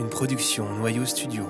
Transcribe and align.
une 0.00 0.08
production 0.08 0.66
Noyau 0.76 1.04
Studio. 1.04 1.46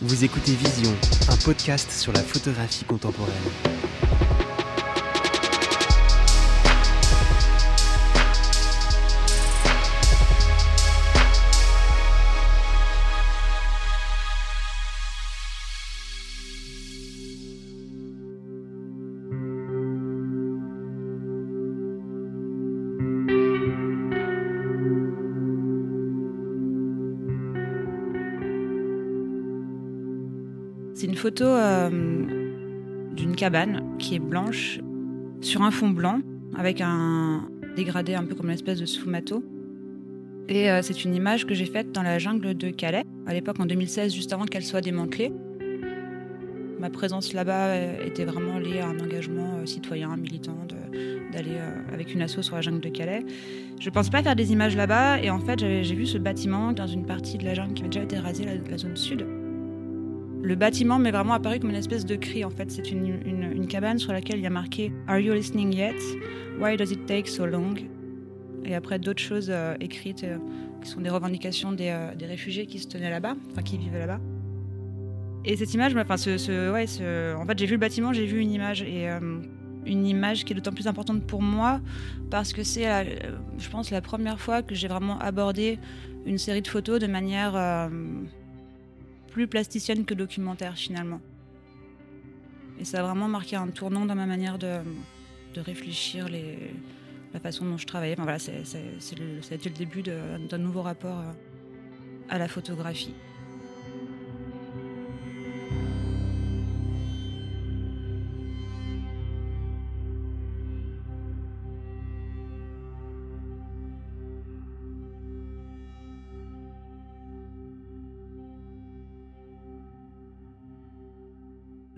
Vous 0.00 0.24
écoutez 0.24 0.52
Vision, 0.52 0.90
un 1.28 1.36
podcast 1.44 1.90
sur 1.90 2.12
la 2.14 2.20
photographie 2.20 2.86
contemporaine. 2.86 3.34
Qui 33.98 34.16
est 34.16 34.18
blanche 34.18 34.80
sur 35.40 35.62
un 35.62 35.70
fond 35.70 35.90
blanc 35.90 36.20
avec 36.56 36.80
un 36.80 37.48
dégradé 37.76 38.14
un 38.14 38.24
peu 38.24 38.34
comme 38.34 38.46
une 38.46 38.54
espèce 38.54 38.80
de 38.80 38.86
sfumato. 38.86 39.44
Et 40.48 40.70
euh, 40.70 40.80
c'est 40.82 41.04
une 41.04 41.14
image 41.14 41.46
que 41.46 41.54
j'ai 41.54 41.66
faite 41.66 41.92
dans 41.92 42.02
la 42.02 42.18
jungle 42.18 42.54
de 42.54 42.70
Calais, 42.70 43.04
à 43.26 43.34
l'époque 43.34 43.60
en 43.60 43.66
2016, 43.66 44.14
juste 44.14 44.32
avant 44.32 44.46
qu'elle 44.46 44.64
soit 44.64 44.80
démantelée. 44.80 45.32
Ma 46.78 46.90
présence 46.90 47.32
là-bas 47.32 47.66
euh, 47.66 48.06
était 48.06 48.24
vraiment 48.24 48.58
liée 48.58 48.80
à 48.80 48.88
un 48.88 48.98
engagement 48.98 49.64
citoyen, 49.64 50.16
militant, 50.16 50.56
d'aller 51.32 51.58
avec 51.92 52.14
une 52.14 52.22
asso 52.22 52.42
sur 52.42 52.56
la 52.56 52.62
jungle 52.62 52.80
de 52.80 52.88
Calais. 52.88 53.24
Je 53.80 53.88
ne 53.88 53.94
pense 53.94 54.08
pas 54.08 54.22
faire 54.22 54.36
des 54.36 54.52
images 54.52 54.76
là-bas, 54.76 55.20
et 55.20 55.30
en 55.30 55.40
fait, 55.40 55.60
j'ai 55.60 55.94
vu 55.94 56.06
ce 56.06 56.18
bâtiment 56.18 56.72
dans 56.72 56.86
une 56.86 57.04
partie 57.06 57.38
de 57.38 57.44
la 57.44 57.54
jungle 57.54 57.74
qui 57.74 57.82
avait 57.82 57.90
déjà 57.90 58.04
été 58.04 58.18
rasée, 58.18 58.46
la 58.70 58.78
zone 58.78 58.96
sud. 58.96 59.26
Le 60.46 60.54
bâtiment 60.54 61.00
m'est 61.00 61.10
vraiment 61.10 61.32
apparu 61.32 61.58
comme 61.58 61.70
une 61.70 61.76
espèce 61.76 62.06
de 62.06 62.14
cri. 62.14 62.44
En 62.44 62.50
fait, 62.50 62.70
c'est 62.70 62.92
une, 62.92 63.66
cabane 63.66 63.98
sur 63.98 64.12
laquelle 64.12 64.38
il 64.38 64.42
y 64.42 64.46
a 64.46 64.50
marqué 64.50 64.92
Are 65.08 65.18
you 65.18 65.34
listening 65.34 65.74
yet? 65.74 65.96
Why 66.60 66.76
does 66.76 66.92
it 66.92 67.04
take 67.04 67.26
so 67.26 67.46
long? 67.46 67.74
Et 68.64 68.76
après 68.76 69.00
d'autres 69.00 69.20
choses 69.20 69.48
euh, 69.50 69.74
écrites 69.80 70.22
euh, 70.22 70.38
qui 70.80 70.88
sont 70.88 71.00
des 71.00 71.10
revendications 71.10 71.74
euh, 71.80 72.14
des, 72.14 72.26
réfugiés 72.26 72.66
qui 72.66 72.78
se 72.78 72.86
tenaient 72.86 73.10
là-bas, 73.10 73.34
enfin 73.50 73.62
qui 73.62 73.76
vivaient 73.76 73.98
là-bas. 73.98 74.20
Et 75.44 75.56
cette 75.56 75.74
image, 75.74 75.96
enfin, 75.96 76.16
ce, 76.16 76.70
ouais, 76.70 77.34
en 77.34 77.44
fait, 77.44 77.58
j'ai 77.58 77.66
vu 77.66 77.72
le 77.72 77.80
bâtiment, 77.80 78.12
j'ai 78.12 78.26
vu 78.26 78.38
une 78.38 78.52
image 78.52 78.82
et 78.82 79.08
une 79.84 80.06
image 80.06 80.44
qui 80.44 80.52
est 80.52 80.56
d'autant 80.56 80.70
plus 80.70 80.86
importante 80.86 81.26
pour 81.26 81.42
moi 81.42 81.80
parce 82.30 82.52
que 82.52 82.62
c'est, 82.62 82.84
je 83.58 83.68
pense, 83.68 83.90
la 83.90 84.00
première 84.00 84.38
fois 84.38 84.62
que 84.62 84.76
j'ai 84.76 84.86
vraiment 84.86 85.18
abordé 85.18 85.80
une 86.24 86.38
série 86.38 86.62
de 86.62 86.68
photos 86.68 87.00
de 87.00 87.08
manière 87.08 87.88
plus 89.36 89.46
plasticienne 89.46 90.06
que 90.06 90.14
documentaire 90.14 90.78
finalement. 90.78 91.20
Et 92.80 92.86
ça 92.86 93.00
a 93.00 93.02
vraiment 93.02 93.28
marqué 93.28 93.54
un 93.54 93.68
tournant 93.68 94.06
dans 94.06 94.14
ma 94.14 94.24
manière 94.24 94.56
de, 94.56 94.78
de 95.52 95.60
réfléchir 95.60 96.30
la 97.34 97.40
façon 97.40 97.66
dont 97.66 97.76
je 97.76 97.84
travaillais. 97.84 98.14
Enfin, 98.14 98.22
voilà, 98.22 98.38
c'est, 98.38 98.64
ça 98.64 98.78
a 98.78 99.54
été 99.54 99.68
le 99.68 99.74
début 99.74 100.02
d'un 100.02 100.56
nouveau 100.56 100.80
rapport 100.80 101.22
à 102.30 102.38
la 102.38 102.48
photographie. 102.48 103.12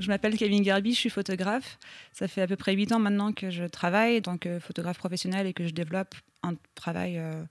Je 0.09 0.13
m'appelle 0.15 0.39
Kevin 0.39 0.63
Garby, 0.63 0.95
je 0.95 1.01
suis 1.01 1.11
photographe. 1.11 1.79
Ça 2.13 2.29
fait 2.29 2.41
à 2.41 2.47
peu 2.47 2.57
près 2.57 2.73
8 2.73 2.93
ans 2.93 2.99
maintenant 2.99 3.35
que 3.35 3.51
je 3.51 3.65
travaille 3.65 4.23
tant 4.23 4.39
que 4.39 4.59
photographe 4.59 4.97
professionnel 4.97 5.47
et 5.47 5.53
que 5.53 5.67
je 5.67 5.75
développe 5.75 6.15
un 6.43 6.55
travail 6.75 7.19
euh, 7.19 7.45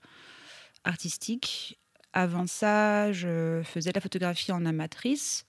artistique. 0.82 1.78
Avant 2.12 2.48
ça, 2.48 3.12
je 3.12 3.62
faisais 3.62 3.90
de 3.90 3.94
la 3.94 4.00
photographie 4.00 4.50
en 4.50 4.66
amatrice 4.66 5.46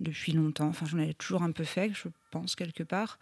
depuis 0.00 0.32
longtemps. 0.32 0.68
Enfin, 0.68 0.86
j'en 0.86 1.00
avais 1.00 1.12
toujours 1.12 1.42
un 1.42 1.52
peu 1.52 1.64
fait, 1.64 1.92
je 1.92 2.08
pense, 2.30 2.56
quelque 2.56 2.82
part. 2.82 3.18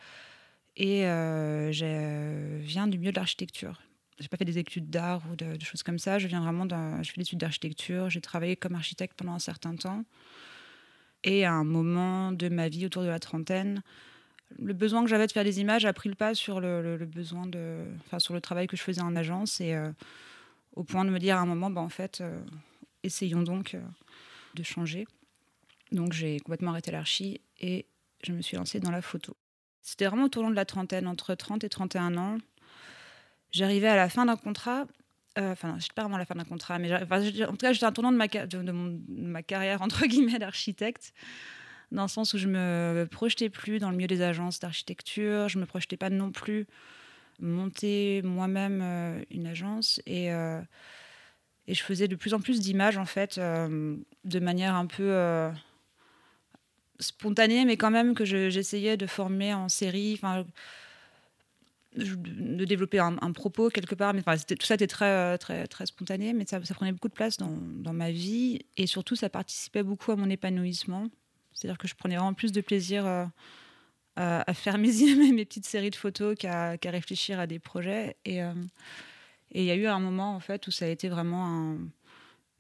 Et 0.77 1.04
euh, 1.04 1.72
je 1.72 2.59
viens 2.60 2.87
du 2.87 2.97
milieu 3.00 3.10
de 3.10 3.16
l'architecture. 3.16 3.83
J'ai 4.21 4.28
pas 4.28 4.37
fait 4.37 4.44
des 4.44 4.59
études 4.59 4.88
d'art 4.88 5.21
ou 5.33 5.34
de, 5.34 5.59
choses 5.65 5.83
comme 5.83 5.99
ça. 5.99 6.21
Je 6.21 6.28
viens 6.28 6.44
vraiment. 6.44 6.69
Je 7.03 7.10
fais 7.10 7.16
des 7.16 7.22
études 7.22 7.41
d'architecture. 7.41 8.09
J'ai 8.09 8.21
travaillé 8.21 8.54
comme 8.54 8.77
architecte 8.77 9.15
pendant 9.16 9.33
un 9.33 9.41
certain 9.41 9.75
temps. 9.75 10.04
Et 11.24 11.44
à 11.44 11.52
un 11.52 11.64
moment 11.64 12.32
de 12.32 12.48
ma 12.48 12.68
vie, 12.68 12.86
autour 12.86 13.02
de 13.02 13.08
la 13.08 13.18
trentaine, 13.18 13.82
le 14.58 14.74
besoin 14.74 15.02
que 15.02 15.08
j'avais 15.08 15.26
de 15.26 15.32
faire 15.32 15.44
des 15.44 15.60
images 15.60 15.84
a 15.84 15.92
pris 15.92 16.08
le 16.08 16.14
pas 16.14 16.34
sur 16.34 16.60
le, 16.60 16.98
besoin 17.06 17.46
de, 17.46 17.84
enfin, 18.06 18.18
sur 18.18 18.34
le 18.34 18.40
travail 18.40 18.66
que 18.66 18.76
je 18.76 18.82
faisais 18.82 19.00
en 19.00 19.16
agence 19.16 19.60
et 19.60 19.74
euh, 19.74 19.90
au 20.76 20.84
point 20.84 21.04
de 21.04 21.10
me 21.10 21.18
dire 21.18 21.36
à 21.36 21.40
un 21.40 21.46
moment, 21.46 21.70
bah, 21.70 21.80
en 21.80 21.88
fait, 21.88 22.20
euh, 22.20 22.38
essayons 23.02 23.42
donc 23.42 23.74
euh, 23.74 23.80
de 24.54 24.62
changer. 24.62 25.06
Donc 25.92 26.12
j'ai 26.12 26.40
complètement 26.40 26.72
arrêté 26.72 26.90
l'archi 26.90 27.41
et 27.60 27.86
je 28.22 28.32
me 28.32 28.42
suis 28.42 28.56
lancée 28.56 28.80
dans 28.80 28.91
la 28.91 29.02
photo. 29.02 29.36
C'était 29.82 30.06
vraiment 30.06 30.28
au 30.34 30.42
long 30.42 30.50
de 30.50 30.56
la 30.56 30.64
trentaine, 30.64 31.06
entre 31.06 31.34
30 31.34 31.64
et 31.64 31.68
31 31.68 32.16
ans. 32.16 32.38
J'arrivais 33.50 33.88
à 33.88 33.96
la 33.96 34.08
fin 34.08 34.26
d'un 34.26 34.36
contrat 34.36 34.86
euh, 35.39 35.53
enfin, 35.53 35.77
je 35.78 35.84
sais 35.84 35.93
pas 35.95 36.03
vraiment 36.03 36.19
la 36.19 36.25
fin 36.25 36.34
d'un 36.34 36.45
contrat, 36.45 36.78
mais 36.78 36.93
en 36.95 37.00
tout 37.00 37.56
cas, 37.56 37.72
j'étais 37.72 37.87
un 37.87 37.93
tournant 37.93 38.12
de 38.12 38.17
ma, 38.17 39.43
carrière, 39.43 39.83
entre 39.83 40.06
guillemets, 40.06 40.39
d'architecte, 40.39 41.12
dans 41.91 42.03
le 42.03 42.09
sens 42.09 42.34
où 42.34 42.39
je 42.39 42.49
me 42.49 43.06
projetais 43.11 43.50
plus 43.50 43.78
dans 43.78 43.91
le 43.91 43.97
milieu 43.97 44.06
des 44.06 44.22
agences 44.22 44.61
d'architecture, 44.61 45.49
je 45.49 45.59
me 45.59 45.67
projetais 45.67 45.97
pas 45.97 46.11
non 46.11 46.31
plus 46.31 46.67
monter 47.41 48.22
moi-même 48.22 48.81
euh, 48.83 49.22
une 49.33 49.49
agence 49.49 50.00
et, 50.06 50.33
euh, 50.33 50.61
et 51.66 51.75
je 51.75 51.83
faisais 51.83 52.06
de 52.06 52.15
plus 52.15 52.33
en 52.33 52.41
plus 52.41 52.61
d'images, 52.61 52.97
en 52.97 53.06
fait, 53.06 53.39
de 53.39 54.39
manière 54.39 54.75
un 54.77 54.87
peu 54.87 55.51
spontanée, 57.01 57.65
mais 57.65 57.77
quand 57.77 57.91
même 57.91 58.15
que 58.15 58.25
j'essayais 58.25 58.97
de 58.97 59.06
former 59.06 59.55
en 59.55 59.69
série. 59.69 60.21
De 61.97 62.65
développer 62.65 62.99
un, 62.99 63.32
propos 63.32 63.69
quelque 63.71 63.94
part. 63.94 64.15
Mais 64.15 64.21
enfin, 64.27 64.37
tout 64.37 64.66
ça 64.66 64.75
était 64.75 64.87
très, 64.87 65.06
euh, 65.06 65.37
très, 65.37 65.66
très 65.66 65.87
spontané, 65.87 66.32
mais 66.32 66.44
ça, 66.47 66.60
prenait 66.60 66.93
beaucoup 66.93 67.09
de 67.09 67.15
place 67.15 67.37
dans, 67.37 67.56
dans, 67.60 67.93
ma 67.93 68.10
vie. 68.10 68.60
Et 68.77 68.87
surtout, 68.87 69.16
ça 69.16 69.28
participait 69.28 69.82
beaucoup 69.82 70.12
à 70.12 70.16
mon 70.16 70.28
épanouissement. 70.28 71.09
C'est-à-dire 71.53 71.78
que 71.78 71.88
je 71.88 71.94
prenais 71.94 72.16
vraiment 72.16 72.34
plus 72.34 72.53
de 72.53 72.60
plaisir 72.60 73.06
euh, 73.06 73.25
à, 74.16 74.54
faire 74.54 74.78
mes, 74.78 74.93
mes 75.33 75.44
petites 75.44 75.66
séries 75.66 75.91
de 75.91 75.97
photos 75.97 76.37
qu'à 76.37 76.77
réfléchir 76.84 77.38
à 77.38 77.47
des 77.47 77.59
projets. 77.59 78.16
Euh, 78.28 78.54
et 79.53 79.62
il 79.62 79.66
y 79.66 79.71
a 79.71 79.77
eu 79.77 79.87
un 79.87 80.00
moment, 80.00 80.34
en 80.34 80.41
fait, 80.41 80.66
où 80.66 80.71
ça 80.71 80.87
a 80.87 80.88
été 80.88 81.09
vraiment 81.09 81.77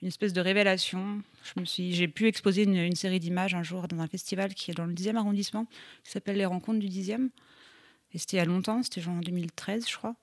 une 0.00 0.08
espèce 0.08 0.32
de 0.32 0.40
révélation. 0.40 1.22
J'ai 1.64 2.08
pu 2.08 2.28
exposer 2.28 2.62
une, 2.62 2.76
une 2.76 2.94
série 2.94 3.18
d'images 3.18 3.54
un 3.54 3.64
jour 3.64 3.88
dans 3.88 3.98
un 3.98 4.06
festival 4.06 4.54
qui 4.54 4.70
est 4.70 4.74
dans 4.74 4.86
le 4.86 4.94
10e 4.94 5.16
arrondissement, 5.16 5.66
qui 6.04 6.12
s'appelle 6.12 6.36
Les 6.36 6.44
Rencontres 6.44 6.78
du 6.78 6.88
10e. 6.88 7.30
Et 8.14 8.18
c'était 8.18 8.36
il 8.36 8.40
y 8.40 8.42
a 8.42 8.44
longtemps, 8.44 8.82
c'était 8.82 9.00
genre 9.00 9.14
en 9.14 9.20
2013, 9.20 9.88
je 9.88 9.96
crois. 9.96 10.14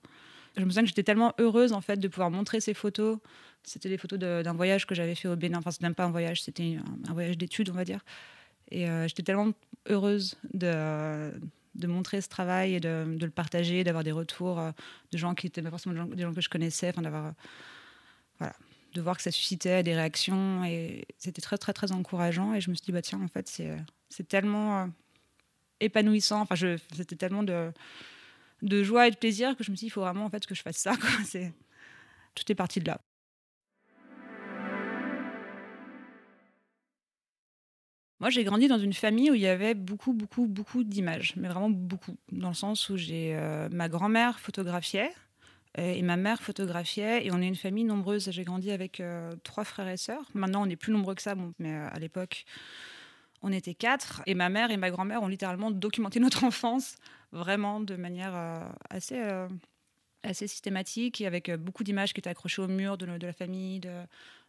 Je 0.56 0.62
me 0.62 0.68
souviens 0.70 0.82
que 0.82 0.88
j'étais 0.88 1.02
tellement 1.02 1.34
heureuse 1.38 1.72
en 1.72 1.80
fait 1.80 1.96
de 1.96 2.08
pouvoir 2.08 2.30
montrer 2.30 2.60
ces 2.60 2.74
photos. 2.74 3.18
C'était 3.62 3.88
des 3.88 3.98
photos 3.98 4.18
d'un 4.18 4.52
voyage 4.54 4.86
que 4.86 4.94
j'avais 4.94 5.14
fait 5.14 5.28
au 5.28 5.36
Bénin. 5.36 5.58
Enfin, 5.58 5.70
c'était 5.70 5.86
même 5.86 5.94
pas 5.94 6.04
un 6.04 6.10
voyage, 6.10 6.42
c'était 6.42 6.78
un, 7.08 7.12
voyage 7.12 7.38
d'études, 7.38 7.70
on 7.70 7.74
va 7.74 7.84
dire. 7.84 8.00
Et 8.70 8.88
euh, 8.88 9.06
j'étais 9.06 9.22
tellement 9.22 9.52
heureuse 9.88 10.36
de, 10.52 11.32
de 11.74 11.86
montrer 11.86 12.20
ce 12.20 12.28
travail 12.28 12.74
et 12.74 12.80
de, 12.80 13.04
de 13.16 13.24
le 13.24 13.30
partager, 13.30 13.84
d'avoir 13.84 14.04
des 14.04 14.12
retours 14.12 14.58
euh, 14.58 14.72
de 15.12 15.18
gens 15.18 15.34
qui 15.34 15.46
étaient 15.46 15.62
pas 15.62 15.70
forcément 15.70 16.04
des 16.06 16.22
gens, 16.22 16.34
que 16.34 16.40
je 16.40 16.48
connaissais, 16.48 16.88
enfin 16.88 17.02
d'avoir 17.02 17.26
euh, 17.26 17.32
voilà, 18.38 18.54
de 18.94 19.00
voir 19.00 19.16
que 19.16 19.22
ça 19.22 19.30
suscitait 19.30 19.82
des 19.82 19.94
réactions 19.94 20.64
et 20.64 21.06
c'était 21.18 21.42
très 21.42 21.58
très 21.58 21.72
très 21.72 21.92
encourageant. 21.92 22.54
Et 22.54 22.60
je 22.60 22.70
me 22.70 22.74
suis 22.74 22.84
dit 22.84 22.92
bah 22.92 23.02
tiens 23.02 23.20
en 23.22 23.28
fait 23.28 23.48
c'est 23.48 23.76
c'est 24.08 24.26
tellement 24.26 24.88
épanouissant. 25.84 26.40
Enfin, 26.40 26.54
c'était 26.94 27.16
tellement 27.16 27.42
de, 27.42 27.72
joie 28.82 29.08
et 29.08 29.10
de 29.10 29.16
plaisir 29.16 29.56
que 29.56 29.64
je 29.64 29.70
me 29.70 29.76
suis 29.76 29.86
dit, 29.86 29.88
il 29.88 29.90
faut 29.90 30.02
vraiment 30.02 30.24
en 30.24 30.30
fait 30.30 30.46
que 30.46 30.54
je 30.54 30.62
fasse 30.62 30.78
ça. 30.78 30.92
Tout 32.34 32.50
est 32.50 32.54
parti 32.54 32.80
de 32.80 32.86
là. 32.86 33.00
Moi, 38.22 38.30
j'ai 38.30 38.44
grandi 38.44 38.68
dans 38.68 38.78
une 38.78 38.92
famille 38.92 39.32
où 39.32 39.34
il 39.34 39.40
y 39.40 39.48
avait 39.48 39.74
beaucoup, 39.74 40.12
beaucoup, 40.12 40.46
beaucoup 40.46 40.84
d'images, 40.84 41.34
mais 41.34 41.48
vraiment 41.48 41.70
beaucoup, 41.70 42.16
dans 42.30 42.50
le 42.50 42.54
sens 42.54 42.88
où 42.88 42.96
j'ai 42.96 43.34
euh, 43.34 43.68
ma 43.72 43.88
grand-mère 43.88 44.38
photographiait 44.38 45.10
euh, 45.78 45.92
et 45.92 46.02
ma 46.02 46.16
mère 46.16 46.40
photographiait, 46.40 47.26
et 47.26 47.32
on 47.32 47.42
est 47.42 47.48
une 47.48 47.56
famille 47.56 47.82
nombreuse. 47.82 48.30
J'ai 48.30 48.44
grandi 48.44 48.70
avec 48.70 49.00
euh, 49.00 49.34
trois 49.42 49.64
frères 49.64 49.88
et 49.88 49.96
sœurs. 49.96 50.30
Maintenant, 50.34 50.64
on 50.64 50.70
est 50.70 50.76
plus 50.76 50.92
nombreux 50.92 51.16
que 51.16 51.22
ça, 51.22 51.34
mais 51.58 51.74
à 51.74 51.98
l'époque, 51.98 52.44
On 53.42 53.52
était 53.52 53.74
quatre 53.74 54.22
et 54.26 54.34
ma 54.34 54.48
mère 54.48 54.70
et 54.70 54.76
ma 54.76 54.90
grand-mère 54.90 55.22
ont 55.22 55.28
littéralement 55.28 55.70
documenté 55.70 56.20
notre 56.20 56.44
enfance 56.44 56.96
vraiment 57.32 57.80
de 57.80 57.96
manière 57.96 58.34
assez 58.90 59.20
assez 60.22 60.46
systématique 60.46 61.20
et 61.20 61.26
avec 61.26 61.50
beaucoup 61.50 61.82
d'images 61.82 62.12
qui 62.12 62.20
étaient 62.20 62.30
accrochées 62.30 62.62
au 62.62 62.68
mur 62.68 62.96
de, 62.96 63.06
la 63.06 63.32
famille, 63.32 63.80
de, 63.80 63.90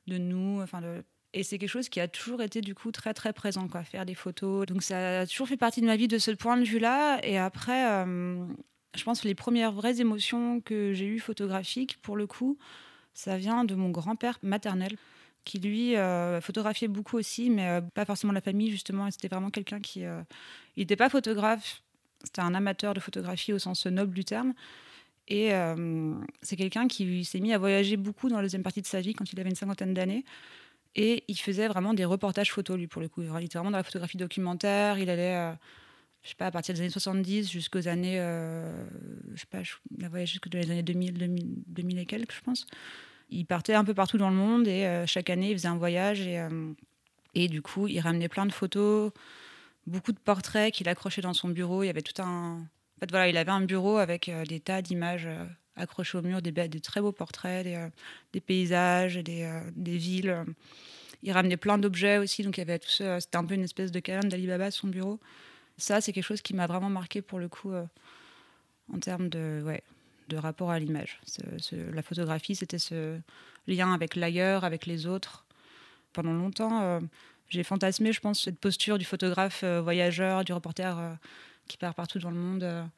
de 0.06 0.18
nous, 0.20 0.62
enfin 0.62 0.82
de, 0.82 1.04
et 1.34 1.42
c'est 1.44 1.58
quelque 1.58 1.70
chose 1.70 1.90
qui 1.90 2.00
a 2.00 2.08
toujours 2.08 2.42
été 2.42 2.62
du 2.62 2.76
coup 2.76 2.92
très 2.92 3.14
très 3.14 3.34
présent, 3.34 3.68
quoi, 3.68 3.84
faire 3.84 4.06
des 4.06 4.14
photos. 4.14 4.68
Donc 4.68 4.84
ça 4.84 5.22
a 5.22 5.28
toujours 5.28 5.48
fait 5.48 5.58
partie 5.58 5.82
de 5.82 5.88
ma 5.88 5.96
vie 5.96 6.08
de 6.08 6.20
ce 6.20 6.32
point 6.32 6.58
de 6.58 6.64
vue-là. 6.64 7.20
Et 7.24 7.40
après, 7.40 7.92
euh, 7.92 8.46
je 8.96 9.04
pense 9.04 9.22
que 9.22 9.28
les 9.28 9.36
premières 9.36 9.72
vraies 9.72 10.00
émotions 10.00 10.62
que 10.62 10.94
j'ai 10.94 11.08
eues 11.08 11.20
photographiques, 11.20 12.00
pour 12.02 12.16
le 12.16 12.28
coup, 12.28 12.58
ça 13.14 13.38
vient 13.38 13.66
de 13.66 13.74
mon 13.74 13.90
grand-père 13.90 14.38
maternel, 14.44 14.96
qui 15.44 15.60
lui 15.60 15.96
euh, 15.96 16.42
photographiait 16.42 16.88
beaucoup 16.88 17.18
aussi, 17.18 17.50
mais 17.50 17.68
euh, 17.68 17.82
pas 17.82 18.06
forcément 18.06 18.34
la 18.34 18.42
famille 18.42 18.72
justement. 18.72 19.10
C'était 19.12 19.28
vraiment 19.28 19.50
quelqu'un 19.50 19.80
qui, 19.80 20.02
il 20.02 20.80
n'était 20.80 20.96
pas 20.96 21.10
photographe, 21.10 21.82
c'était 22.24 22.42
un 22.42 22.54
amateur 22.54 22.94
de 22.94 23.00
photographie 23.00 23.54
au 23.54 23.60
sens 23.60 23.86
noble 23.86 24.14
du 24.14 24.26
terme. 24.26 24.54
Et 25.30 25.52
c'est 26.42 26.58
quelqu'un 26.58 26.88
qui 26.90 27.24
s'est 27.24 27.40
mis 27.40 27.54
à 27.54 27.58
voyager 27.58 27.96
beaucoup 27.96 28.28
dans 28.28 28.36
la 28.36 28.42
deuxième 28.42 28.62
partie 28.62 28.82
de 28.82 28.88
sa 28.88 29.00
vie 29.00 29.14
quand 29.14 29.32
il 29.32 29.40
avait 29.40 29.50
une 29.50 29.56
cinquantaine 29.56 29.94
d'années. 29.94 30.26
Et 30.96 31.24
il 31.28 31.40
faisait 31.40 31.68
vraiment 31.68 31.94
des 31.94 32.06
reportages 32.06 32.52
photos, 32.52 32.78
lui, 32.78 32.88
pour 32.88 33.02
le 33.02 33.10
coup. 33.10 33.22
Il 33.22 33.46
était 33.46 33.58
vraiment 33.58 33.72
dans 33.72 33.78
la 33.78 33.84
photographie 33.84 34.18
documentaire. 34.18 35.00
Il 35.00 35.10
allait, 35.10 35.36
euh, 35.36 35.52
je 36.22 36.30
sais 36.30 36.36
pas, 36.36 36.48
à 36.48 36.52
partir 36.52 36.76
des 36.76 36.82
années 36.82 36.90
70 36.90 37.50
jusqu'aux 37.52 37.88
années. 37.88 38.20
Euh, 38.20 38.86
je 39.34 39.40
sais 39.40 39.48
pas, 39.50 39.62
il 39.98 40.06
a 40.06 40.10
voyagé 40.10 40.34
jusqu'aux 40.34 40.56
années 40.56 40.84
2000, 40.84 41.64
2000, 41.68 41.98
et 41.98 42.06
quelques, 42.06 42.34
je 42.34 42.42
pense. 42.42 42.68
Il 43.34 43.46
partait 43.46 43.74
un 43.74 43.84
peu 43.84 43.94
partout 43.94 44.18
dans 44.18 44.30
le 44.30 44.36
monde 44.36 44.68
et 44.68 44.86
euh, 44.86 45.06
chaque 45.06 45.30
année, 45.30 45.52
il 45.52 45.58
faisait 45.58 45.68
un 45.68 45.78
voyage. 45.78 46.22
Et, 46.22 46.42
et 47.36 47.48
du 47.48 47.62
coup, 47.62 47.88
il 47.88 48.00
ramenait 48.00 48.30
plein 48.30 48.46
de 48.46 48.52
photos, 48.52 49.12
beaucoup 49.88 50.12
de 50.12 50.20
portraits 50.20 50.74
qu'il 50.74 50.88
accrochait 50.90 51.22
dans 51.22 51.34
son 51.34 51.50
bureau. 51.50 51.84
Il 51.84 51.90
avait 51.90 52.02
tout 52.02 52.22
un. 52.22 52.60
En 52.60 53.00
fait, 53.00 53.10
voilà, 53.10 53.28
il 53.28 53.38
avait 53.38 53.52
un 53.52 53.62
bureau 53.62 53.98
avec 53.98 54.32
des 54.48 54.60
tas 54.60 54.82
d'images 54.82 55.28
accrochés 55.76 56.18
au 56.18 56.22
mur 56.22 56.42
des, 56.42 56.54
très 56.82 57.02
beaux 57.02 57.12
portraits, 57.12 57.66
des, 57.66 57.76
euh, 57.76 58.40
paysages, 58.46 59.16
des, 59.16 59.44
euh, 59.44 59.62
villes. 59.76 60.46
Il 61.24 61.32
ramenait 61.32 61.58
plein 61.58 61.78
d'objets 61.78 62.18
aussi, 62.18 62.44
donc 62.44 62.58
il 62.58 62.62
y 62.62 62.64
avait 62.64 62.80
tout 62.80 62.90
ça. 62.90 63.20
C'était 63.20 63.38
un 63.38 63.46
peu 63.46 63.56
une 63.56 63.64
espèce 63.64 63.92
de 63.92 64.00
calme 64.00 64.30
d'Alibaba 64.30 64.72
son 64.72 64.88
bureau. 64.88 65.20
Ça, 65.78 66.02
c'est 66.02 66.14
quelque 66.14 66.26
chose 66.26 66.42
qui 66.42 66.54
m'a 66.54 66.68
vraiment 66.68 66.90
marqué 66.90 67.22
pour 67.22 67.40
le 67.40 67.48
coup 67.48 67.72
euh, 67.72 67.86
en 68.94 69.00
termes 69.00 69.30
de, 69.30 69.62
ouais, 69.66 69.82
de 70.30 70.38
rapport 70.38 70.72
à 70.72 70.80
l'image. 70.80 71.20
la 71.72 72.02
photographie, 72.02 72.56
c'était 72.56 72.80
ce 72.80 73.20
lien 73.68 73.94
avec 73.94 74.16
l'ailleurs, 74.16 74.64
avec 74.64 74.86
les 74.86 75.06
autres. 75.06 75.46
Pendant 76.14 76.34
longtemps, 76.34 77.00
j'ai 77.50 77.64
fantasmé, 77.64 78.14
je 78.14 78.20
pense, 78.20 78.44
cette 78.44 78.60
posture 78.60 78.98
du 78.98 79.06
photographe 79.06 79.64
voyageur, 79.64 80.44
du 80.44 80.54
reporter 80.54 81.18
qui 81.68 81.78
part 81.78 81.96
partout 81.96 82.20
dans 82.20 82.30
le 82.32 82.38
monde 82.38 82.90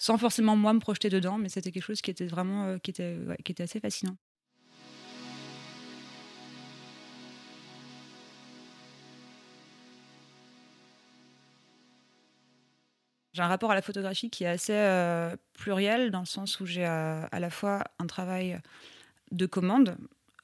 sans 0.00 0.16
forcément 0.16 0.56
moi 0.56 0.72
me 0.72 0.80
projeter 0.80 1.10
dedans, 1.10 1.36
mais 1.36 1.50
c'était 1.50 1.70
quelque 1.70 1.84
chose 1.84 2.00
qui 2.00 2.10
était 2.10 2.26
vraiment 2.26 2.64
euh, 2.64 2.78
qui 2.78 2.90
était, 2.90 3.18
qui 3.44 3.52
était 3.52 3.64
assez 3.64 3.80
fascinant. 3.80 4.16
J'ai 13.40 13.44
un 13.44 13.48
rapport 13.48 13.70
à 13.70 13.74
la 13.74 13.80
photographie 13.80 14.28
qui 14.28 14.44
est 14.44 14.48
assez 14.48 14.74
euh, 14.74 15.34
pluriel, 15.54 16.10
dans 16.10 16.20
le 16.20 16.26
sens 16.26 16.60
où 16.60 16.66
j'ai 16.66 16.84
euh, 16.84 17.24
à 17.32 17.40
la 17.40 17.48
fois 17.48 17.84
un 17.98 18.06
travail 18.06 18.60
de 19.30 19.46
commande, 19.46 19.96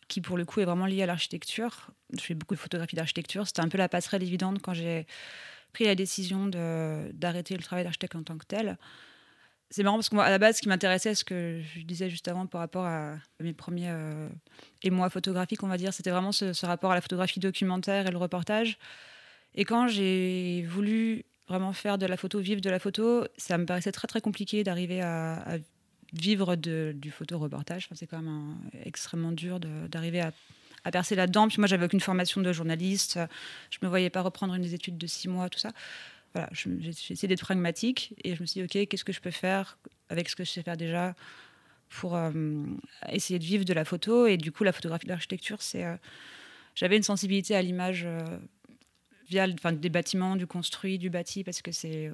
qui 0.09 0.23
pour 0.23 0.39
le 0.39 0.47
coup 0.47 0.61
est 0.61 0.65
vraiment 0.65 0.87
lié 0.87 1.03
à 1.03 1.07
l'architecture. 1.07 1.91
Je 2.17 2.23
fais 2.23 2.33
beaucoup 2.33 2.55
de 2.55 2.59
photographie 2.59 2.97
d'architecture. 2.97 3.47
C'était 3.47 3.61
un 3.61 3.69
peu 3.69 3.77
la 3.77 3.91
passerelle 3.91 4.23
évidente 4.23 4.63
quand 4.63 4.73
j'ai 4.73 5.07
pris 5.75 5.85
la 5.85 5.95
décision 5.95 6.47
d'arrêter 6.47 7.55
le 7.55 7.63
travail 7.63 7.85
d'architecte 7.85 8.17
en 8.17 8.23
tant 8.23 8.39
que 8.39 8.47
tel 8.47 8.79
c'est 9.69 9.83
marrant 9.83 9.97
parce 9.97 10.09
que 10.09 10.15
moi, 10.15 10.25
à 10.25 10.31
la 10.31 10.39
base, 10.39 10.57
ce 10.57 10.63
qui 10.63 10.69
m'intéressait, 10.69 11.15
ce 11.15 11.25
que 11.25 11.61
je 11.61 11.83
disais 11.83 12.09
juste 12.09 12.29
avant 12.29 12.47
par 12.47 12.61
rapport 12.61 12.87
à 12.87 13.17
mes 13.41 13.53
premiers 13.53 13.91
euh, 13.91 14.29
émois 14.83 15.11
photographiques, 15.11 15.63
on 15.65 15.67
va 15.67 15.77
dire, 15.77 15.93
c'était 15.93 16.11
vraiment 16.11 16.31
ce, 16.31 16.65
rapport 16.65 16.93
à 16.93 16.95
la 16.95 17.01
photographie 17.01 17.41
documentaire 17.41 18.07
et 18.07 18.11
le 18.11 18.17
reportage. 18.17 18.79
Et 19.55 19.65
quand 19.65 19.89
j'ai 19.89 20.65
voulu 20.69 21.25
vraiment 21.49 21.73
faire 21.73 21.99
de 21.99 22.07
la 22.07 22.17
photo, 22.17 22.39
vivre 22.39 22.61
de 22.61 22.71
la 22.71 22.79
photo, 22.79 23.25
ça 23.37 23.59
me 23.59 23.67
paraissait 23.67 23.93
très 23.93 24.09
très 24.09 24.21
compliqué 24.21 24.65
d'arriver 24.65 25.01
à, 25.01 25.59
vivre 26.13 26.57
de, 26.57 26.95
du 26.97 27.11
photo-reportage. 27.11 27.89
c'est 27.95 28.07
quand 28.07 28.23
même 28.23 28.57
extrêmement 28.85 29.33
dur 29.33 29.61
d'arriver 29.61 30.21
à, 30.21 30.33
percer 30.93 31.17
là-dedans. 31.17 31.49
Puis 31.49 31.59
moi, 31.59 31.67
j'avais 31.67 31.85
aucune 31.85 32.01
formation 32.01 32.41
de 32.41 32.53
journaliste. 32.53 33.19
Je 33.71 33.79
me 33.83 33.89
voyais 33.89 34.09
pas 34.09 34.23
reprendre 34.23 34.55
une 34.55 34.63
des 34.63 34.73
études 34.73 34.97
de 34.97 35.07
six 35.09 35.27
mois, 35.29 35.49
tout 35.49 35.59
ça 35.59 35.73
voilà, 36.37 36.51
j'ai 36.53 36.91
essayé 36.91 37.29
d'être 37.29 37.41
pragmatique 37.41 38.15
et 38.23 38.35
je 38.35 38.43
me 38.43 38.47
suis 38.47 38.61
dit, 38.61 38.65
OK, 38.65 38.89
qu'est-ce 38.89 39.05
que 39.05 39.13
je 39.13 39.21
peux 39.21 39.31
faire 39.31 39.79
avec 40.11 40.29
ce 40.29 40.37
que 40.37 40.45
je 40.45 40.51
sais 40.51 40.63
faire 40.63 40.77
déjà 40.77 41.15
pour 41.89 42.15
euh, 42.15 42.31
essayer 43.11 43.39
de 43.39 43.45
vivre 43.45 43.65
de 43.65 43.73
la 43.73 43.87
photo? 43.87 44.27
Et 44.27 44.37
du 44.37 44.53
coup, 44.53 44.63
la 44.63 44.73
photographie 44.73 45.07
d'architecture, 45.07 45.63
c'est. 45.63 45.85
Euh, 45.85 45.97
j'avais 46.75 46.99
une 46.99 47.03
sensibilité 47.03 47.57
à 47.57 47.63
l'image 47.63 48.03
euh, 48.05 48.21
via 49.28 49.46
des 49.49 49.88
bâtiments, 49.88 50.37
du 50.37 50.46
construit, 50.46 50.99
du 50.99 51.11
bâti, 51.11 51.44
parce 51.44 51.62
que 51.62 51.73
c'est. 51.73 52.11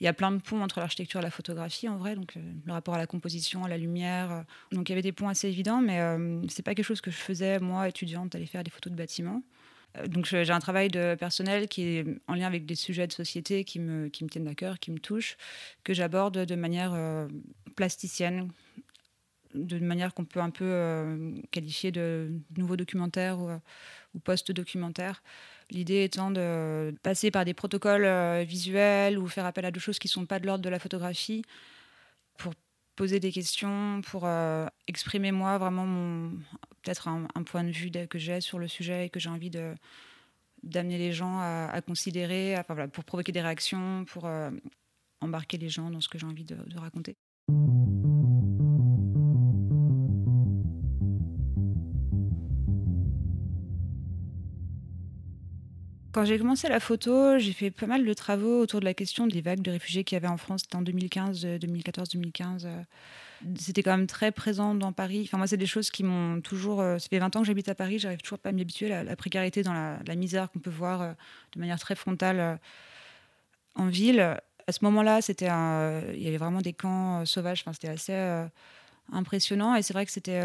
il 0.00 0.04
y 0.04 0.08
a 0.08 0.12
plein 0.12 0.32
de 0.32 0.40
ponts 0.40 0.62
entre 0.62 0.80
l'architecture 0.80 1.20
et 1.20 1.22
la 1.22 1.30
photographie 1.30 1.88
en 1.88 1.96
vrai, 1.96 2.14
donc 2.16 2.34
le 2.36 2.72
rapport 2.72 2.94
à 2.94 2.98
la 2.98 3.06
composition, 3.06 3.64
à 3.64 3.68
la 3.68 3.78
lumière. 3.78 4.44
donc 4.72 4.88
il 4.88 4.92
y 4.92 4.94
avait 4.94 5.02
des 5.02 5.12
ponts 5.12 5.28
assez 5.28 5.48
évidents, 5.48 5.80
mais 5.80 6.00
c'est 6.48 6.62
pas 6.62 6.74
quelque 6.74 6.86
chose 6.86 7.00
que 7.00 7.10
je 7.10 7.16
faisais 7.16 7.58
moi 7.60 7.88
étudiante 7.88 8.32
d'aller 8.32 8.46
faire 8.46 8.64
des 8.64 8.70
photos 8.70 8.90
de 8.90 8.96
bâtiments. 8.96 9.42
Euh, 9.98 10.06
donc 10.06 10.26
j'ai 10.26 10.50
un 10.50 10.58
travail 10.58 10.88
de 10.88 11.14
personnel 11.14 11.68
qui 11.68 11.82
est 11.82 12.06
en 12.28 12.34
lien 12.34 12.46
avec 12.46 12.66
des 12.66 12.74
sujets 12.74 13.06
de 13.06 13.12
société 13.12 13.64
qui 13.64 13.78
me, 13.78 14.08
qui 14.08 14.24
me 14.24 14.28
tiennent 14.28 14.48
à 14.48 14.54
cœur, 14.54 14.78
qui 14.78 14.90
me 14.90 14.98
touchent, 14.98 15.36
que 15.84 15.94
j'aborde 15.94 16.44
de 16.44 16.54
manière 16.54 16.92
euh, 16.94 17.28
plasticienne, 17.76 18.48
de 19.54 19.78
manière 19.78 20.14
qu'on 20.14 20.24
peut 20.24 20.40
un 20.40 20.50
peu 20.50 20.64
euh, 20.64 21.32
qualifier 21.50 21.92
de 21.92 22.30
nouveau 22.56 22.76
documentaire 22.76 23.38
ou, 23.38 23.50
ou 24.14 24.18
post-documentaire. 24.18 25.22
L'idée 25.70 26.04
étant 26.04 26.30
de 26.30 26.94
passer 27.02 27.30
par 27.30 27.44
des 27.44 27.54
protocoles 27.54 28.42
visuels 28.44 29.18
ou 29.18 29.26
faire 29.26 29.46
appel 29.46 29.64
à 29.64 29.70
des 29.70 29.80
choses 29.80 29.98
qui 29.98 30.08
ne 30.08 30.12
sont 30.12 30.26
pas 30.26 30.38
de 30.38 30.46
l'ordre 30.46 30.62
de 30.62 30.68
la 30.68 30.78
photographie 30.78 31.42
pour 32.36 32.52
poser 32.94 33.20
des 33.20 33.32
questions, 33.32 34.02
pour 34.02 34.28
exprimer 34.86 35.32
moi 35.32 35.56
vraiment 35.56 36.30
peut-être 36.82 37.08
un, 37.08 37.26
point 37.44 37.64
de 37.64 37.70
vue 37.70 37.90
que 37.90 38.18
j'ai 38.18 38.42
sur 38.42 38.58
le 38.58 38.68
sujet 38.68 39.06
et 39.06 39.08
que 39.08 39.18
j'ai 39.18 39.30
envie 39.30 39.50
de 39.50 39.74
d'amener 40.62 40.98
les 40.98 41.12
gens 41.12 41.40
à, 41.40 41.80
considérer, 41.84 42.56
pour 42.92 43.04
provoquer 43.04 43.32
des 43.32 43.40
réactions, 43.40 44.04
pour 44.04 44.26
euh, 44.26 44.50
embarquer 45.20 45.58
les 45.58 45.68
gens 45.68 45.90
dans 45.90 46.00
ce 46.00 46.08
que 46.08 46.18
j'ai 46.18 46.26
envie 46.26 46.44
de, 46.44 46.56
raconter. 46.76 47.16
Quand 56.12 56.24
j'ai 56.24 56.38
commencé 56.38 56.68
la 56.68 56.80
photo, 56.80 57.38
j'ai 57.38 57.52
fait 57.52 57.70
pas 57.70 57.86
mal 57.86 58.04
de 58.04 58.14
travaux 58.14 58.60
autour 58.60 58.80
de 58.80 58.84
la 58.84 58.94
question 58.94 59.26
des 59.26 59.40
vagues 59.40 59.62
de 59.62 59.70
réfugiés 59.70 60.04
qu'il 60.04 60.16
y 60.16 60.18
avait 60.18 60.28
en 60.28 60.36
France. 60.36 60.62
en 60.74 60.82
2015, 60.82 61.42
2014, 61.58 62.10
2015 62.10 62.68
c'était 63.58 63.82
quand 63.82 63.96
même 63.96 64.06
très 64.06 64.32
présent 64.32 64.74
dans 64.74 64.92
Paris. 64.92 65.22
Enfin, 65.24 65.38
moi, 65.38 65.46
c'est 65.46 65.56
des 65.56 65.66
choses 65.66 65.90
qui 65.90 66.02
m'ont 66.04 66.40
toujours. 66.40 66.80
Euh, 66.80 66.98
ça 66.98 67.08
fait 67.08 67.18
20 67.18 67.36
ans 67.36 67.40
que 67.40 67.46
j'habite 67.46 67.68
à 67.68 67.74
Paris, 67.74 67.98
j'arrive 67.98 68.20
toujours 68.20 68.38
pas 68.38 68.50
à 68.50 68.52
m'y 68.52 68.62
habituer. 68.62 68.88
La, 68.88 69.04
la, 69.04 69.16
précarité 69.16 69.62
dans 69.62 69.72
la, 69.72 70.14
misère 70.14 70.50
qu'on 70.50 70.60
peut 70.60 70.70
voir 70.70 71.02
euh, 71.02 71.12
de 71.54 71.60
manière 71.60 71.78
très 71.78 71.94
frontale 71.94 72.40
euh, 72.40 72.56
en 73.74 73.86
ville. 73.86 74.20
À 74.20 74.72
ce 74.72 74.84
moment-là, 74.84 75.22
c'était 75.22 75.46
il 75.46 76.22
y 76.22 76.28
avait 76.28 76.36
vraiment 76.36 76.60
des 76.60 76.72
camps 76.72 77.24
sauvages. 77.26 77.62
Enfin, 77.62 77.72
c'était 77.72 77.88
assez 77.88 78.46
impressionnant. 79.12 79.74
Et 79.74 79.82
c'est 79.82 79.92
vrai 79.92 80.06
que 80.06 80.12
c'était. 80.12 80.40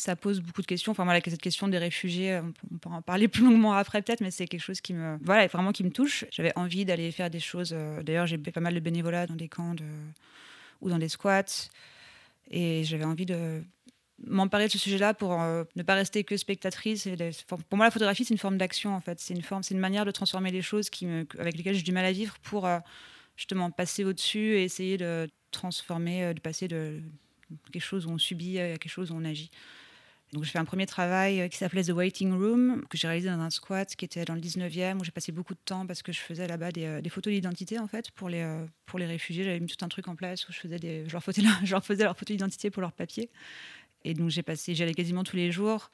Ça 0.00 0.16
pose 0.16 0.40
beaucoup 0.40 0.62
de 0.62 0.66
questions. 0.66 0.92
Enfin, 0.92 1.04
voilà, 1.04 1.20
cette 1.24 1.40
question 1.40 1.68
des 1.68 1.78
réfugiés, 1.78 2.40
on 2.72 2.78
peut, 2.78 2.88
en 2.88 3.02
parler 3.02 3.28
plus 3.28 3.44
longuement 3.44 3.72
après 3.72 4.02
peut-être, 4.02 4.20
mais 4.20 4.30
c'est 4.30 4.46
quelque 4.46 4.62
chose 4.62 4.80
qui 4.80 4.94
me, 4.94 5.18
voilà, 5.22 5.46
vraiment 5.46 5.72
qui 5.72 5.84
me 5.84 5.90
touche. 5.90 6.24
J'avais 6.30 6.52
envie 6.56 6.84
d'aller 6.84 7.12
faire 7.12 7.30
des 7.30 7.40
choses. 7.40 7.74
D'ailleurs, 8.02 8.26
j'ai 8.26 8.38
fait 8.38 8.52
pas 8.52 8.60
mal 8.60 8.74
de 8.74 8.80
bénévolat 8.80 9.26
dans 9.26 9.36
des 9.36 9.48
camps 9.48 9.74
ou 10.80 10.90
dans 10.90 10.98
des 10.98 11.08
squats. 11.08 11.68
Et 12.50 12.82
j'avais 12.84 13.04
envie 13.04 13.26
de 13.26 13.62
m'emparer 14.26 14.66
de 14.66 14.72
ce 14.72 14.78
sujet-là 14.78 15.14
pour 15.14 15.40
euh, 15.40 15.64
ne 15.76 15.82
pas 15.82 15.94
rester 15.94 16.24
que 16.24 16.36
spectatrice. 16.36 17.08
pour 17.46 17.76
moi, 17.76 17.86
la 17.86 17.90
photographie, 17.90 18.24
c'est 18.24 18.34
une 18.34 18.38
forme 18.38 18.58
d'action, 18.58 18.94
en 18.94 19.00
fait. 19.00 19.20
C'est 19.20 19.34
une, 19.34 19.42
forme, 19.42 19.62
une 19.70 19.78
manière 19.78 20.04
de 20.04 20.10
transformer 20.10 20.50
les 20.50 20.62
choses 20.62 20.90
avec 21.38 21.56
lesquelles 21.56 21.74
j'ai 21.74 21.82
du 21.82 21.92
mal 21.92 22.04
à 22.04 22.12
vivre 22.12 22.38
pour 22.42 22.66
euh, 22.66 22.78
justement 23.36 23.70
passer 23.70 24.04
au-dessus 24.04 24.56
et 24.56 24.64
essayer 24.64 24.98
de 24.98 25.28
transformer, 25.50 26.24
euh, 26.24 26.34
de 26.34 26.40
passer 26.40 26.68
de 26.68 27.00
quelque 27.72 27.82
chose 27.82 28.06
où 28.06 28.10
on 28.10 28.18
subit 28.18 28.58
à 28.58 28.76
quelque 28.76 28.88
chose 28.88 29.10
où 29.10 29.14
on 29.14 29.24
agit. 29.24 29.50
Donc 30.32 30.44
j'ai 30.44 30.50
fait 30.50 30.58
un 30.58 30.64
premier 30.64 30.86
travail 30.86 31.40
euh, 31.40 31.48
qui 31.48 31.56
s'appelait 31.56 31.82
The 31.82 31.90
Waiting 31.90 32.32
Room, 32.32 32.84
que 32.88 32.96
j'ai 32.96 33.08
réalisé 33.08 33.28
dans 33.28 33.40
un 33.40 33.50
squat 33.50 33.96
qui 33.96 34.04
était 34.04 34.24
dans 34.24 34.34
le 34.34 34.40
19e, 34.40 35.00
où 35.00 35.04
j'ai 35.04 35.10
passé 35.10 35.32
beaucoup 35.32 35.54
de 35.54 35.60
temps 35.64 35.86
parce 35.86 36.02
que 36.02 36.12
je 36.12 36.20
faisais 36.20 36.46
là-bas 36.46 36.70
des, 36.70 36.84
euh, 36.84 37.02
photos 37.08 37.32
d'identité 37.32 37.80
en 37.80 37.88
fait 37.88 38.12
pour 38.12 38.28
les, 38.28 38.42
euh, 38.42 38.64
pour 38.86 39.00
les 39.00 39.06
réfugiés. 39.06 39.42
J'avais 39.42 39.58
mis 39.58 39.66
tout 39.66 39.84
un 39.84 39.88
truc 39.88 40.06
en 40.06 40.14
place 40.14 40.48
où 40.48 40.52
je, 40.52 40.58
faisais 40.58 40.78
des, 40.78 41.04
je, 41.08 41.12
leur, 41.12 41.24
faisais, 41.24 41.42
je 41.64 41.70
leur 41.72 41.82
leur 41.88 42.16
photo 42.16 42.32
d'identité 42.32 42.70
pour 42.70 42.80
leur 42.80 42.92
papier. 42.92 43.28
Et 44.04 44.14
donc 44.14 44.30
j'ai 44.30 44.42
passé, 44.42 44.74
j'allais 44.74 44.94
quasiment 44.94 45.24
tous 45.24 45.36
les 45.36 45.50
jours. 45.50 45.90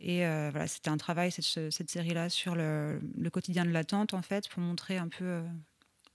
Et 0.00 0.18
voilà, 0.20 0.66
c'était 0.68 0.88
un 0.88 0.96
travail, 0.96 1.32
cette, 1.32 1.70
cette 1.70 1.90
série-là, 1.90 2.30
sur 2.30 2.54
le, 2.54 3.00
le, 3.18 3.28
quotidien 3.28 3.64
de 3.64 3.70
l'attente, 3.70 4.14
en 4.14 4.22
fait, 4.22 4.48
pour 4.48 4.62
montrer 4.62 4.96
un 4.96 5.08
peu, 5.08 5.42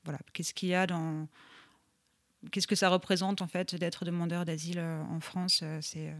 voilà, 0.05 0.17
qu'est-ce 0.33 0.53
qu'il 0.53 0.69
y 0.69 0.73
a 0.73 0.87
dans. 0.87 1.27
Qu'est-ce 2.51 2.67
que 2.67 2.75
ça 2.75 2.87
représente, 2.89 3.41
en 3.41 3.47
fait, 3.47 3.75
d'être 3.75 4.05
demandeur 4.05 4.45
d'asile 4.45 4.79
en 4.79 5.19
France 5.19 5.61
C'est 5.81 6.15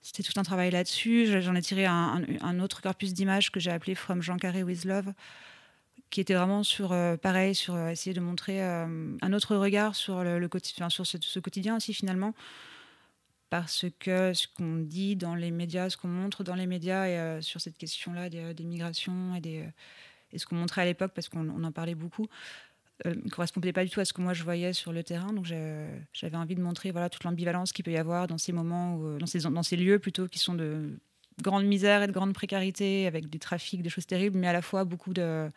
c'était 0.00 0.22
tout 0.22 0.38
un 0.38 0.42
travail 0.42 0.70
là-dessus. 0.70 1.40
J'en 1.40 1.54
ai 1.54 1.62
tiré 1.62 1.86
un, 1.86 2.60
autre 2.60 2.82
corpus 2.82 3.12
d'images 3.14 3.50
que 3.50 3.60
j'ai 3.60 3.70
appelé 3.70 3.94
From 3.94 4.22
Jean 4.22 4.36
Carré 4.36 4.62
with 4.62 4.84
Love, 4.84 5.12
qui 6.10 6.20
était 6.20 6.34
vraiment 6.34 6.62
sur, 6.62 6.92
euh, 6.92 7.16
pareil, 7.16 7.54
sur 7.54 7.74
euh, 7.74 7.88
essayer 7.88 8.14
de 8.14 8.20
montrer 8.20 8.62
euh, 8.62 9.16
un 9.20 9.32
autre 9.32 9.56
regard 9.56 9.94
sur, 9.94 10.22
le, 10.22 10.48
quotidien, 10.48 10.88
sur 10.88 11.06
ce, 11.06 11.38
quotidien 11.38 11.76
aussi 11.76 11.92
finalement. 11.92 12.34
Parce 13.50 13.86
que 13.98 14.34
ce 14.34 14.46
qu'on 14.46 14.76
dit 14.76 15.16
dans 15.16 15.34
les 15.34 15.50
médias, 15.50 15.88
ce 15.88 15.96
qu'on 15.96 16.08
montre 16.08 16.44
dans 16.44 16.54
les 16.54 16.66
médias 16.66 17.06
et, 17.06 17.42
sur 17.42 17.62
cette 17.62 17.78
question-là 17.78 18.28
des, 18.28 18.64
migrations 18.64 19.34
et, 19.34 19.40
des, 19.40 19.66
et 20.32 20.38
ce 20.38 20.44
qu'on 20.44 20.56
montrait 20.56 20.82
à 20.82 20.84
l'époque, 20.84 21.12
parce 21.14 21.30
qu'on 21.30 21.64
en 21.64 21.72
parlait 21.72 21.94
beaucoup, 21.94 22.26
ne 23.04 23.10
euh, 23.10 23.14
correspondait 23.30 23.72
pas 23.72 23.84
du 23.84 23.90
tout 23.90 24.00
à 24.00 24.04
ce 24.04 24.12
que 24.12 24.20
moi 24.20 24.32
je 24.34 24.42
voyais 24.42 24.72
sur 24.72 24.92
le 24.92 25.02
terrain. 25.02 25.32
Donc 25.32 25.46
j'avais 25.46 26.36
envie 26.36 26.54
de 26.54 26.62
montrer 26.62 26.90
voilà, 26.90 27.08
toute 27.08 27.24
l'ambivalence 27.24 27.72
qu'il 27.72 27.84
peut 27.84 27.92
y 27.92 27.96
avoir 27.96 28.26
dans 28.26 28.38
ces 28.38 28.52
moments, 28.52 28.98
euh, 29.02 29.18
dans, 29.18 29.26
ces, 29.26 29.40
dans 29.40 29.62
ces 29.62 29.76
lieux 29.76 29.98
plutôt 29.98 30.28
qui 30.28 30.38
sont 30.38 30.54
de 30.54 30.98
grande 31.42 31.64
misère 31.64 32.02
et 32.02 32.06
de 32.06 32.12
grande 32.12 32.32
précarité, 32.32 33.06
avec 33.06 33.30
des 33.30 33.38
trafics, 33.38 33.82
des 33.82 33.90
choses 33.90 34.06
terribles, 34.06 34.38
mais 34.38 34.48
à 34.48 34.52
la 34.52 34.62
fois 34.62 34.84
beaucoup 34.84 35.14
de, 35.14 35.50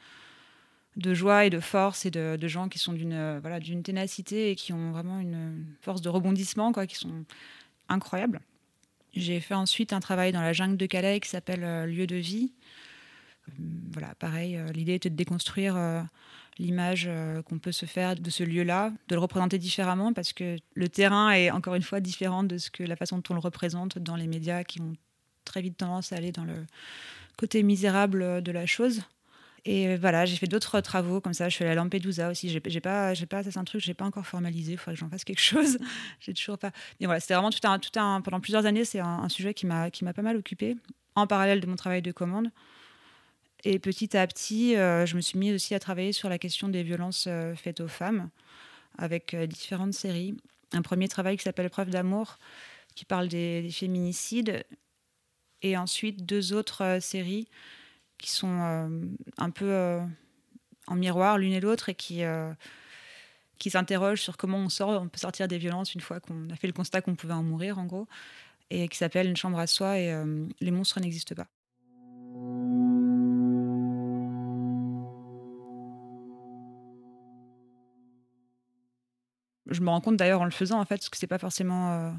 de 0.95 1.13
joie 1.13 1.45
et 1.45 1.49
de 1.49 1.59
force 1.59 2.05
et 2.05 2.11
de, 2.11 2.37
de 2.39 2.47
gens 2.47 2.69
qui 2.69 2.77
sont 2.77 2.93
d'une 2.93 3.39
voilà, 3.39 3.59
d'une 3.59 3.81
ténacité 3.81 4.51
et 4.51 4.55
qui 4.55 4.73
ont 4.73 4.91
vraiment 4.91 5.19
une 5.19 5.65
force 5.81 6.01
de 6.01 6.09
rebondissement, 6.09 6.71
quoi, 6.71 6.85
qui 6.85 6.95
sont 6.95 7.25
incroyables. 7.89 8.41
J'ai 9.13 9.41
fait 9.41 9.53
ensuite 9.53 9.91
un 9.91 9.99
travail 9.99 10.31
dans 10.31 10.41
la 10.41 10.53
jungle 10.53 10.77
de 10.77 10.85
Calais 10.85 11.19
qui 11.19 11.29
s'appelle 11.29 11.63
euh, 11.63 11.85
Lieu 11.85 12.07
de 12.07 12.15
vie. 12.15 12.53
Voilà, 13.91 14.15
pareil, 14.15 14.59
l'idée 14.73 14.93
était 14.93 15.09
de 15.09 15.15
déconstruire 15.15 15.75
l'image 16.61 17.05
euh, 17.07 17.41
qu'on 17.41 17.59
peut 17.59 17.71
se 17.71 17.85
faire 17.85 18.15
de 18.15 18.29
ce 18.29 18.43
lieu-là, 18.43 18.91
de 19.07 19.15
le 19.15 19.19
représenter 19.19 19.57
différemment 19.57 20.13
parce 20.13 20.33
que 20.33 20.57
le 20.73 20.89
terrain 20.89 21.31
est 21.31 21.51
encore 21.51 21.75
une 21.75 21.81
fois 21.81 21.99
différent 21.99 22.43
de 22.43 22.57
ce 22.57 22.69
que 22.69 22.83
la 22.83 22.95
façon 22.95 23.17
dont 23.17 23.23
on 23.31 23.33
le 23.33 23.39
représente 23.39 23.97
dans 23.97 24.15
les 24.15 24.27
médias 24.27 24.63
qui 24.63 24.81
ont 24.81 24.93
très 25.45 25.61
vite 25.61 25.77
tendance 25.77 26.13
à 26.13 26.17
aller 26.17 26.31
dans 26.31 26.45
le 26.45 26.65
côté 27.37 27.63
misérable 27.63 28.41
de 28.41 28.51
la 28.51 28.65
chose. 28.65 29.01
Et 29.63 29.95
voilà, 29.95 30.25
j'ai 30.25 30.37
fait 30.37 30.47
d'autres 30.47 30.81
travaux 30.81 31.21
comme 31.21 31.33
ça. 31.33 31.47
Je 31.47 31.61
allée 31.61 31.71
à 31.71 31.75
Lampedusa 31.75 32.31
aussi. 32.31 32.49
J'ai, 32.49 32.59
pas, 32.59 33.13
j'ai 33.13 33.25
pas, 33.27 33.43
c'est 33.43 33.57
un 33.57 33.63
truc, 33.63 33.81
j'ai 33.81 33.93
pas 33.93 34.05
encore 34.05 34.25
formalisé. 34.25 34.71
Il 34.71 34.77
faudrait 34.77 34.95
que 34.95 34.99
j'en 34.99 35.09
fasse 35.09 35.23
quelque 35.23 35.39
chose. 35.41 35.77
j'ai 36.19 36.33
toujours 36.33 36.57
pas. 36.57 36.71
Mais 36.99 37.05
voilà, 37.05 37.19
c'était 37.19 37.35
vraiment 37.35 37.51
tout 37.51 37.59
un, 37.67 37.77
tout 37.77 37.99
un, 37.99 38.21
pendant 38.21 38.39
plusieurs 38.39 38.65
années, 38.65 38.85
c'est 38.85 38.99
un, 38.99 39.19
un 39.19 39.29
sujet 39.29 39.53
qui 39.53 39.67
m'a, 39.67 39.91
qui 39.91 40.03
m'a 40.03 40.13
pas 40.13 40.23
mal 40.23 40.35
occupé 40.35 40.77
en 41.15 41.27
parallèle 41.27 41.59
de 41.59 41.67
mon 41.67 41.75
travail 41.75 42.01
de 42.01 42.11
commande. 42.11 42.49
Et 43.63 43.79
petit 43.79 44.17
à 44.17 44.25
petit, 44.25 44.75
euh, 44.75 45.05
je 45.05 45.15
me 45.15 45.21
suis 45.21 45.37
mis 45.37 45.51
aussi 45.53 45.75
à 45.75 45.79
travailler 45.79 46.13
sur 46.13 46.29
la 46.29 46.39
question 46.39 46.67
des 46.67 46.83
violences 46.83 47.25
euh, 47.27 47.55
faites 47.55 47.79
aux 47.79 47.87
femmes 47.87 48.29
avec 48.97 49.33
euh, 49.33 49.45
différentes 49.45 49.93
séries. 49.93 50.35
Un 50.73 50.81
premier 50.81 51.07
travail 51.07 51.37
qui 51.37 51.43
s'appelle 51.43 51.69
Preuve 51.69 51.89
d'amour, 51.89 52.37
qui 52.95 53.05
parle 53.05 53.27
des, 53.27 53.69
féminicides. 53.71 54.65
Et 55.61 55.77
ensuite, 55.77 56.25
deux 56.25 56.53
autres 56.53 56.97
séries 57.01 57.47
qui 58.17 58.31
sont 58.31 59.09
un 59.37 59.49
peu 59.49 59.99
en 60.87 60.95
miroir 60.95 61.37
l'une 61.37 61.53
et 61.53 61.59
l'autre 61.59 61.89
et 61.89 61.95
qui, 61.95 62.21
qui 63.57 63.69
s'interrogent 63.69 64.21
sur 64.21 64.37
comment 64.37 64.59
on, 64.59 64.69
sort, 64.69 65.01
on 65.01 65.07
peut 65.07 65.19
sortir 65.19 65.47
des 65.47 65.57
violences 65.57 65.93
une 65.93 66.01
fois 66.01 66.19
qu'on 66.19 66.49
a 66.49 66.55
fait 66.55 66.67
le 66.67 66.73
constat 66.73 67.01
qu'on 67.01 67.15
pouvait 67.15 67.33
en 67.33 67.43
mourir, 67.43 67.77
en 67.79 67.85
gros. 67.85 68.07
Et 68.69 68.87
qui 68.87 68.97
s'appelle 68.97 69.27
Une 69.27 69.37
chambre 69.37 69.59
à 69.59 69.67
soi 69.67 69.99
et 69.99 70.15
Les 70.61 70.71
monstres 70.71 70.99
n'existent 70.99 71.35
pas. 71.35 71.47
Je 79.71 79.81
me 79.81 79.89
rends 79.89 80.01
compte 80.01 80.17
d'ailleurs 80.17 80.41
en 80.41 80.45
le 80.45 80.51
faisant 80.51 80.79
en 80.79 80.85
fait, 80.85 81.09
que 81.09 81.17
c'est 81.17 81.27
pas 81.27 81.37
forcément 81.37 81.91
euh, 81.91 82.11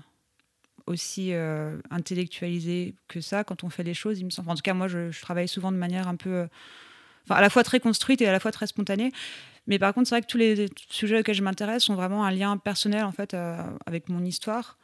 aussi 0.86 1.32
euh, 1.32 1.78
intellectualisé 1.90 2.94
que 3.08 3.20
ça 3.20 3.44
quand 3.44 3.64
on 3.64 3.70
fait 3.70 3.82
les 3.82 3.94
choses. 3.94 4.22
En 4.46 4.54
tout 4.54 4.62
cas, 4.62 4.74
moi, 4.74 4.88
je, 4.88 5.20
travaille 5.20 5.48
souvent 5.48 5.72
de 5.72 5.76
manière 5.76 6.08
un 6.08 6.16
peu, 6.16 6.30
euh, 6.30 6.46
enfin, 7.24 7.36
à 7.36 7.40
la 7.40 7.50
fois 7.50 7.62
très 7.62 7.80
construite 7.80 8.20
et 8.20 8.28
à 8.28 8.32
la 8.32 8.40
fois 8.40 8.52
très 8.52 8.66
spontanée. 8.66 9.12
Mais 9.66 9.78
par 9.78 9.94
contre, 9.94 10.08
c'est 10.08 10.16
vrai 10.16 10.22
que 10.22 10.26
tous 10.26 10.38
les 10.38 10.68
sujets 10.88 11.20
auxquels 11.20 11.36
je 11.36 11.42
m'intéresse 11.42 11.84
sont 11.84 11.94
vraiment 11.94 12.24
un 12.24 12.32
lien 12.32 12.56
personnel 12.56 13.04
en 13.04 13.12
fait 13.12 13.36
avec 13.86 14.08
mon 14.08 14.24
histoire. 14.24 14.76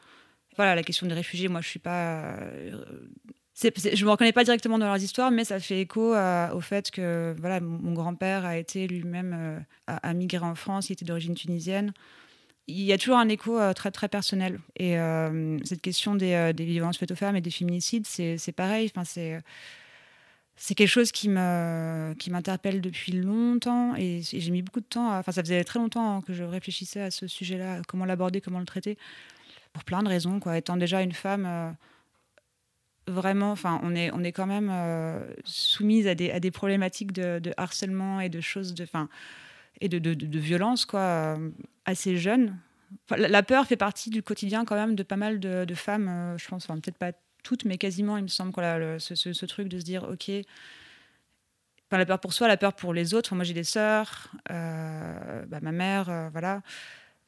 Voilà, 0.57 0.77
la 0.77 0.85
question 0.85 1.07
des 1.07 1.15
réfugiés, 1.15 1.49
moi, 1.49 1.61
je 1.61 1.69
suis 1.69 1.81
pas 1.81 2.37
je 3.61 3.67
ne 3.67 4.05
me 4.05 4.11
reconnais 4.11 4.33
pas 4.33 4.45
directement 4.45 4.79
dans 4.79 4.87
leurs 4.87 5.03
histoires, 5.03 5.33
mais 5.33 5.43
ça 5.43 5.59
fait 5.59 5.81
écho 5.81 6.15
au 6.15 6.61
fait 6.61 6.93
que 6.93 7.35
voilà, 7.41 7.59
mon, 7.59 7.93
grand-père 7.93 8.45
a 8.45 8.57
été 8.57 8.87
lui-même 8.87 9.65
a, 9.89 10.15
migré 10.15 10.47
en 10.47 10.55
France, 10.55 10.91
il 10.91 10.93
était 10.93 11.05
d'origine 11.05 11.35
tunisienne 11.35 11.93
il 12.69 12.83
y 12.83 12.93
a 12.93 12.99
toujours 12.99 13.17
un 13.17 13.29
écho 13.29 13.59
euh, 13.59 13.73
très 13.73 13.91
très 13.91 14.09
personnel. 14.09 14.61
Et 14.77 14.99
euh, 14.99 15.59
cette 15.65 15.81
question 15.81 16.15
des, 16.15 16.35
euh, 16.35 16.53
des, 16.53 16.67
violences 16.67 16.99
faites 16.99 17.11
aux 17.11 17.17
femmes 17.17 17.37
et 17.37 17.41
des 17.41 17.51
féminicides, 17.51 18.07
c'est 18.07 18.53
pareil. 18.53 18.91
Enfin, 18.95 19.05
c'est 19.05 19.41
c'est 20.57 20.75
quelque 20.75 20.89
chose 20.89 21.13
qui 21.13 21.29
me 21.29 22.15
qui 22.19 22.31
m'interpelle 22.31 22.81
depuis 22.81 23.13
longtemps 23.13 23.95
et, 23.97 24.21
j'ai 24.23 24.51
mis 24.51 24.63
beaucoup 24.63 24.81
de 24.81 24.87
temps. 24.87 25.17
Enfin, 25.19 25.33
ça 25.33 25.43
faisait 25.43 25.65
très 25.65 25.79
longtemps 25.79 26.21
que 26.21 26.33
je 26.35 26.45
réfléchissais 26.45 27.01
à 27.01 27.11
ce 27.11 27.27
sujet-là, 27.27 27.81
comment 27.89 28.05
l'aborder, 28.05 28.41
comment 28.41 28.59
le 28.61 28.67
traiter, 28.67 28.99
pour 29.73 29.85
plein 29.85 30.03
de 30.03 30.09
raisons. 30.09 30.41
Quoi. 30.41 30.59
Étant 30.59 30.77
déjà 30.77 31.03
une 31.03 31.13
femme. 31.13 31.77
vraiment, 33.07 33.53
enfin, 33.53 33.81
on 33.83 33.95
est, 33.95 34.11
on 34.13 34.23
est 34.25 34.33
quand 34.33 34.47
même 34.47 34.71
soumise 35.45 36.07
à 36.07 36.15
des, 36.15 36.31
à 36.31 36.41
des 36.41 36.51
problématiques 36.51 37.13
de, 37.13 37.53
harcèlement 37.57 38.21
et 38.21 38.29
de 38.29 38.41
choses 38.41 38.75
de, 38.75 38.85
enfin, 38.85 39.09
et 39.81 39.89
de, 39.89 39.99
de, 39.99 40.15
de, 40.15 40.39
violence 40.39 40.85
quoi, 40.87 41.39
euh, 41.89 41.93
assez 41.93 42.17
jeune. 42.17 42.59
la 43.11 43.43
peur 43.43 43.67
fait 43.67 43.77
partie 43.77 44.11
du 44.11 44.23
quotidien 44.23 44.65
quand 44.65 44.77
même 44.77 44.95
de 44.95 45.03
pas 45.03 45.17
mal 45.17 45.41
de, 45.41 45.75
femmes, 45.75 46.09
euh, 46.09 46.39
je 46.39 46.49
pense, 46.49 46.65
enfin, 46.65 46.79
peut-être 46.81 46.99
pas 46.99 47.13
toutes, 47.43 47.65
mais 47.65 47.79
quasiment, 47.79 48.17
il 48.17 48.25
me 48.25 48.29
semble, 48.29 48.53
quoi, 48.53 48.99
ce, 48.99 49.47
truc 49.47 49.69
de 49.69 49.79
se 49.79 49.85
dire, 49.85 50.05
ok, 50.05 50.31
la 51.91 52.07
peur 52.07 52.21
pour 52.21 52.33
soi, 52.33 52.49
la 52.49 52.57
peur 52.57 52.75
pour 52.75 52.93
les 52.93 53.15
autres. 53.15 53.35
moi, 53.35 53.45
j'ai 53.45 53.55
des 53.55 53.65
sœurs, 53.65 54.33
euh, 54.51 55.47
bah, 55.47 55.61
ma 55.63 55.73
mère, 55.73 56.31
voilà. 56.33 56.63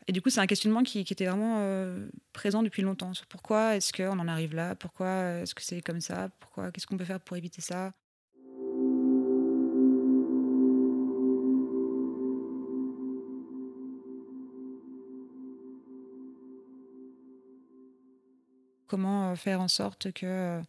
Et 0.07 0.13
du 0.13 0.21
coup, 0.21 0.31
c'est 0.31 0.41
un 0.41 0.47
questionnement 0.47 0.83
qui, 0.83 1.01
était 1.01 1.27
vraiment 1.27 1.87
présent 2.33 2.63
depuis 2.63 2.83
longtemps 2.83 3.13
pourquoi 3.29 3.77
est-ce 3.77 3.93
qu'on 3.93 4.19
en 4.19 4.29
arrive 4.29 4.55
là, 4.55 4.75
pourquoi 4.75 5.41
est-ce 5.43 5.55
que 5.55 5.63
c'est 5.63 5.81
comme 5.81 6.01
ça, 6.01 6.31
pourquoi, 6.41 6.71
qu'est-ce 6.73 6.87
qu'on 6.87 6.97
peut 6.97 7.05
faire 7.05 7.21
pour 7.21 7.37
éviter 7.37 7.63
ça? 7.63 7.93
Comment 18.91 19.31
euh, 19.31 19.35
faire 19.37 19.61
en 19.61 19.69
sorte 19.69 20.13
que 20.13 20.27
euh, 20.27 20.61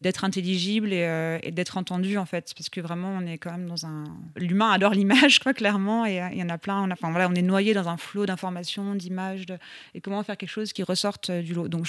d'être 0.00 0.24
intelligible 0.24 0.88
euh, 0.92 1.38
et, 1.42 1.52
d'être 1.52 1.76
entendu 1.76 2.18
en 2.18 2.24
fait. 2.24 2.52
Parce 2.56 2.70
que 2.70 2.80
vraiment 2.80 3.10
on 3.10 3.26
est 3.26 3.38
quand 3.38 3.52
même 3.52 3.66
dans 3.66 3.86
un 3.86 4.04
l'humain 4.36 4.70
adore 4.70 4.92
l'image 4.92 5.38
quoi 5.38 5.52
clairement. 5.52 6.06
Et 6.06 6.20
il 6.32 6.38
y 6.38 6.42
en 6.42 6.48
a 6.48 6.58
plein 6.58 6.82
on 6.82 6.90
enfin 6.90 7.10
voilà 7.10 7.28
on 7.28 7.34
est 7.34 7.42
noyé 7.42 7.74
dans 7.74 7.88
un 7.88 7.96
flot 7.96 8.26
d'informations 8.26 8.94
d'images 8.94 9.46
et 9.94 10.00
comment 10.00 10.22
faire 10.22 10.36
quelque 10.36 10.48
chose 10.48 10.72
qui 10.72 10.82
ressorte 10.82 11.30
du 11.30 11.54
lot. 11.54 11.68
Donc 11.68 11.86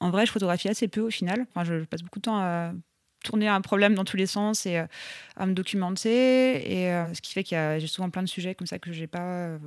en 0.00 0.10
vrai 0.10 0.26
je 0.26 0.32
photographie 0.32 0.68
assez 0.68 0.88
peu 0.88 1.00
au 1.00 1.10
final. 1.10 1.46
Enfin 1.50 1.64
je 1.64 1.84
passe 1.84 2.02
beaucoup 2.02 2.18
de 2.18 2.24
temps 2.24 2.40
à 2.40 2.72
tourner 3.24 3.48
un 3.48 3.62
problème 3.62 3.94
dans 3.94 4.04
tous 4.04 4.18
les 4.18 4.26
sens 4.26 4.66
et 4.66 4.82
à 5.36 5.46
me 5.46 5.54
documenter. 5.54 6.10
Et 6.72 7.14
ce 7.14 7.20
qui 7.20 7.32
fait 7.32 7.44
qu'il 7.44 7.56
y 7.56 7.58
a 7.58 7.78
j'ai 7.78 7.86
souvent 7.86 8.10
plein 8.10 8.22
de 8.22 8.28
sujets 8.28 8.54
comme 8.54 8.66
ça 8.66 8.78
que 8.78 8.92
j'ai 8.92 9.06
pas 9.06 9.58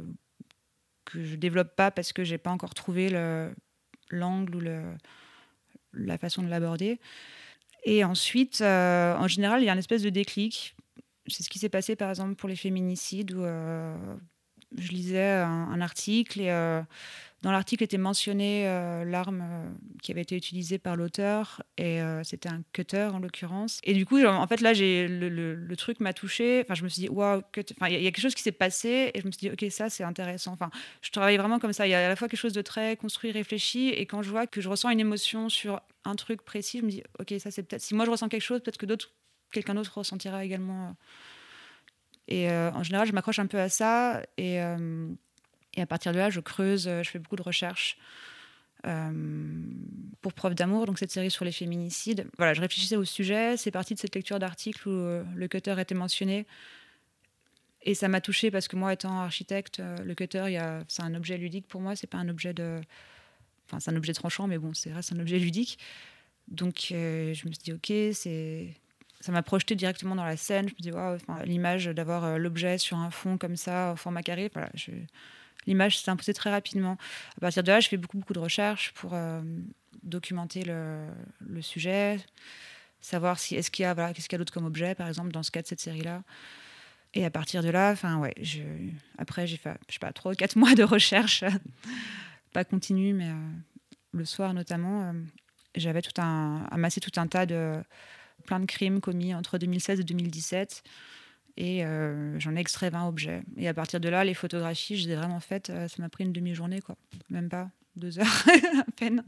que 1.06 1.24
je 1.24 1.36
développe 1.36 1.76
pas 1.76 1.90
parce 1.90 2.12
que 2.12 2.24
j'ai 2.24 2.38
pas 2.38 2.52
encore 2.52 2.74
trouvé 2.74 3.10
le, 3.10 3.50
l'angle 4.10 4.56
ou 4.56 4.62
la 5.94 6.18
façon 6.18 6.44
de 6.44 6.48
l'aborder. 6.48 7.00
Et 7.84 8.04
ensuite, 8.04 8.60
euh, 8.62 9.16
en 9.16 9.28
général, 9.28 9.62
il 9.62 9.66
y 9.66 9.70
a 9.70 9.74
une 9.74 9.80
espèce 9.80 10.02
de 10.02 10.10
déclic. 10.10 10.76
C'est 11.28 11.44
ce 11.44 11.50
qui 11.50 11.58
s'est 11.58 11.70
passé, 11.70 11.96
par 11.96 12.10
exemple, 12.10 12.36
pour 12.36 12.50
les 12.50 12.56
féminicides, 12.56 13.34
où 13.34 13.44
euh, 13.44 13.96
je 14.78 14.90
lisais 14.90 15.32
un, 15.32 15.80
article 15.80 16.42
et 16.42 16.50
euh, 16.50 16.82
dans 17.44 17.52
l'article 17.52 17.84
était 17.84 17.98
mentionné 17.98 18.68
euh, 18.68 19.06
l'arme 19.06 19.42
euh, 19.42 19.70
qui 20.02 20.12
avait 20.12 20.22
été 20.22 20.36
utilisée 20.36 20.80
par 20.80 20.96
l'auteur 20.96 21.62
et 21.78 22.00
c'était 22.24 22.50
un 22.50 22.62
cutter 22.74 23.10
en 23.14 23.20
l'occurrence. 23.20 23.80
Et 23.84 23.94
du 23.94 24.06
coup, 24.06 24.24
en 24.24 24.48
fait, 24.48 24.62
là, 24.62 24.74
j'ai 24.74 25.08
le, 25.08 25.76
truc 25.76 26.00
m'a 26.00 26.14
touché. 26.14 26.64
Enfin, 26.66 26.74
je 26.74 26.84
me 26.84 26.90
suis 26.90 27.02
dit 27.02 27.10
waouh, 27.10 27.42
il 27.56 27.92
y, 27.92 27.96
a 27.96 28.12
quelque 28.12 28.20
chose 28.20 28.34
qui 28.34 28.42
s'est 28.42 28.52
passé 28.52 29.12
et 29.14 29.22
je 29.22 29.28
me 29.28 29.32
suis 29.32 29.40
dit 29.40 29.52
ok, 29.52 29.72
ça 29.72 29.90
c'est 29.90 30.04
intéressant. 30.04 30.54
Enfin, 30.54 30.72
je 31.02 31.12
travaille 31.12 31.38
vraiment 31.38 31.60
comme 31.60 31.74
ça. 31.74 31.88
Il 31.88 31.92
y 31.92 31.94
a 31.94 32.06
à 32.06 32.10
la 32.10 32.16
fois 32.16 32.28
quelque 32.28 32.40
chose 32.40 32.54
de 32.54 32.62
très 32.62 32.98
construit, 32.98 33.32
réfléchi 33.32 33.90
et 33.90 34.06
quand 34.06 34.24
je 34.24 34.30
vois 34.32 34.48
que 34.48 34.62
je 34.62 34.70
ressens 34.70 34.90
une 34.90 35.00
émotion 35.00 35.50
sur 35.50 35.82
un 36.06 36.16
truc 36.16 36.42
précis, 36.42 36.80
je 36.80 36.86
me 36.86 36.90
dis 36.90 37.04
ok, 37.20 37.36
ça 37.40 37.52
c'est 37.52 37.64
peut-être 37.64 37.82
si 37.82 37.94
moi 37.94 38.06
je 38.06 38.12
ressens 38.12 38.30
quelque 38.30 38.42
chose, 38.42 38.62
peut-être 38.62 38.78
que 38.78 38.86
d'autres 38.86 39.12
quelqu'un 39.52 39.76
d'autre 39.76 39.98
ressentira 39.98 40.44
également 40.44 40.96
et 42.28 42.50
euh, 42.50 42.72
en 42.72 42.84
général, 42.84 43.08
je 43.08 43.14
m'accroche 43.14 43.40
un 43.40 43.48
peu 43.48 43.60
à 43.60 43.70
ça. 43.70 44.22
Et, 44.38 44.62
euh, 44.62 45.08
et, 45.78 45.82
à 45.82 45.86
partir 45.86 46.12
de 46.12 46.18
là, 46.18 46.30
je 46.30 46.40
creuse, 46.40 46.88
euh, 46.88 47.04
je 47.04 47.10
fais 47.10 47.20
beaucoup 47.20 47.36
de 47.36 47.44
recherches. 47.44 47.98
pour 50.22 50.34
Preuve 50.34 50.56
d'amour, 50.56 50.86
donc 50.86 51.00
cette 51.00 51.12
série 51.12 51.32
sur 51.32 51.46
les 51.46 51.52
féminicides. 51.52 52.28
Voilà, 52.38 52.54
je 52.54 52.62
réfléchissais 52.62 52.96
au 52.96 53.06
sujet. 53.06 53.58
C'est 53.58 53.72
parti 53.72 53.94
de 53.94 54.00
cette 54.00 54.16
lecture 54.16 54.40
d'article 54.40 54.88
où 54.88 54.92
le 55.36 55.48
cutter 55.48 55.76
était 55.80 55.96
mentionné. 55.96 56.46
Et 57.82 57.96
ça 57.96 58.08
m'a 58.08 58.22
touchée 58.22 58.52
parce 58.52 58.68
que 58.68 58.76
moi, 58.76 58.94
étant 58.94 59.20
architecte, 59.20 59.82
le 60.04 60.14
cutter, 60.16 60.60
c'est 60.88 61.02
un 61.02 61.16
objet 61.16 61.38
ludique 61.38 61.68
pour 61.68 61.82
moi. 61.82 61.96
C'est 61.96 62.08
pas 62.08 62.18
un 62.18 62.30
objet 62.30 62.54
de, 62.54 62.80
enfin, 63.66 63.80
c'est 63.80 63.92
un 63.92 63.96
objet 63.96 64.14
tranchant, 64.14 64.48
mais 64.48 64.58
bon, 64.58 64.74
c'est 64.74 64.94
reste 64.94 65.12
un 65.12 65.20
objet 65.20 65.40
ludique. 65.40 65.80
Donc, 66.48 66.88
je 66.90 67.48
me 67.48 67.52
suis 67.52 67.64
dit, 67.64 67.74
ok, 67.74 67.92
ça 69.20 69.32
m'a 69.32 69.44
projeté 69.44 69.76
directement 69.76 70.16
dans 70.16 70.24
la 70.24 70.38
scène. 70.38 70.70
Je 70.70 70.74
me 70.74 70.80
dis, 70.80 70.92
wow, 70.92 71.18
l'image 71.46 71.86
d'avoir 71.86 72.24
euh, 72.24 72.38
l'objet 72.38 72.78
sur 72.78 72.98
un 72.98 73.12
fond 73.12 73.38
comme 73.38 73.56
ça, 73.56 73.94
au 73.94 73.96
format 73.96 74.22
carré, 74.22 74.50
voilà, 74.54 74.70
l'image 75.68 76.00
s'est 76.00 76.10
imposée 76.10 76.34
très 76.34 76.50
rapidement. 76.50 76.98
À 77.38 77.42
partir 77.42 77.64
de 77.64 77.72
là, 77.72 77.80
je 77.80 77.88
fais 77.88 77.98
beaucoup, 77.98 78.18
beaucoup 78.18 78.34
de 78.34 78.40
recherches 78.40 78.94
pour 78.94 79.14
euh, 79.14 79.42
documenter 80.04 80.64
le, 80.64 81.62
sujet, 81.62 82.20
savoir 83.02 83.40
si 83.40 83.56
est-ce 83.56 83.70
qu'il 83.70 83.84
y 83.84 83.86
a, 83.86 83.94
voilà, 83.94 84.14
qu'est-ce 84.14 84.28
qu'il 84.28 84.36
y 84.36 84.38
a 84.38 84.40
d'autre 84.40 84.54
comme 84.54 84.66
objet, 84.66 84.96
par 84.96 85.08
exemple, 85.08 85.32
dans 85.32 85.44
ce 85.44 85.52
cas 85.52 85.62
de 85.62 85.68
cette 85.68 85.82
série-là. 85.82 86.24
Et 87.14 87.26
à 87.26 87.30
partir 87.30 87.64
de 87.64 87.70
là, 87.70 87.92
enfin 87.92 88.18
ouais, 88.18 88.34
après 89.18 89.48
j'ai 89.48 89.58
fait, 89.58 89.78
je 89.88 89.94
sais 89.94 90.00
pas, 90.00 90.12
trois 90.12 90.34
ou 90.34 90.36
quatre 90.36 90.56
mois 90.58 90.76
de 90.76 90.84
recherche, 90.84 91.44
pas 92.54 92.64
continue, 92.64 93.14
mais 93.14 93.30
euh, 93.30 93.50
le 94.14 94.26
soir 94.26 94.54
notamment, 94.54 95.14
j'avais 95.76 96.02
tout 96.02 96.20
un, 96.22 96.66
amassé 96.72 97.00
tout 97.00 97.18
un 97.18 97.28
tas 97.28 97.46
de 97.46 97.82
plein 98.46 98.60
de 98.60 98.66
crimes 98.66 99.00
commis 99.00 99.34
entre 99.34 99.58
2016 99.58 100.00
et 100.00 100.04
2017. 100.04 100.84
Et 101.58 101.84
euh, 101.84 102.40
j'en 102.40 102.56
ai 102.56 102.60
extrait 102.60 102.92
20 102.92 103.08
objets. 103.08 103.42
Et 103.58 103.68
à 103.68 103.74
partir 103.74 104.00
de 104.00 104.08
là, 104.10 104.24
les 104.24 104.36
photographies, 104.36 104.96
je 104.96 105.08
les 105.08 105.14
ai 105.14 105.16
vraiment 105.16 105.40
faites. 105.40 105.72
Euh, 105.72 105.88
ça 105.88 105.96
m'a 106.00 106.08
pris 106.08 106.24
une 106.24 106.32
demi-journée, 106.32 106.82
quoi. 106.82 106.96
Même 107.32 107.50
pas 107.50 107.70
deux 107.96 108.20
heures 108.20 108.46
à 108.80 108.92
peine. 108.96 109.24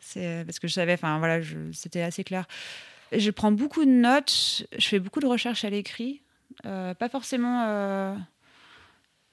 C'est 0.00 0.42
parce 0.44 0.58
que 0.58 0.66
je 0.66 0.72
savais, 0.72 0.94
enfin 0.94 1.18
voilà, 1.18 1.40
c'était 1.72 2.02
assez 2.02 2.24
clair. 2.24 2.46
Je 3.12 3.30
prends 3.30 3.52
beaucoup 3.52 3.84
de 3.84 3.90
notes. 3.90 4.66
Je 4.76 4.88
fais 4.88 4.98
beaucoup 4.98 5.20
de 5.20 5.26
recherches 5.26 5.64
à 5.64 5.70
l'écrit. 5.70 6.20
Euh, 6.66 6.94
pas 6.94 7.08
forcément. 7.08 7.64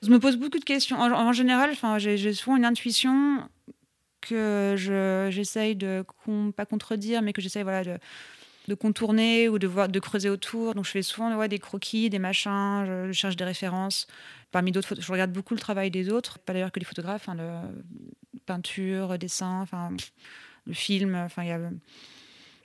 Je 0.04 0.12
me 0.12 0.20
pose 0.20 0.38
beaucoup 0.38 0.60
de 0.60 0.66
questions. 0.66 1.00
En, 1.00 1.34
général, 1.34 1.72
enfin, 1.72 1.98
j'ai 1.98 2.34
souvent 2.34 2.58
une 2.58 2.66
intuition 2.66 3.50
que 4.22 4.76
j'essaye 5.32 5.76
de 5.76 6.06
pas 6.56 6.66
contredire, 6.68 7.24
mais 7.24 7.34
que 7.34 7.42
j'essaye 7.42 7.64
voilà 7.64 7.84
de 7.84 7.98
de 8.70 8.76
contourner 8.76 9.50
ou 9.50 9.60
de, 9.60 9.68
voir, 9.68 9.90
de 9.90 10.00
creuser 10.00 10.30
autour. 10.30 10.76
Donc 10.76 10.86
je 10.86 10.92
fais 10.92 11.02
souvent 11.02 11.48
des 11.48 11.60
croquis, 11.60 12.10
des 12.10 12.20
machins, 12.20 12.86
je, 12.86 13.12
cherche 13.12 13.36
des 13.36 13.44
références. 13.44 14.08
Parmi 14.52 14.72
d'autres, 14.72 14.96
je 15.00 15.12
regarde 15.12 15.32
beaucoup 15.32 15.54
le 15.54 15.60
travail 15.60 15.92
des 15.92 16.10
autres, 16.10 16.40
pas 16.40 16.54
d'ailleurs 16.54 16.72
que 16.72 16.80
les 16.80 16.86
photographes, 16.86 17.28
hein, 17.28 17.36
le 17.36 18.40
peinture, 18.46 19.18
dessin, 19.18 19.62
enfin 19.62 19.92
le 20.66 20.74
film, 20.74 21.16
enfin 21.16 21.44
il 21.44 21.50
y 21.50 21.52
a 21.52 21.60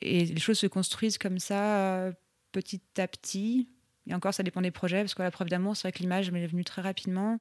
et 0.04 0.26
les 0.26 0.40
choses 0.40 0.58
se 0.58 0.66
construisent 0.66 1.18
comme 1.18 1.38
ça 1.38 1.76
euh, 1.78 2.12
petit 2.52 2.82
à 2.98 3.08
petit. 3.08 3.68
Et 4.06 4.14
encore, 4.14 4.34
ça 4.34 4.42
dépend 4.42 4.60
des 4.60 4.70
projets, 4.70 5.00
parce 5.00 5.14
que 5.14 5.22
la 5.22 5.30
preuve 5.30 5.48
d'amour, 5.48 5.76
c'est 5.76 5.88
vrai 5.88 5.92
que 5.92 6.00
l'image 6.00 6.30
m'est 6.30 6.46
venue 6.46 6.64
très 6.64 6.82
rapidement. 6.82 7.38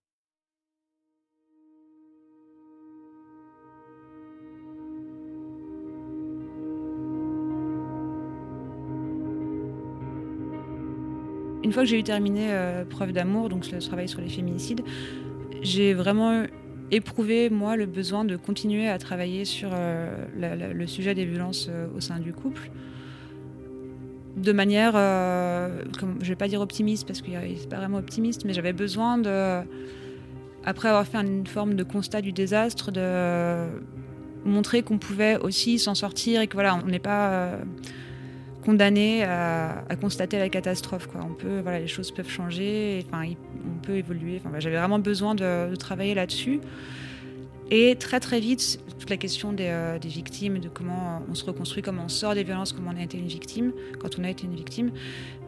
Une 11.63 11.72
fois 11.72 11.84
que 11.84 11.89
j'ai 11.89 12.00
eu 12.00 12.03
terminé 12.03 12.48
euh, 12.51 12.84
Preuve 12.84 13.13
d'amour, 13.13 13.50
donc 13.50 13.72
le 13.72 13.79
travail 13.79 14.10
sur 14.10 14.20
les 14.20 14.27
féminicides, 14.29 14.82
j'ai 15.62 15.93
vraiment 15.93 16.43
éprouvé, 16.91 17.50
moi, 17.50 17.77
le 17.77 17.86
besoin 17.86 18.25
de 18.25 18.36
continuer 18.36 18.89
à 18.89 18.98
travailler 18.98 19.46
sur 19.46 19.70
euh, 19.72 20.74
le 20.74 20.88
sujet 20.88 21.15
des 21.15 21.25
violences 21.25 21.67
euh, 21.70 21.88
au 21.96 22.01
sein 22.01 22.20
du 22.20 22.34
couple. 22.34 22.70
De 24.36 24.51
manière, 24.51 24.93
je 24.93 26.05
ne 26.05 26.24
vais 26.24 26.36
pas 26.36 26.48
dire 26.48 26.60
optimiste, 26.60 27.05
parce 27.05 27.22
que 27.22 27.29
c'est 27.55 27.70
pas 27.70 27.77
vraiment 27.77 28.00
optimiste, 28.00 28.46
mais 28.46 28.53
j'avais 28.53 28.74
besoin 28.74 29.20
de, 29.20 29.62
après 30.65 30.89
avoir 30.89 31.05
fait 31.05 31.19
une 31.19 31.45
forme 31.45 31.76
de 31.76 31.84
constat 31.84 32.21
du 32.21 32.32
désastre, 32.32 32.91
de 32.91 33.67
montrer 34.43 34.82
qu'on 34.82 34.97
pouvait 34.97 35.38
aussi 35.38 35.78
s'en 35.78 35.93
sortir 35.93 36.41
et 36.41 36.47
que 36.47 36.54
voilà, 36.54 36.82
on 36.84 36.88
n'est 36.88 36.97
pas 36.97 37.60
condamné 38.63 39.23
à, 39.23 39.84
constater 39.99 40.39
la 40.39 40.49
catastrophe. 40.49 41.08
Quoi. 41.08 41.21
On 41.23 41.34
peut, 41.34 41.60
voilà, 41.62 41.80
les 41.80 41.88
choses 41.88 42.12
peuvent 42.12 42.30
changer, 42.30 43.06
enfin, 43.08 43.32
on 43.65 43.86
peut 43.86 43.95
évoluer. 43.95 44.41
Enfin, 44.43 44.60
J'avais 44.60 44.78
vraiment 44.78 44.99
besoin 44.99 45.36
de, 45.36 45.76
travailler 45.76 46.13
là-dessus. 46.13 46.60
Et 47.71 47.95
très 47.95 48.19
très 48.19 48.39
vite, 48.39 48.80
toute 48.99 49.10
la 49.10 49.17
question 49.17 49.54
des, 49.54 49.67
euh, 49.67 49.97
des, 49.97 50.10
victimes, 50.10 50.60
de 50.60 50.69
comment 50.69 51.23
on 51.30 51.34
se 51.34 51.45
reconstruit, 51.45 51.82
comment 51.82 52.04
on 52.06 52.10
sort 52.10 52.36
des 52.36 52.43
violences, 52.43 52.71
comment 52.71 52.91
on 52.93 52.99
a 52.99 53.04
été 53.04 53.17
une 53.17 53.28
victime, 53.28 53.71
quand 53.99 54.19
on 54.19 54.23
a 54.23 54.30
été 54.30 54.45
une 54.45 54.56
victime. 54.56 54.91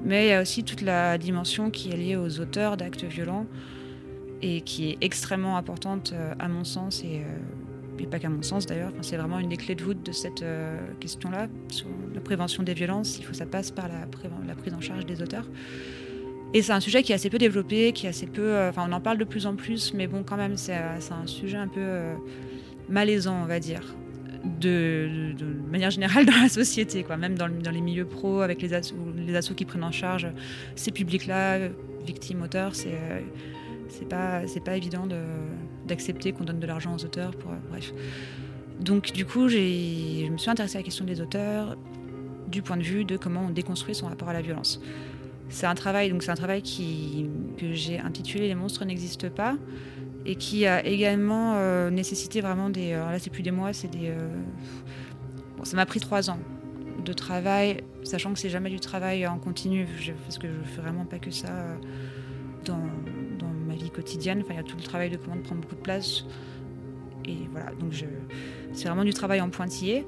Mais 0.04 0.26
il 0.26 0.30
y 0.30 0.34
a 0.34 0.42
aussi 0.42 0.64
toute 0.64 0.82
la 0.82 1.18
dimension 1.18 1.70
qui 1.70 1.92
est 1.92 1.98
liée 1.98 2.16
aux 2.16 2.40
auteurs 2.40 2.78
d'actes 2.78 3.04
violents 3.04 3.46
et 4.42 4.62
qui 4.62 4.92
est 4.92 4.98
extrêmement 5.02 5.58
importante 5.58 6.14
euh, 6.14 6.34
à 6.40 6.48
mon 6.48 6.64
sens 6.64 7.04
et 7.04 7.20
euh, 7.20 7.38
et 8.00 8.06
pas 8.06 8.20
qu'à 8.20 8.30
mon 8.30 8.42
sens 8.42 8.66
d'ailleurs. 8.66 8.92
c'est 9.02 9.18
vraiment 9.18 9.40
une 9.40 9.50
des 9.50 9.58
clés 9.58 9.76
de 9.76 9.84
voûte 9.84 10.04
de 10.04 10.12
cette 10.12 10.42
euh, 10.42 10.78
question-là, 11.00 11.48
sur 11.70 11.88
la 12.14 12.22
prévention 12.22 12.64
des 12.64 12.74
violences. 12.74 13.18
Il 13.20 13.24
faut 13.24 13.32
que 13.32 13.38
ça 13.38 13.46
passe 13.46 13.72
par 13.72 13.88
la, 13.88 14.56
prise 14.56 14.74
en 14.74 14.82
charge 14.82 15.06
des 15.06 15.22
auteurs. 15.22 15.48
Et 16.54 16.62
c'est 16.62 16.72
un 16.72 16.80
sujet 16.80 17.04
qui 17.04 17.12
est 17.12 17.16
assez 17.16 17.30
peu 17.30 17.38
développé, 17.38 17.92
qui 17.92 18.06
est 18.06 18.10
assez 18.10 18.28
peu. 18.28 18.42
Euh, 18.42 18.70
enfin, 18.70 18.86
on 18.88 18.94
en 18.94 19.02
parle 19.02 19.18
de 19.18 19.24
plus 19.24 19.46
en 19.46 19.56
plus, 19.56 19.94
mais 19.94 20.08
bon, 20.08 20.24
quand 20.24 20.38
même, 20.38 20.58
c'est 20.58 20.76
euh, 20.76 20.98
un 21.12 21.28
sujet 21.28 21.58
un 21.58 21.68
peu 21.68 22.00
malaisant, 22.90 23.42
on 23.44 23.46
va 23.46 23.60
dire. 23.60 23.96
De, 24.62 25.34
manière 25.72 25.90
générale 25.90 26.26
dans 26.28 26.42
la 26.42 26.50
société, 26.50 27.04
quoi. 27.04 27.18
même 27.18 27.38
dans, 27.38 27.50
dans 27.50 27.72
les 27.72 27.82
milieux 27.82 28.06
pro, 28.06 28.42
avec 28.42 28.62
les 28.62 28.74
assos, 28.74 28.96
les 29.18 29.40
qui 29.56 29.66
prennent 29.66 29.84
en 29.84 29.92
charge 29.92 30.28
ces 30.76 30.92
publics-là, 30.92 31.70
victimes, 32.06 32.44
auteurs, 32.44 32.76
c'est 32.76 32.94
c'est 33.90 34.08
pas 34.08 34.42
pas 34.66 34.78
évident 34.78 35.08
d'accepter 35.86 36.32
qu'on 36.32 36.44
donne 36.44 36.60
de 36.60 36.68
l'argent 36.68 36.96
aux 36.96 37.04
auteurs 37.04 37.32
pour 37.36 37.52
bref. 37.70 37.94
Donc 38.80 39.14
du 39.14 39.26
coup, 39.26 39.48
je 39.48 40.30
me 40.30 40.38
suis 40.38 40.50
intéressée 40.50 40.78
à 40.78 40.80
la 40.80 40.84
question 40.84 41.06
des 41.06 41.22
auteurs 41.22 41.78
du 42.48 42.62
point 42.62 42.78
de 42.78 42.84
vue 42.84 43.06
de 43.06 43.18
comment 43.18 43.46
on 43.48 43.50
déconstruit 43.50 43.96
son 43.96 44.08
rapport 44.08 44.30
à 44.30 44.34
la 44.34 44.42
violence. 44.42 44.82
C'est 45.50 45.68
un 45.68 45.76
travail 45.76 46.10
donc 46.10 46.24
c'est 46.24 46.32
un 46.32 46.36
travail 46.36 46.62
qui, 46.62 47.30
que 47.58 47.74
j'ai 47.74 48.00
intitulé 48.00 48.48
Les 48.48 48.56
monstres 48.56 48.84
n'existent 48.86 49.30
pas 49.30 49.56
et 50.26 50.36
qui 50.36 50.66
a 50.66 50.86
également 50.86 51.54
euh, 51.56 51.90
nécessité 51.92 52.42
vraiment 52.42 52.70
des 52.70 52.94
alors 52.94 53.12
là 53.12 53.20
c'est 53.20 53.30
plus 53.30 53.44
des 53.44 53.52
mois, 53.52 53.74
c'est 53.74 53.88
des 53.88 54.10
euh, 54.10 54.28
bon, 55.58 55.64
ça 55.64 55.76
m'a 55.76 55.86
pris 55.86 56.00
trois 56.00 56.30
ans 56.30 56.40
de 57.04 57.14
travail, 57.14 57.84
sachant 58.04 58.34
que 58.34 58.40
c'est 58.40 58.50
jamais 58.50 58.72
du 58.72 58.80
travail 58.80 59.28
en 59.28 59.38
continu 59.38 59.88
parce 60.24 60.40
que 60.40 60.48
je 60.48 60.68
fais 60.68 60.82
vraiment 60.82 61.06
pas 61.06 61.20
que 61.20 61.30
ça 61.30 61.50
euh, 61.50 61.76
dans 62.66 62.90
quotidienne. 63.96 64.42
Enfin, 64.42 64.54
il 64.54 64.58
y 64.58 64.60
a 64.60 64.64
tout 64.64 64.78
le 64.78 64.84
travail 64.84 65.10
de 65.10 65.18
commande 65.18 65.44
prend 65.44 65.56
beaucoup 65.56 65.76
de 65.76 65.82
place. 65.82 66.26
Et 67.28 67.38
voilà, 67.52 67.72
donc 67.80 67.94
c'est 68.74 68.88
vraiment 68.88 69.04
du 69.04 69.14
travail 69.14 69.42
en 69.42 69.50
pointillé. 69.50 70.06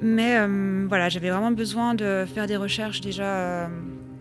Mais 0.00 0.36
euh, 0.38 0.86
voilà, 0.88 1.08
j'avais 1.08 1.30
vraiment 1.30 1.50
besoin 1.50 1.94
de 1.94 2.24
faire 2.32 2.46
des 2.46 2.56
recherches 2.56 3.00
déjà 3.00 3.24
euh, 3.24 3.68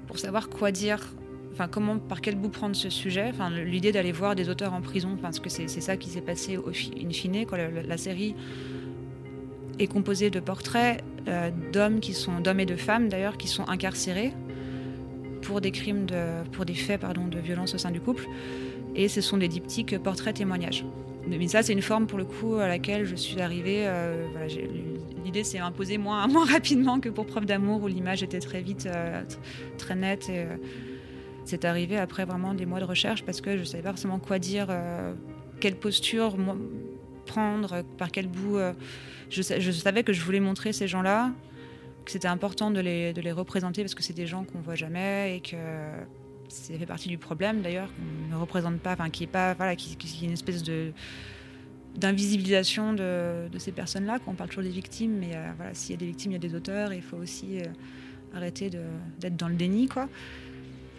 pour 0.07 0.17
savoir 0.17 0.49
quoi 0.49 0.71
dire, 0.71 1.13
enfin 1.53 1.67
comment, 1.67 1.99
par 1.99 2.21
quel 2.21 2.35
bout 2.35 2.49
prendre 2.49 2.75
ce 2.75 2.89
sujet. 2.89 3.29
Enfin, 3.29 3.51
l'idée 3.51 3.91
d'aller 3.91 4.11
voir 4.11 4.35
des 4.35 4.49
auteurs 4.49 4.73
en 4.73 4.81
prison, 4.81 5.17
parce 5.21 5.39
que 5.39 5.49
c'est 5.49 5.67
ça 5.67 5.97
qui 5.97 6.09
s'est 6.09 6.21
passé 6.21 6.57
au 6.57 6.69
in 6.69 7.11
fine. 7.11 7.45
La, 7.87 7.97
série 7.97 8.35
est 9.77 9.87
composée 9.87 10.31
de 10.31 10.39
portraits 10.39 11.03
euh, 11.27 11.51
d'hommes 11.71 11.99
qui 11.99 12.13
sont 12.13 12.39
d'hommes 12.39 12.61
et 12.61 12.65
de 12.65 12.75
femmes 12.75 13.09
d'ailleurs 13.09 13.37
qui 13.37 13.47
sont 13.47 13.69
incarcérés 13.69 14.33
pour 15.41 15.61
des 15.61 15.71
crimes, 15.71 16.07
pour 16.51 16.65
des 16.65 16.73
faits 16.73 17.01
pardon, 17.01 17.27
de 17.27 17.39
violence 17.39 17.73
au 17.75 17.77
sein 17.77 17.91
du 17.91 17.99
couple. 17.99 18.27
Et 18.95 19.07
ce 19.07 19.21
sont 19.21 19.37
des 19.37 19.47
diptyques 19.47 19.97
portraits 19.99 20.35
témoignages. 20.35 20.83
Mais 21.27 21.47
ça, 21.47 21.61
c'est 21.61 21.73
une 21.73 21.81
forme 21.81 22.07
pour 22.07 22.17
le 22.17 22.25
coup 22.25 22.55
à 22.55 22.67
laquelle 22.67 23.05
je 23.05 23.15
suis 23.15 23.41
arrivée. 23.41 23.83
Euh, 23.85 24.27
voilà, 24.31 24.47
L'idée 25.25 25.43
s'est 25.43 25.59
imposée 25.59 25.97
moins, 25.97 26.25
moins 26.27 26.45
rapidement 26.45 26.99
que 26.99 27.09
pour 27.09 27.25
Preuve 27.25 27.45
d'amour, 27.45 27.83
où 27.83 27.87
l'image 27.87 28.23
était 28.23 28.39
très 28.39 28.61
vite, 28.61 28.87
euh, 28.87 29.23
très 29.77 29.95
nette. 29.95 30.29
Et, 30.29 30.39
euh, 30.39 30.55
c'est 31.43 31.65
arrivé 31.65 31.97
après 31.97 32.25
vraiment 32.25 32.53
des 32.53 32.65
mois 32.65 32.79
de 32.79 32.85
recherche 32.85 33.23
parce 33.23 33.39
que 33.39 33.55
je 33.55 33.61
ne 33.61 33.65
savais 33.65 33.83
pas 33.83 33.91
forcément 33.91 34.19
quoi 34.19 34.37
dire, 34.37 34.67
quelle 35.61 35.77
posture 35.77 36.35
prendre, 37.25 37.83
par 37.97 38.11
quel 38.11 38.27
bout. 38.27 38.57
Je, 39.29 39.41
savais 39.41 40.03
que 40.03 40.11
je 40.11 40.21
voulais 40.21 40.41
montrer 40.41 40.73
ces 40.73 40.89
gens-là, 40.89 41.31
que 42.07 42.13
c'était 42.13 42.29
important 42.29 42.71
de 42.71 42.79
les, 42.79 43.11
de 43.11 43.19
les, 43.19 43.33
représenter 43.33 43.81
parce 43.83 43.93
que 43.93 44.01
c'est 44.01 44.13
des 44.13 44.27
gens 44.27 44.45
qu'on 44.45 44.59
voit 44.59 44.75
jamais 44.75 45.35
et 45.35 45.41
que 45.41 45.57
ça 46.47 46.73
fait 46.77 46.85
partie 46.85 47.09
du 47.09 47.17
problème 47.17 47.61
d'ailleurs 47.61 47.89
qu'on 47.93 48.35
ne 48.35 48.39
représente 48.39 48.79
pas, 48.79 48.93
enfin 48.93 49.09
qui 49.09 49.25
est 49.25 49.27
pas, 49.27 49.53
voilà, 49.55 49.75
qui, 49.75 49.97
qui 49.97 50.23
est 50.23 50.27
une 50.27 50.33
espèce 50.33 50.63
de 50.63 50.93
d'invisibilisation 51.97 52.93
de, 52.93 53.49
de, 53.51 53.59
ces 53.59 53.71
personnes-là. 53.71 54.19
Quand 54.19 54.31
on 54.31 54.35
parle 54.35 54.49
toujours 54.49 54.63
des 54.63 54.69
victimes, 54.69 55.17
mais 55.19 55.31
euh, 55.35 55.51
voilà, 55.57 55.73
s'il 55.73 55.91
y 55.91 55.93
a 55.95 55.97
des 55.97 56.05
victimes, 56.05 56.31
il 56.31 56.35
y 56.35 56.37
a 56.37 56.39
des 56.39 56.55
auteurs 56.55 56.91
et 56.91 56.97
il 56.97 57.01
faut 57.01 57.17
aussi 57.17 57.59
euh, 57.59 57.65
arrêter 58.35 58.69
d'être 59.19 59.35
dans 59.35 59.47
le 59.47 59.55
déni, 59.55 59.87
quoi. 59.87 60.07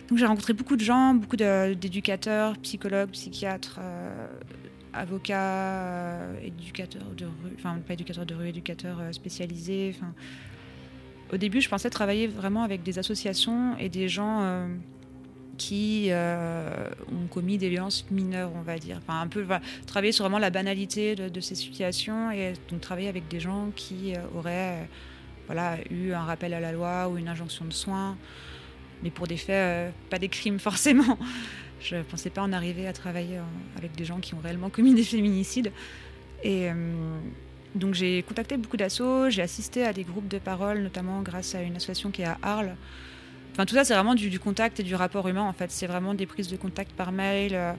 Donc 0.08 0.18
j'ai 0.18 0.26
rencontré 0.26 0.54
beaucoup 0.54 0.76
de 0.76 0.82
gens, 0.82 1.14
beaucoup 1.14 1.36
d'éducateurs, 1.36 2.58
psychologues, 2.58 3.10
psychiatres, 3.10 3.78
euh, 3.80 4.26
avocat, 4.92 6.18
éducateur 6.42 7.04
de 7.16 7.26
rue, 7.26 7.54
enfin 7.56 7.78
pas 7.86 7.92
éducateur 7.92 8.26
de 8.26 8.34
rue, 8.34 8.48
éducateur 8.48 9.00
spécialisé. 9.12 9.94
Enfin, 9.96 10.12
au 11.32 11.36
début, 11.36 11.60
je 11.60 11.68
pensais 11.68 11.90
travailler 11.90 12.26
vraiment 12.26 12.62
avec 12.62 12.82
des 12.82 12.98
associations 12.98 13.76
et 13.78 13.88
des 13.88 14.08
gens 14.08 14.68
qui 15.58 16.10
ont 16.12 17.26
commis 17.28 17.58
des 17.58 17.68
violences 17.68 18.06
mineures, 18.10 18.50
on 18.54 18.62
va 18.62 18.78
dire. 18.78 18.98
Enfin, 18.98 19.20
un 19.20 19.26
peu 19.26 19.46
travailler 19.86 20.12
sur 20.12 20.24
vraiment 20.24 20.38
la 20.38 20.50
banalité 20.50 21.14
de, 21.16 21.40
ces 21.40 21.54
situations 21.54 22.30
et 22.30 22.54
donc 22.70 22.80
travailler 22.80 23.08
avec 23.08 23.28
des 23.28 23.40
gens 23.40 23.70
qui 23.74 24.14
auraient 24.34 24.88
voilà, 25.46 25.76
eu 25.90 26.12
un 26.12 26.24
rappel 26.24 26.54
à 26.54 26.60
la 26.60 26.72
loi 26.72 27.08
ou 27.08 27.16
une 27.16 27.28
injonction 27.28 27.64
de 27.64 27.72
soins, 27.72 28.16
mais 29.02 29.10
pour 29.10 29.26
des 29.26 29.36
faits, 29.36 29.92
pas 30.10 30.18
des 30.18 30.28
crimes 30.28 30.58
forcément. 30.70 31.18
Je 31.80 31.96
ne 31.96 32.02
pensais 32.02 32.30
pas 32.30 32.42
en 32.42 32.52
arriver 32.52 32.86
à 32.86 32.92
travailler 32.92 33.38
avec 33.76 33.94
des 33.94 34.04
gens 34.04 34.18
qui 34.18 34.34
ont 34.34 34.40
réellement 34.40 34.70
commis 34.70 34.94
des 34.94 35.04
féminicides. 35.04 35.72
Et 36.42 36.70
euh, 36.70 36.74
donc 37.78 37.94
j'ai 37.94 38.22
contacté 38.22 38.56
beaucoup 38.56 38.76
d'assauts, 38.76 39.30
j'ai 39.30 39.42
assisté 39.42 39.84
à 39.84 39.92
des 39.92 40.04
groupes 40.04 40.28
de 40.28 40.38
parole, 40.38 40.80
notamment 40.80 41.22
grâce 41.22 41.54
à 41.54 41.62
une 41.62 41.76
association 41.76 42.10
qui 42.10 42.22
est 42.22 42.26
à 42.26 42.38
Arles. 42.42 42.76
Enfin, 43.52 43.64
tout 43.66 43.74
ça, 43.74 43.84
c'est 43.84 43.94
vraiment 43.94 44.14
du, 44.14 44.38
contact 44.38 44.78
et 44.80 44.82
du 44.82 44.94
rapport 44.94 45.26
humain, 45.28 45.42
en 45.42 45.52
fait. 45.52 45.70
C'est 45.70 45.86
vraiment 45.86 46.14
des 46.14 46.26
prises 46.26 46.48
de 46.48 46.56
contact 46.56 46.92
par 46.92 47.10
mail, 47.10 47.54
euh, 47.54 47.72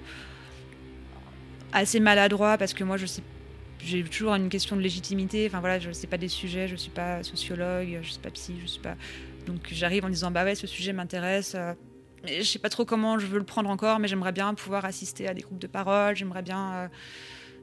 assez 1.72 2.00
maladroit, 2.00 2.58
parce 2.58 2.74
que 2.74 2.84
moi, 2.84 2.98
je 2.98 3.06
sais 3.06 3.24
j'ai 3.82 4.04
toujours 4.04 4.34
une 4.36 4.50
question 4.50 4.76
de 4.76 4.82
légitimité. 4.82 5.48
Enfin 5.48 5.62
voilà, 5.62 5.80
je 5.80 5.92
sais 5.92 6.08
pas 6.08 6.18
des 6.18 6.28
sujets, 6.28 6.68
je 6.68 6.74
ne 6.74 6.78
suis 6.78 6.92
pas 6.92 7.24
sociologue, 7.24 7.88
je 7.88 7.98
ne 7.98 8.04
suis 8.04 8.20
pas 8.20 8.30
psy, 8.32 8.56
je 8.62 8.68
suis 8.68 8.82
pas. 8.82 8.96
Donc 9.46 9.70
j'arrive 9.72 10.06
en 10.06 10.10
disant 10.10 10.32
bah 10.32 10.44
ouais, 10.44 10.56
ce 10.56 10.68
sujet 10.68 10.94
m'intéresse. 10.94 11.56
Euh, 11.56 11.74
je 12.28 12.44
sais 12.44 12.60
pas 12.60 12.70
trop 12.70 12.84
comment 12.84 13.18
je 13.18 13.26
veux 13.26 13.40
le 13.40 13.46
prendre 13.46 13.70
encore, 13.70 14.00
mais 14.00 14.08
j'aimerais 14.08 14.34
bien 14.34 14.54
pouvoir 14.54 14.84
assister 14.84 15.28
à 15.28 15.34
des 15.34 15.42
groupes 15.42 15.60
de 15.60 15.68
parole. 15.68 16.16
J'aimerais 16.16 16.42
bien. 16.42 16.74
Euh, 16.74 16.88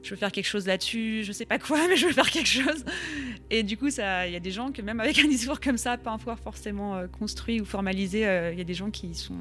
je 0.03 0.11
veux 0.11 0.15
faire 0.15 0.31
quelque 0.31 0.47
chose 0.47 0.67
là-dessus. 0.67 1.23
Je 1.23 1.31
sais 1.31 1.45
pas 1.45 1.59
quoi, 1.59 1.79
mais 1.89 1.95
je 1.95 2.07
veux 2.07 2.13
faire 2.13 2.29
quelque 2.29 2.47
chose. 2.49 2.85
Et 3.49 3.63
du 3.63 3.77
coup, 3.77 3.87
il 3.87 4.31
y 4.31 4.35
a 4.35 4.39
des 4.39 4.51
gens 4.51 4.71
que, 4.71 4.81
même 4.81 4.99
avec 4.99 5.19
un 5.19 5.27
discours 5.27 5.59
comme 5.59 5.77
ça, 5.77 5.97
pas 5.97 6.11
un 6.11 6.17
forcément 6.17 6.95
euh, 6.95 7.07
construit 7.07 7.61
ou 7.61 7.65
formalisé, 7.65 8.27
euh, 8.27 8.51
il 8.51 8.57
y 8.57 8.61
a 8.61 8.65
des 8.65 8.73
gens 8.73 8.89
qui 8.89 9.13
sont. 9.15 9.35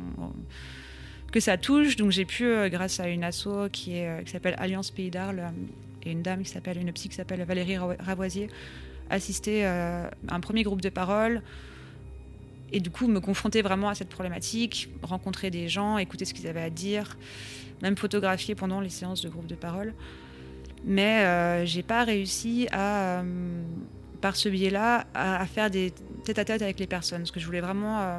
que 1.33 1.41
ça 1.41 1.57
touche. 1.57 1.97
Donc 1.97 2.11
j'ai 2.11 2.25
pu, 2.25 2.47
grâce 2.71 3.01
à 3.01 3.09
une 3.09 3.25
asso 3.25 3.69
qui 3.73 4.03
s'appelle 4.27 4.57
Alliance 4.59 4.91
Pays 4.91 5.11
d'Arles 5.11 5.53
et 6.05 6.13
une 6.13 6.23
dame 6.23 6.43
qui 6.43 6.51
s'appelle, 6.51 6.79
une 6.79 6.93
psy 6.93 7.09
qui 7.09 7.17
s'appelle 7.17 7.43
Valérie 7.43 7.79
Ravoisier, 7.79 8.49
assister 9.11 9.65
à 9.65 10.11
un 10.29 10.41
premier 10.41 10.63
groupe 10.63 10.81
de 10.81 10.89
parole 10.89 11.43
et 12.73 12.81
du 12.81 12.91
coup 12.91 13.07
me 13.07 13.21
confronter 13.21 13.63
vraiment 13.63 13.89
à 13.89 13.95
cette 13.95 14.09
problématique, 14.09 14.89
rencontrer 15.03 15.51
des 15.51 15.69
gens, 15.69 15.99
écouter 15.99 16.25
ce 16.25 16.35
qu'ils 16.35 16.47
avaient 16.47 16.63
à 16.63 16.71
dire, 16.71 17.17
même 17.83 17.97
photographier 17.97 18.55
pendant 18.55 18.81
les 18.81 18.89
séances 18.89 19.23
de 19.23 19.29
groupe 19.29 19.47
de 19.47 19.55
parole. 19.55 19.95
Mais 20.87 21.25
euh, 21.25 21.67
j'ai 21.67 21.83
pas 21.83 22.05
réussi 22.05 22.69
à, 22.71 23.19
euh, 23.21 23.63
par 24.21 24.37
ce 24.37 24.49
biais-là, 24.49 25.07
à, 25.15 25.45
faire 25.47 25.69
des 25.69 25.93
tête-à-tête 26.25 26.63
avec 26.63 26.79
les 26.79 26.87
personnes. 26.87 27.19
Parce 27.19 27.33
que 27.33 27.41
je 27.41 27.47
voulais 27.47 27.61
vraiment 27.61 28.01
euh, 28.01 28.19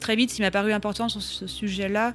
très 0.00 0.16
vite, 0.16 0.36
il 0.36 0.42
m'a 0.42 0.50
paru 0.50 0.72
important 0.72 1.08
sur 1.08 1.22
ce 1.22 1.46
sujet-là, 1.46 2.14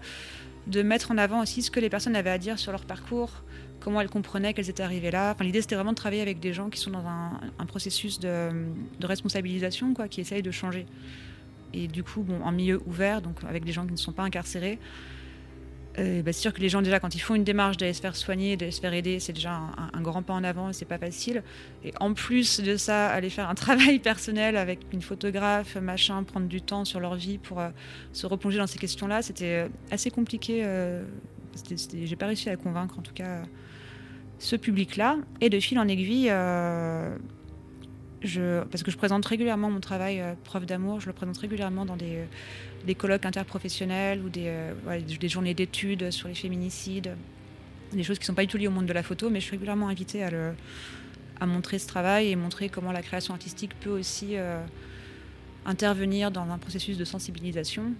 de 0.68 0.82
mettre 0.82 1.12
en 1.12 1.18
avant 1.18 1.42
aussi 1.42 1.62
ce 1.62 1.72
que 1.72 1.80
les 1.80 1.90
personnes 1.90 2.16
avaient 2.16 2.30
à 2.30 2.38
dire 2.38 2.60
sur 2.60 2.72
leur 2.74 2.86
parcours, 2.86 3.44
comment 3.80 4.02
elles 4.02 4.10
comprenaient 4.10 4.54
qu'elles 4.54 4.70
étaient 4.70 4.84
arrivées 4.84 5.12
là. 5.12 5.32
Enfin, 5.32 5.46
L'idée, 5.46 5.62
c'était 5.62 5.76
vraiment 5.76 5.92
de 5.92 5.98
travailler 5.98 6.22
avec 6.22 6.40
des 6.40 6.54
gens 6.54 6.70
qui 6.70 6.80
sont 6.80 6.92
dans 6.92 7.06
un, 7.06 7.66
processus 7.66 8.20
de, 8.20 8.50
responsabilisation, 9.02 9.94
quoi, 9.94 10.10
qui 10.10 10.22
essayent 10.22 10.44
de 10.44 10.52
changer. 10.52 10.86
Et 11.74 11.88
du 11.88 12.04
coup, 12.04 12.22
bon, 12.22 12.42
en 12.44 12.52
milieu 12.52 12.82
ouvert, 12.86 13.22
donc 13.22 13.38
avec 13.48 13.64
des 13.64 13.72
gens 13.72 13.86
qui 13.86 13.94
ne 13.94 13.98
sont 13.98 14.12
pas 14.12 14.24
incarcérés, 14.24 14.80
euh, 16.00 16.24
bah, 16.24 16.34
c'est 16.34 16.42
sûr 16.42 16.54
que 16.54 16.60
les 16.60 16.70
gens, 16.70 16.82
déjà, 16.82 17.00
quand 17.00 17.14
ils 17.16 17.20
font 17.20 17.36
une 17.36 17.44
démarche 17.44 17.78
d'aller 17.78 17.94
se 17.94 18.02
faire 18.02 18.16
soigner, 18.16 18.58
d'aller 18.58 18.72
se 18.72 18.82
faire 18.82 18.94
aider, 18.94 19.20
c'est 19.20 19.34
déjà 19.34 19.62
un, 19.94 20.02
grand 20.02 20.24
pas 20.24 20.34
en 20.34 20.44
avant 20.44 20.70
et 20.70 20.74
c'est 20.74 20.86
pas 20.86 20.98
facile. 20.98 21.44
Et 21.84 21.92
en 22.00 22.14
plus 22.14 22.60
de 22.60 22.78
ça, 22.78 23.08
aller 23.10 23.30
faire 23.30 23.50
un 23.50 23.56
travail 23.66 24.00
personnel 24.00 24.58
avec 24.58 24.80
une 24.92 25.02
photographe, 25.02 25.76
machin, 25.76 26.24
prendre 26.24 26.48
du 26.48 26.62
temps 26.62 26.86
sur 26.86 27.00
leur 27.00 27.16
vie 27.16 27.38
pour 27.38 27.60
euh, 27.60 27.70
se 28.12 28.26
replonger 28.26 28.58
dans 28.58 28.68
ces 28.68 28.80
questions-là, 28.80 29.22
c'était 29.22 29.66
euh, 29.66 29.70
assez 29.92 30.10
compliqué. 30.10 30.66
J'ai 31.94 32.16
pas 32.16 32.28
réussi 32.28 32.50
à 32.50 32.56
convaincre, 32.56 32.98
en 32.98 33.04
tout 33.04 33.14
cas 33.14 33.44
ce 34.40 34.56
public-là. 34.56 35.18
Et 35.42 35.50
de 35.50 35.60
fil 35.60 35.78
en 35.80 35.88
aiguille, 35.88 36.30
euh, 38.38 38.64
parce 38.72 38.84
que 38.84 38.92
je 38.92 38.98
présente 38.98 39.26
régulièrement 39.26 39.70
mon 39.70 39.80
travail 39.80 40.22
euh, 40.22 40.34
preuve 40.44 40.66
d'amour, 40.66 41.00
je 41.00 41.08
le 41.08 41.14
présente 41.14 41.38
régulièrement 41.38 41.86
dans 41.86 41.98
des, 41.98 42.20
des 42.86 42.96
colloques 42.96 43.26
interprofessionnels 43.26 44.22
ou 44.22 44.30
des, 44.30 44.48
euh, 44.48 45.02
des 45.02 45.30
journées 45.30 45.54
d'études 45.54 46.12
sur 46.12 46.28
les 46.28 46.36
féminicides, 46.36 47.16
des 47.92 48.04
choses 48.04 48.18
qui 48.18 48.24
ne 48.24 48.28
sont 48.28 48.34
pas 48.34 48.42
du 48.44 48.48
tout 48.48 48.58
liées 48.58 48.68
au 48.68 48.72
monde 48.72 48.86
de 48.86 48.94
la 48.94 49.04
photo, 49.04 49.30
mais 49.30 49.40
je 49.40 49.46
suis 49.46 49.52
régulièrement 49.52 49.88
invitée 49.88 50.24
à, 50.24 50.30
le, 50.30 50.54
à 51.40 51.46
montrer 51.46 51.80
ce 51.80 51.88
travail 51.88 52.30
et 52.30 52.36
montrer 52.36 52.70
comment 52.70 52.92
la 52.92 53.02
création 53.02 53.34
artistique 53.34 53.72
peut 53.80 53.92
aussi 53.92 54.36
intervenir 55.66 56.32
dans 56.32 56.50
un 56.50 56.58
processus 56.58 56.98
de 56.98 57.06
sensibilisation. 57.06 57.94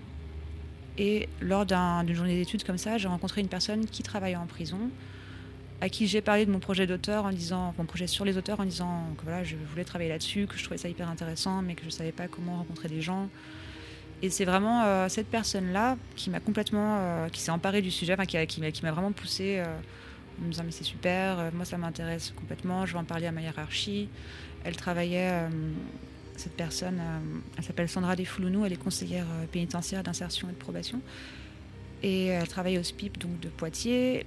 Et 0.98 1.28
lors 1.42 1.66
d'une 1.66 2.14
journée 2.14 2.36
d'études 2.36 2.64
comme 2.64 2.78
ça, 2.78 2.98
j'ai 2.98 3.08
rencontré 3.08 3.42
une 3.42 3.48
personne 3.48 3.86
qui 3.86 4.04
travaille 4.04 4.36
en 4.36 4.46
prison, 4.46 4.92
à 5.82 5.90
qui 5.90 6.08
j'ai 6.08 6.22
parlé 6.22 6.46
de 6.46 6.52
mon 6.52 6.60
projet 6.60 6.86
d'auteur 6.86 7.26
en 7.26 7.32
disant, 7.32 7.74
mon 7.78 7.86
projet 7.86 8.08
sur 8.08 8.26
les 8.26 8.38
auteurs 8.38 8.60
en 8.60 8.66
disant 8.66 9.08
que 9.18 9.24
voilà, 9.24 9.44
je 9.44 9.56
voulais 9.72 9.84
travailler 9.84 10.10
là-dessus, 10.10 10.46
que 10.48 10.58
je 10.58 10.64
trouvais 10.64 10.78
ça 10.78 10.88
hyper 10.88 11.10
intéressant, 11.10 11.62
mais 11.62 11.76
que 11.76 11.82
je 11.82 11.88
ne 11.88 11.92
savais 11.92 12.12
pas 12.12 12.28
comment 12.28 12.58
rencontrer 12.58 12.90
des 12.90 13.02
gens. 13.02 13.28
Et 14.24 14.30
c'est 14.30 14.46
vraiment 14.46 14.84
euh, 14.86 15.10
cette 15.10 15.28
personne-là 15.28 15.98
qui 16.16 16.30
m'a 16.30 16.40
complètement, 16.40 16.98
euh, 16.98 17.28
qui 17.28 17.42
s'est 17.42 17.52
emparée 17.52 17.82
du 17.82 17.92
sujet, 17.92 18.16
qui, 18.26 18.82
m'a 18.82 18.92
vraiment 18.92 19.12
poussée 19.12 19.58
euh, 19.60 19.66
en 20.40 20.46
me 20.46 20.50
disant 20.50 20.64
mais 20.64 20.72
c'est 20.72 20.86
super, 20.86 21.52
moi 21.54 21.66
ça 21.66 21.78
m'intéresse 21.78 22.34
complètement, 22.38 22.86
je 22.86 22.94
vais 22.94 23.00
en 23.00 23.04
parler 23.04 23.28
à 23.28 23.34
ma 23.34 23.42
hiérarchie. 23.42 24.08
Elle 24.64 24.78
travaillait, 24.78 25.50
cette 26.38 26.54
personne, 26.54 27.02
elle 27.58 27.64
s'appelle 27.66 27.90
Sandra 27.90 28.16
Desfoulounou, 28.16 28.66
elle 28.66 28.72
est 28.72 28.78
conseillère 28.78 29.26
pénitentiaire 29.52 30.04
d'insertion 30.04 30.48
et 30.48 30.54
de 30.54 30.58
probation. 30.58 31.02
Et 32.02 32.28
elle 32.28 32.48
travaille 32.48 32.78
au 32.78 32.84
SPIP 32.84 33.18
donc 33.18 33.38
de 33.42 33.50
Poitiers. 33.50 34.26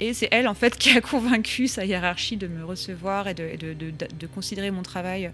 Et 0.00 0.14
c'est 0.14 0.28
elle, 0.30 0.46
en 0.46 0.54
fait, 0.54 0.76
qui 0.78 0.90
a 0.96 1.00
convaincu 1.00 1.68
sa 1.68 1.84
hiérarchie 1.84 2.36
de 2.36 2.48
me 2.48 2.64
recevoir 2.64 3.28
et 3.28 3.34
de, 3.34 4.26
considérer 4.34 4.70
mon 4.70 4.82
travail, 4.82 5.30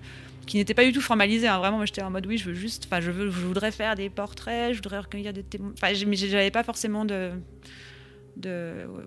qui 0.46 0.56
n'était 0.59 0.74
pas 0.74 0.85
du 0.85 0.92
tout 0.92 1.00
formalisé. 1.00 1.48
Hein. 1.48 1.59
Vraiment, 1.59 1.76
moi, 1.76 1.87
j'étais 1.87 2.02
en 2.02 2.11
mode, 2.11 2.26
oui, 2.26 2.38
je 2.38 2.46
veux 2.46 2.54
juste, 2.54 2.85
enfin, 2.87 3.00
je, 3.00 3.11
veux, 3.11 3.30
je 3.30 3.40
voudrais 3.40 3.72
faire 3.72 3.94
des 3.94 4.09
portraits, 4.09 4.72
je 4.72 4.78
voudrais 4.78 5.00
recueillir 5.00 5.32
des 5.32 5.42
témoins. 5.42 5.72
Enfin, 5.72 5.92
j'avais 5.92 6.50
pas 6.50 6.62
forcément 6.62 7.04
de, 7.04 7.32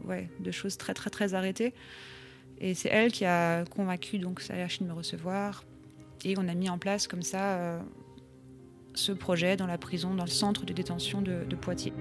ouais, 0.06 0.30
de 0.39 0.52
choses 0.52 0.78
très, 0.78 0.93
très, 0.93 1.10
très 1.10 1.34
arrêtées. 1.34 1.73
Et 2.62 2.73
c'est 2.73 2.89
elle 2.89 3.12
qui 3.12 3.25
a 3.25 3.63
convaincu 3.65 4.19
donc 4.19 4.41
sa 4.41 4.56
hiérarchie 4.56 4.84
de 4.84 4.89
me 4.89 4.93
recevoir. 4.93 5.63
Et 6.25 6.36
on 6.38 6.47
a 6.49 6.54
mis 6.54 6.69
en 6.69 6.78
place 6.78 7.08
comme 7.08 7.23
ça 7.23 7.58
euh, 7.58 7.80
ce 8.93 9.13
projet 9.13 9.56
dans 9.56 9.67
la 9.67 9.78
prison, 9.78 10.13
dans 10.13 10.25
le 10.25 10.30
centre 10.30 10.65
de 10.65 10.73
détention 10.73 11.21
de 11.21 11.56
Poitiers. 11.56 11.93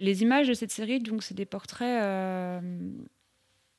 Les 0.00 0.22
images 0.22 0.48
de 0.48 0.54
cette 0.54 0.72
série, 0.72 0.98
donc, 0.98 1.22
c'est 1.22 1.34
des 1.34 1.44
portraits 1.44 2.02
euh, 2.02 2.60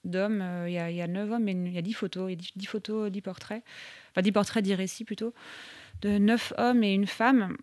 d'hommes. 0.04 0.42
Euh, 0.42 0.70
il 0.70 0.74
y, 0.74 1.02
a, 1.02 1.08
neuf 1.08 1.28
9 1.28 1.32
hommes, 1.32 1.44
mais 1.44 1.54
il 1.54 1.74
y 1.74 1.80
a 1.80 1.82
10 1.82 1.94
photos. 1.94 2.32
Il 2.32 2.34
y 2.34 2.48
a 2.48 2.52
10, 2.56 2.66
photos, 2.68 3.12
10 3.12 3.22
portraits. 3.22 3.64
Enfin, 4.12 4.22
10 4.22 4.32
portraits, 4.32 4.64
10 4.64 4.76
récits 4.76 5.04
plutôt. 5.04 5.34
De 6.02 6.20
9 6.20 6.54
hommes 6.60 6.84
et 6.84 6.94
une 6.94 7.08
femme 7.08 7.58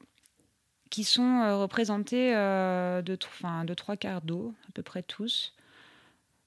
qui 0.90 1.04
sont 1.04 1.40
euh, 1.40 1.56
représentés 1.56 2.32
de, 2.32 3.14
trois 3.16 3.96
quarts 3.96 4.22
d'eau, 4.22 4.54
à 4.68 4.72
peu 4.72 4.82
près 4.82 5.04
tous, 5.04 5.54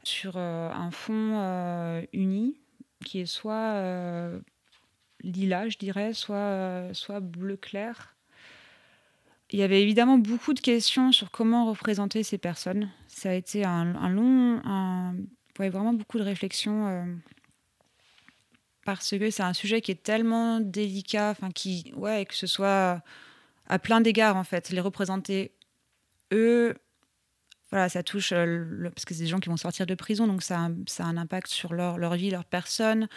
sur 0.03 0.35
un 0.35 0.91
fond 0.91 2.03
uni 2.11 2.57
qui 3.05 3.19
est 3.19 3.25
soit 3.25 4.41
lilas, 5.23 5.69
je 5.69 5.77
dirais, 5.77 6.13
soit 6.13 7.19
bleu 7.21 7.55
clair 7.55 8.15
il 9.51 9.59
y 9.59 9.63
avait 9.63 9.81
évidemment 9.81 10.17
beaucoup 10.17 10.53
de 10.53 10.59
questions 10.59 11.11
sur 11.11 11.29
comment 11.29 11.65
représenter 11.65 12.23
ces 12.23 12.37
personnes. 12.37 12.89
Ça 13.07 13.31
a 13.31 13.33
été 13.33 13.65
un, 13.65 14.09
long, 14.09 14.61
un, 14.63 15.15
vraiment 15.57 15.93
beaucoup 15.93 16.17
de 16.17 16.23
réflexions 16.23 16.87
euh, 16.87 17.03
parce 18.85 19.11
que 19.17 19.29
c'est 19.29 19.43
un 19.43 19.53
sujet 19.53 19.81
qui 19.81 19.91
est 19.91 20.03
tellement 20.03 20.59
délicat, 20.59 21.29
enfin 21.29 21.51
qui, 21.51 21.93
ouais, 21.95 22.25
que 22.25 22.33
ce 22.33 22.47
soit 22.47 23.03
à 23.67 23.79
plein 23.79 24.01
d'égards 24.01 24.37
en 24.37 24.43
fait, 24.43 24.69
les 24.69 24.81
représenter 24.81 25.51
eux, 26.33 26.75
voilà, 27.69 27.89
ça 27.89 28.03
touche 28.03 28.31
euh, 28.33 28.89
parce 28.89 29.05
que 29.05 29.13
c'est 29.13 29.23
des 29.23 29.29
gens 29.29 29.39
qui 29.39 29.49
vont 29.49 29.57
sortir 29.57 29.85
de 29.85 29.95
prison, 29.95 30.27
donc 30.27 30.43
ça, 30.43 30.69
ça 30.87 31.05
a 31.05 31.07
un 31.07 31.17
impact 31.17 31.47
sur 31.47 31.73
leur, 31.73 31.97
leur 31.97 32.15
vie, 32.15 32.29
leur 32.29 32.45
personne, 32.45 33.07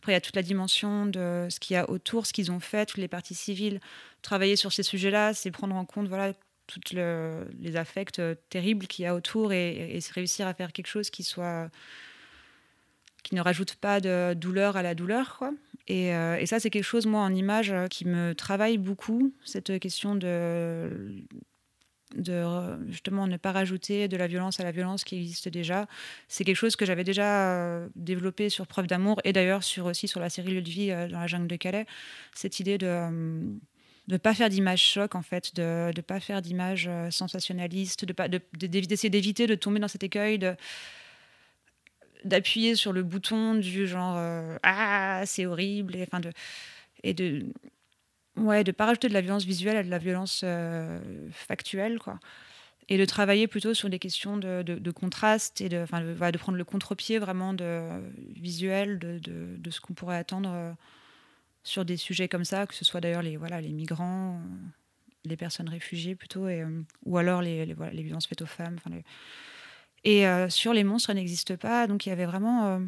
Après, 0.00 0.12
il 0.12 0.14
y 0.14 0.16
a 0.16 0.22
toute 0.22 0.36
la 0.36 0.42
dimension 0.42 1.04
de 1.04 1.46
ce 1.50 1.60
qu'il 1.60 1.74
y 1.74 1.76
a 1.76 1.88
autour, 1.90 2.26
ce 2.26 2.32
qu'ils 2.32 2.50
ont 2.50 2.58
fait, 2.58 2.86
toutes 2.86 3.00
les 3.00 3.08
parties 3.08 3.34
civiles. 3.34 3.80
Travailler 4.22 4.56
sur 4.56 4.72
ces 4.72 4.82
sujets-là, 4.82 5.34
c'est 5.34 5.50
prendre 5.50 5.76
en 5.76 5.84
compte 5.84 6.08
voilà, 6.08 6.32
tous 6.66 6.80
les 6.94 7.76
affects 7.76 8.22
terribles 8.48 8.86
qu'il 8.86 9.02
y 9.02 9.06
a 9.06 9.14
autour 9.14 9.52
et, 9.52 9.98
réussir 10.14 10.46
à 10.46 10.54
faire 10.54 10.72
quelque 10.72 10.86
chose 10.86 11.10
qui 11.10 11.22
soit 11.22 11.68
qui 13.22 13.34
ne 13.34 13.42
rajoute 13.42 13.74
pas 13.74 14.00
de 14.00 14.32
douleur 14.32 14.78
à 14.78 14.82
la 14.82 14.94
douleur. 14.94 15.36
Quoi. 15.36 15.52
Et, 15.88 16.14
euh, 16.14 16.38
et 16.38 16.46
ça, 16.46 16.58
c'est 16.58 16.70
quelque 16.70 16.84
chose, 16.84 17.04
moi, 17.04 17.20
en 17.20 17.34
image, 17.34 17.74
qui 17.90 18.06
me 18.06 18.34
travaille 18.34 18.78
beaucoup, 18.78 19.34
cette 19.44 19.78
question 19.78 20.14
de, 20.14 20.88
de 22.16 22.44
justement 22.88 23.26
ne 23.26 23.36
pas 23.36 23.52
rajouter 23.52 24.08
de 24.08 24.16
la 24.16 24.26
violence 24.26 24.60
à 24.60 24.64
la 24.64 24.72
violence 24.72 25.04
qui 25.04 25.16
existe 25.16 25.48
déjà. 25.48 25.86
C'est 26.28 26.44
quelque 26.44 26.56
chose 26.56 26.76
que 26.76 26.84
j'avais 26.84 27.04
déjà 27.04 27.54
euh, 27.54 27.88
développé 27.94 28.48
sur 28.48 28.66
Preuve 28.66 28.86
d'amour 28.86 29.20
et 29.24 29.32
d'ailleurs 29.32 29.62
sur, 29.62 29.86
aussi 29.86 30.08
sur 30.08 30.20
la 30.20 30.30
série 30.30 30.54
Le 30.54 30.60
vie 30.60 30.90
euh, 30.90 31.08
dans 31.08 31.20
la 31.20 31.26
jungle 31.26 31.46
de 31.46 31.56
Calais. 31.56 31.86
Cette 32.34 32.60
idée 32.60 32.78
de 32.78 33.08
ne 34.08 34.16
pas 34.16 34.34
faire 34.34 34.48
d'image 34.48 34.82
choc 34.82 35.14
en 35.14 35.22
fait, 35.22 35.54
de 35.54 35.92
ne 35.96 36.00
pas 36.00 36.20
faire 36.20 36.42
d'image 36.42 36.90
sensationnaliste, 37.10 38.04
de 38.04 38.12
pas 38.12 38.28
d'essayer 38.28 39.10
d'éviter 39.10 39.46
de 39.46 39.54
tomber 39.54 39.78
dans 39.78 39.88
cet 39.88 40.02
écueil 40.02 40.38
de 40.38 40.56
d'appuyer 42.24 42.74
sur 42.74 42.92
le 42.92 43.02
bouton 43.02 43.54
du 43.54 43.86
genre 43.86 44.16
euh, 44.16 44.56
ah 44.62 45.22
c'est 45.26 45.46
horrible 45.46 45.96
enfin 46.02 46.20
de 46.20 46.30
et 47.02 47.14
de 47.14 47.46
ouais 48.36 48.64
de 48.64 48.72
pas 48.72 48.86
rajouter 48.86 49.08
de 49.08 49.14
la 49.14 49.20
violence 49.20 49.44
visuelle 49.44 49.76
à 49.76 49.82
de 49.82 49.90
la 49.90 49.98
violence 49.98 50.42
euh, 50.44 51.00
factuelle 51.32 51.98
quoi 51.98 52.18
et 52.88 52.98
de 52.98 53.04
travailler 53.04 53.46
plutôt 53.46 53.72
sur 53.72 53.88
des 53.88 54.00
questions 54.00 54.36
de, 54.36 54.62
de, 54.62 54.90
contraste 54.90 55.60
et 55.60 55.68
de, 55.68 55.84
de, 55.86 56.30
de, 56.30 56.38
prendre 56.38 56.58
le 56.58 56.64
contre-pied 56.64 57.20
vraiment 57.20 57.54
de 57.54 57.88
visuel 58.34 58.98
de, 58.98 59.70
ce 59.70 59.80
qu'on 59.80 59.94
pourrait 59.94 60.16
attendre 60.16 60.50
euh, 60.52 60.72
sur 61.62 61.84
des 61.84 61.96
sujets 61.96 62.26
comme 62.26 62.44
ça, 62.44 62.66
que 62.66 62.74
ce 62.74 62.84
soit 62.84 63.00
d'ailleurs 63.00 63.22
les, 63.22 63.36
voilà, 63.36 63.60
les 63.60 63.68
migrants, 63.68 64.42
les 65.24 65.36
personnes 65.36 65.68
réfugiées 65.68 66.16
plutôt, 66.16 66.48
et, 66.48 66.64
ou 67.04 67.16
alors 67.16 67.42
les, 67.42 67.74
voilà, 67.74 67.92
les 67.92 68.02
violences 68.02 68.26
faites 68.26 68.42
aux 68.42 68.46
femmes. 68.46 68.78
Les, 68.90 69.04
et 70.04 70.26
euh, 70.26 70.48
sur 70.48 70.72
les 70.72 70.84
monstres, 70.84 71.08
ça 71.08 71.14
n'existe 71.14 71.56
pas. 71.56 71.86
Donc 71.86 72.06
il 72.06 72.08
y 72.08 72.12
avait 72.12 72.26
vraiment 72.26 72.66
euh, 72.66 72.78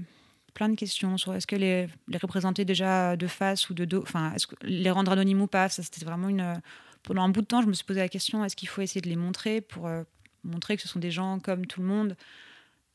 plein 0.55 0.69
de 0.69 0.75
questions 0.75 1.17
sur 1.17 1.35
est-ce 1.35 1.47
que 1.47 1.57
les, 1.57 1.89
les, 2.09 2.19
représenter 2.19 2.65
déjà 2.65 3.17
de 3.17 3.27
face 3.27 3.71
ou 3.71 3.75
de 3.75 3.85
dos, 3.85 4.03
enfin, 4.03 4.33
est-ce 4.35 4.47
que 4.47 4.55
les 4.63 4.91
rendre 4.91 5.13
anonymes 5.13 5.43
ou 5.43 5.47
pas. 5.47 5.69
Ça, 5.69 5.83
c'était 5.83 6.05
vraiment 6.05 6.29
une. 6.29 6.61
Pendant 7.03 7.23
un 7.23 7.29
bout 7.29 7.41
de 7.41 7.47
temps, 7.47 7.63
je 7.63 7.67
me 7.67 7.73
suis 7.73 7.85
posé 7.85 8.01
la 8.01 8.09
question 8.09 8.45
est-ce 8.45 8.55
qu'il 8.55 8.69
faut 8.69 8.81
essayer 8.81 9.01
de 9.01 9.09
les 9.09 9.17
montrer 9.17 9.61
pour 9.61 9.89
euh, 9.89 10.05
montrer 10.45 10.77
que 10.77 10.83
ce 10.83 10.89
sont 10.89 11.01
des 11.01 11.11
gens 11.11 11.41
comme 11.41 11.67
tout 11.67 11.81
le 11.81 11.87
monde 11.89 12.17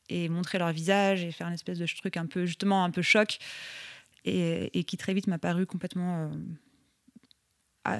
et 0.08 0.30
montrer 0.30 0.58
leur 0.58 0.72
visage 0.72 1.22
et 1.22 1.32
faire 1.32 1.48
une 1.48 1.54
espèce 1.54 1.78
de 1.78 1.86
truc 1.86 2.16
un 2.16 2.24
peu, 2.24 2.46
justement, 2.46 2.84
un 2.84 2.90
peu 2.90 3.02
choc 3.02 3.38
et, 4.24 4.78
et 4.78 4.84
qui 4.84 4.96
très 4.96 5.12
vite 5.12 5.26
m'a 5.26 5.38
paru 5.38 5.66
complètement 5.66 6.30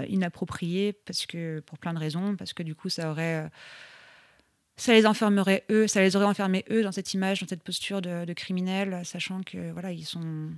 inapproprié 0.09 0.92
parce 0.92 1.27
que, 1.27 1.61
pour 1.61 1.79
plein 1.79 1.94
de 1.94 1.99
raisons, 1.99 2.37
parce 2.37 2.53
que 2.53 2.62
du 2.62 2.75
coup, 2.75 2.88
ça 2.88 3.11
aurait 3.11 3.51
ça 4.79 4.93
les 4.95 5.07
enfermerait 5.07 5.64
eux, 5.71 5.88
ça 5.88 6.01
les 6.01 6.14
aurait 6.14 6.25
enfermés 6.25 6.64
eux 6.71 6.83
dans 6.83 6.93
cette 6.93 7.12
image, 7.12 7.41
dans 7.41 7.49
cette 7.49 7.64
posture 7.64 8.01
de, 8.01 8.33
criminel, 8.33 9.01
sachant 9.05 9.43
que 9.43 9.73
voilà, 9.73 9.91
ils 9.93 10.05
sont, 10.05 10.51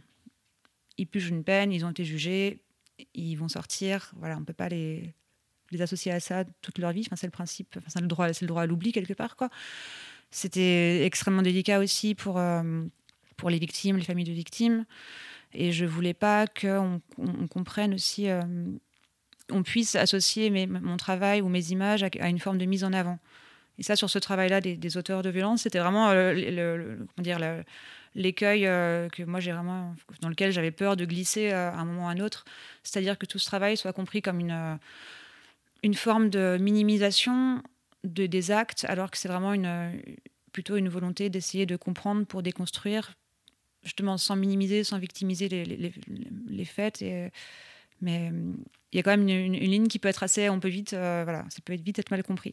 ils 0.99 1.07
pugent 1.07 1.31
une 1.31 1.43
peine, 1.43 1.73
ils 1.73 1.87
ont 1.87 1.91
été 1.91 2.05
jugés, 2.05 2.63
ils 3.15 3.35
vont 3.35 3.49
sortir. 3.49 4.13
Voilà, 4.19 4.37
on 4.37 4.45
peut 4.45 4.53
pas 4.53 4.69
les, 4.69 5.15
les 5.71 5.81
associer 5.81 6.13
à 6.13 6.21
ça 6.21 6.45
toute 6.61 6.79
leur 6.79 6.93
vie. 6.93 7.03
Enfin, 7.07 7.17
c'est 7.17 7.27
le 7.27 7.33
principe, 7.33 7.75
enfin, 7.79 7.87
c'est 7.89 8.01
le 8.01 8.09
droit, 8.09 8.31
c'est 8.35 8.43
le 8.43 8.49
droit 8.49 8.63
à 8.63 8.67
l'oubli 8.67 8.93
quelque 8.93 9.15
part, 9.15 9.37
quoi. 9.37 9.49
C'était 10.31 11.05
extrêmement 11.07 11.43
délicat 11.43 11.81
aussi 11.81 12.15
pour 12.15 12.39
euh, 12.39 12.85
pour 13.39 13.49
les 13.49 13.59
victimes, 13.59 13.97
les 13.97 14.05
familles 14.05 14.27
de 14.27 14.33
victimes, 14.33 14.85
et 15.55 15.73
je 15.73 15.87
voulais 15.87 16.15
pas 16.15 16.47
qu'on 16.47 17.01
on, 17.17 17.49
comprenne 17.49 17.95
aussi. 17.95 18.29
Euh, 18.29 18.43
on 19.51 19.63
puisse 19.63 19.97
associer 19.97 20.51
mes, 20.51 20.67
mon 20.67 20.99
travail 20.99 21.41
ou 21.41 21.49
mes 21.49 21.73
images 21.73 22.05
à 22.05 22.29
une 22.29 22.39
forme 22.39 22.59
de 22.59 22.67
mise 22.67 22.85
en 22.85 22.93
avant. 22.93 23.19
Et 23.81 23.83
ça, 23.83 23.97
sur 23.97 24.11
ce 24.11 24.19
travail-là 24.19 24.61
des, 24.61 24.97
auteurs 24.99 25.23
de 25.23 25.31
violence, 25.31 25.63
c'était 25.63 25.79
vraiment 25.79 26.11
euh, 26.11 26.97
comment 27.17 27.63
l'écueil 28.15 28.67
euh, 28.67 29.09
dans 30.21 30.29
lequel 30.29 30.53
j'avais 30.53 30.71
peur 30.71 30.97
de 30.97 31.07
glisser 31.07 31.51
euh, 31.51 31.71
à 31.71 31.77
un 31.77 31.87
moment 31.87 32.05
ou 32.05 32.09
à 32.09 32.11
un 32.11 32.21
autre. 32.21 32.45
C'est-à-dire 32.83 33.17
que 33.17 33.25
tout 33.25 33.39
ce 33.39 33.47
travail 33.47 33.79
soit 33.79 33.95
compris 33.95 34.21
comme 34.21 34.39
une, 34.39 34.79
une 35.83 35.95
forme 35.95 36.29
de 36.29 36.59
minimisation 36.61 37.63
de, 38.05 38.27
des 38.27 38.51
actes, 38.51 38.85
alors 38.87 39.11
que 39.11 39.17
c'est 39.17 39.29
vraiment 39.29 39.55
une, 39.55 39.99
plutôt 40.53 40.77
une 40.77 40.91
volonté 40.91 41.31
d'essayer 41.31 41.65
de 41.65 41.77
comprendre 41.77 42.27
pour 42.27 42.43
déconstruire, 42.43 43.15
justement 43.83 44.19
sans 44.19 44.37
minimiser, 44.37 44.85
sans 44.85 44.99
victimiser 44.99 45.49
les, 45.49 45.65
les, 45.65 46.65
faits. 46.67 47.01
Et, 47.01 47.31
mais 48.03 48.31
il 48.93 48.97
y 48.97 48.99
a 48.99 49.03
quand 49.03 49.17
même 49.17 49.27
une, 49.27 49.55
ligne 49.55 49.89
qui 49.89 49.99
peut 49.99 50.09
être 50.09 50.23
assez, 50.23 50.51
on 50.51 50.61
peut 50.61 50.69
vite, 50.69 50.91
voilà, 50.91 51.47
ça 51.49 51.61
peut 51.65 51.73
vite 51.73 51.99
être 51.99 52.11
mal 52.11 52.23
compris. 52.23 52.53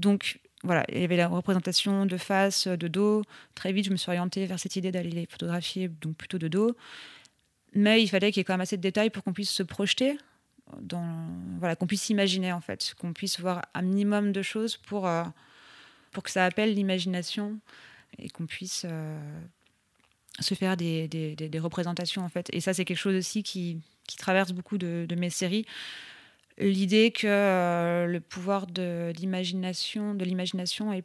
Donc 0.00 0.40
voilà, 0.64 0.84
il 0.90 1.00
y 1.00 1.04
avait 1.04 1.16
la 1.16 1.28
représentation 1.28 2.06
de 2.06 2.16
face, 2.16 2.66
de 2.66 2.88
dos. 2.88 3.22
Très 3.54 3.72
vite, 3.72 3.84
je 3.84 3.90
me 3.90 3.96
suis 3.96 4.10
orientée 4.10 4.46
vers 4.46 4.58
cette 4.58 4.76
idée 4.76 4.90
d'aller 4.90 5.10
les 5.10 5.26
photographier, 5.26 5.88
donc 5.88 6.16
plutôt 6.16 6.38
de 6.38 6.48
dos. 6.48 6.74
Mais 7.74 8.02
il 8.02 8.08
fallait 8.08 8.32
qu'il 8.32 8.40
y 8.40 8.42
ait 8.42 8.44
quand 8.44 8.54
même 8.54 8.62
assez 8.62 8.76
de 8.76 8.82
détails 8.82 9.10
pour 9.10 9.22
qu'on 9.22 9.32
puisse 9.32 9.50
se 9.50 9.62
projeter, 9.62 10.16
voilà, 11.58 11.76
qu'on 11.76 11.86
puisse 11.86 12.02
s'imaginer 12.02 12.52
en 12.52 12.60
fait, 12.60 12.94
qu'on 12.98 13.12
puisse 13.12 13.38
voir 13.38 13.62
un 13.74 13.82
minimum 13.82 14.32
de 14.32 14.42
choses 14.42 14.76
pour, 14.76 15.06
euh, 15.06 15.24
pour 16.12 16.22
que 16.22 16.30
ça 16.30 16.44
appelle 16.44 16.74
l'imagination 16.74 17.58
et 18.18 18.30
qu'on 18.30 18.46
puisse 18.46 18.86
euh, 18.88 19.40
se 20.40 20.54
faire 20.54 20.76
des, 20.76 21.08
des, 21.08 21.58
représentations 21.58 22.22
en 22.22 22.28
fait. 22.28 22.48
Et 22.52 22.60
ça, 22.60 22.72
c'est 22.72 22.86
quelque 22.86 22.96
chose 22.96 23.16
aussi 23.16 23.42
qui, 23.42 23.80
traverse 24.18 24.52
beaucoup 24.52 24.78
de 24.78 25.14
mes 25.18 25.30
séries 25.30 25.66
l'idée 26.58 27.10
que 27.10 27.26
euh, 27.26 28.06
le 28.06 28.20
pouvoir 28.20 28.66
de 28.66 29.12
l'imagination, 29.16 30.14
de 30.14 30.24
l'imagination 30.24 30.92
est 30.92 31.04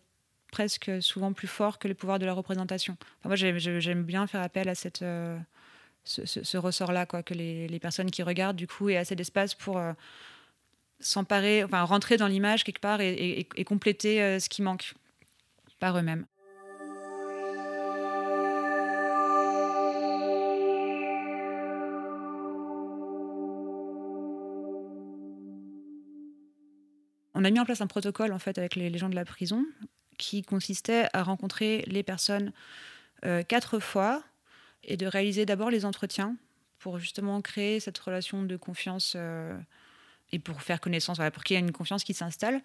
presque 0.52 0.92
souvent 1.02 1.34
plus 1.34 1.48
fort 1.48 1.80
que 1.80 1.88
le 1.88 1.94
pouvoir 1.94 2.20
de 2.20 2.26
la 2.26 2.34
représentation. 2.34 2.98
moi, 3.24 3.36
j'aime 3.36 4.04
bien 4.04 4.26
faire 4.28 4.42
appel 4.42 4.68
à 4.68 4.76
cette, 4.76 5.04
euh, 5.04 5.38
ce, 6.04 6.58
ressort-là, 6.58 7.06
quoi, 7.06 7.22
que 7.22 7.34
les, 7.34 7.80
personnes 7.80 8.10
qui 8.10 8.24
regardent, 8.24 8.58
du 8.58 8.68
coup, 8.68 8.90
aient 8.90 8.98
assez 8.98 9.16
d'espace 9.16 9.54
pour 9.54 9.78
euh, 9.78 9.94
s'emparer, 11.00 11.64
enfin, 11.64 11.84
rentrer 11.84 12.18
dans 12.18 12.28
l'image 12.28 12.64
quelque 12.64 12.82
part 12.82 13.00
et 13.02 13.46
compléter 13.66 14.40
ce 14.40 14.50
qui 14.50 14.62
manque 14.62 14.94
par 15.80 15.98
eux-mêmes. 15.98 16.26
On 27.40 27.46
a 27.46 27.52
mis 27.52 27.60
en 27.60 27.66
place 27.66 27.80
un 27.80 27.88
protocole 27.88 28.34
en 28.34 28.40
fait 28.40 28.58
avec 28.58 28.76
les, 28.76 28.96
gens 28.98 29.08
de 29.08 29.16
la 29.16 29.24
prison 29.24 29.66
qui 30.18 30.42
consistait 30.42 31.08
à 31.14 31.24
rencontrer 31.24 31.86
les 31.88 32.04
personnes 32.04 32.52
euh, 33.26 33.44
quatre 33.44 33.80
fois 33.80 34.22
et 34.84 34.98
de 34.98 35.06
réaliser 35.06 35.46
d'abord 35.46 35.70
les 35.70 35.86
entretiens 35.86 36.36
pour 36.80 37.00
justement 37.00 37.42
créer 37.42 37.80
cette 37.80 37.98
relation 37.98 38.44
de 38.44 38.58
confiance 38.58 39.14
euh, 39.16 39.58
et 40.34 40.40
pour 40.40 40.62
faire 40.62 40.82
connaissance, 40.82 41.20
pour 41.34 41.44
qu'il 41.44 41.56
y 41.56 41.58
ait 41.58 41.64
une 41.64 41.72
confiance 41.72 42.04
qui 42.04 42.14
s'installe. 42.14 42.62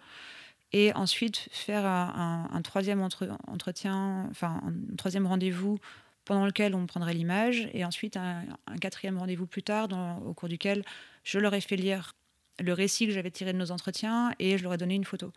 Et 0.73 0.93
ensuite 0.93 1.47
faire 1.51 1.85
un, 1.85 2.61
troisième 2.61 3.01
entretien, 3.01 4.27
enfin 4.29 4.61
un 4.65 4.95
troisième 4.97 5.25
rendez-vous 5.25 5.79
pendant 6.25 6.45
lequel 6.45 6.75
on 6.75 6.85
prendrait 6.85 7.13
l'image, 7.13 7.69
et 7.73 7.85
ensuite 7.85 8.17
un, 8.17 8.43
quatrième 8.81 9.17
rendez-vous 9.17 9.47
plus 9.47 9.63
tard, 9.63 9.87
au 10.25 10.33
cours 10.33 10.49
duquel 10.49 10.83
je 11.23 11.39
leur 11.39 11.53
ai 11.53 11.61
fait 11.61 11.77
lire 11.77 12.13
le 12.59 12.73
récit 12.73 13.07
que 13.07 13.13
j'avais 13.13 13.31
tiré 13.31 13.53
de 13.53 13.57
nos 13.57 13.71
entretiens 13.71 14.33
et 14.39 14.57
je 14.57 14.63
leur 14.63 14.73
ai 14.73 14.77
donné 14.77 14.95
une 14.95 15.05
photo. 15.05 15.31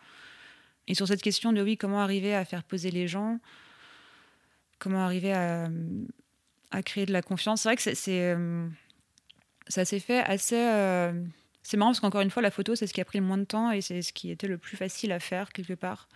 Et 0.86 0.94
sur 0.94 1.06
cette 1.06 1.22
question 1.22 1.52
de 1.52 1.62
oui, 1.62 1.76
comment 1.76 2.00
arriver 2.00 2.34
à 2.34 2.44
faire 2.44 2.64
poser 2.64 2.90
les 2.90 3.08
gens, 3.08 3.38
comment 4.78 5.04
arriver 5.04 5.32
à, 5.32 5.68
créer 6.82 7.06
de 7.06 7.12
la 7.12 7.22
confiance, 7.22 7.62
c'est 7.62 7.68
vrai 7.68 7.76
que 7.76 7.82
c'est, 7.82 8.34
euh, 8.34 8.66
ça 9.68 9.84
s'est 9.84 10.00
fait 10.00 10.20
assez. 10.20 10.56
Euh, 10.56 11.12
c'est 11.62 11.76
marrant 11.76 11.90
parce 11.90 12.00
qu'encore 12.00 12.22
une 12.22 12.30
fois, 12.30 12.42
la 12.42 12.50
photo, 12.50 12.74
c'est 12.74 12.86
ce 12.86 12.94
qui 12.94 13.00
a 13.00 13.04
pris 13.04 13.18
le 13.18 13.24
moins 13.24 13.36
de 13.36 13.44
temps 13.44 13.70
et 13.70 13.82
c'est 13.82 14.00
ce 14.00 14.12
qui 14.12 14.30
était 14.30 14.46
le 14.46 14.56
plus 14.56 14.76
facile 14.76 15.12
à 15.12 15.20
faire 15.20 15.50
quelque 15.52 15.74
part. 15.74 16.08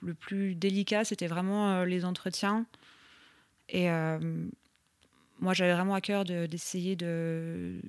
Le 0.00 0.14
plus 0.14 0.54
délicat, 0.54 1.04
c'était 1.04 1.26
vraiment 1.26 1.72
euh, 1.72 1.84
les 1.84 2.04
entretiens. 2.04 2.66
Et 3.68 3.88
moi, 5.40 5.54
j'avais 5.54 5.72
vraiment 5.72 5.94
à 5.94 6.02
cœur 6.02 6.24
d'essayer 6.24 6.96
de 6.96 7.80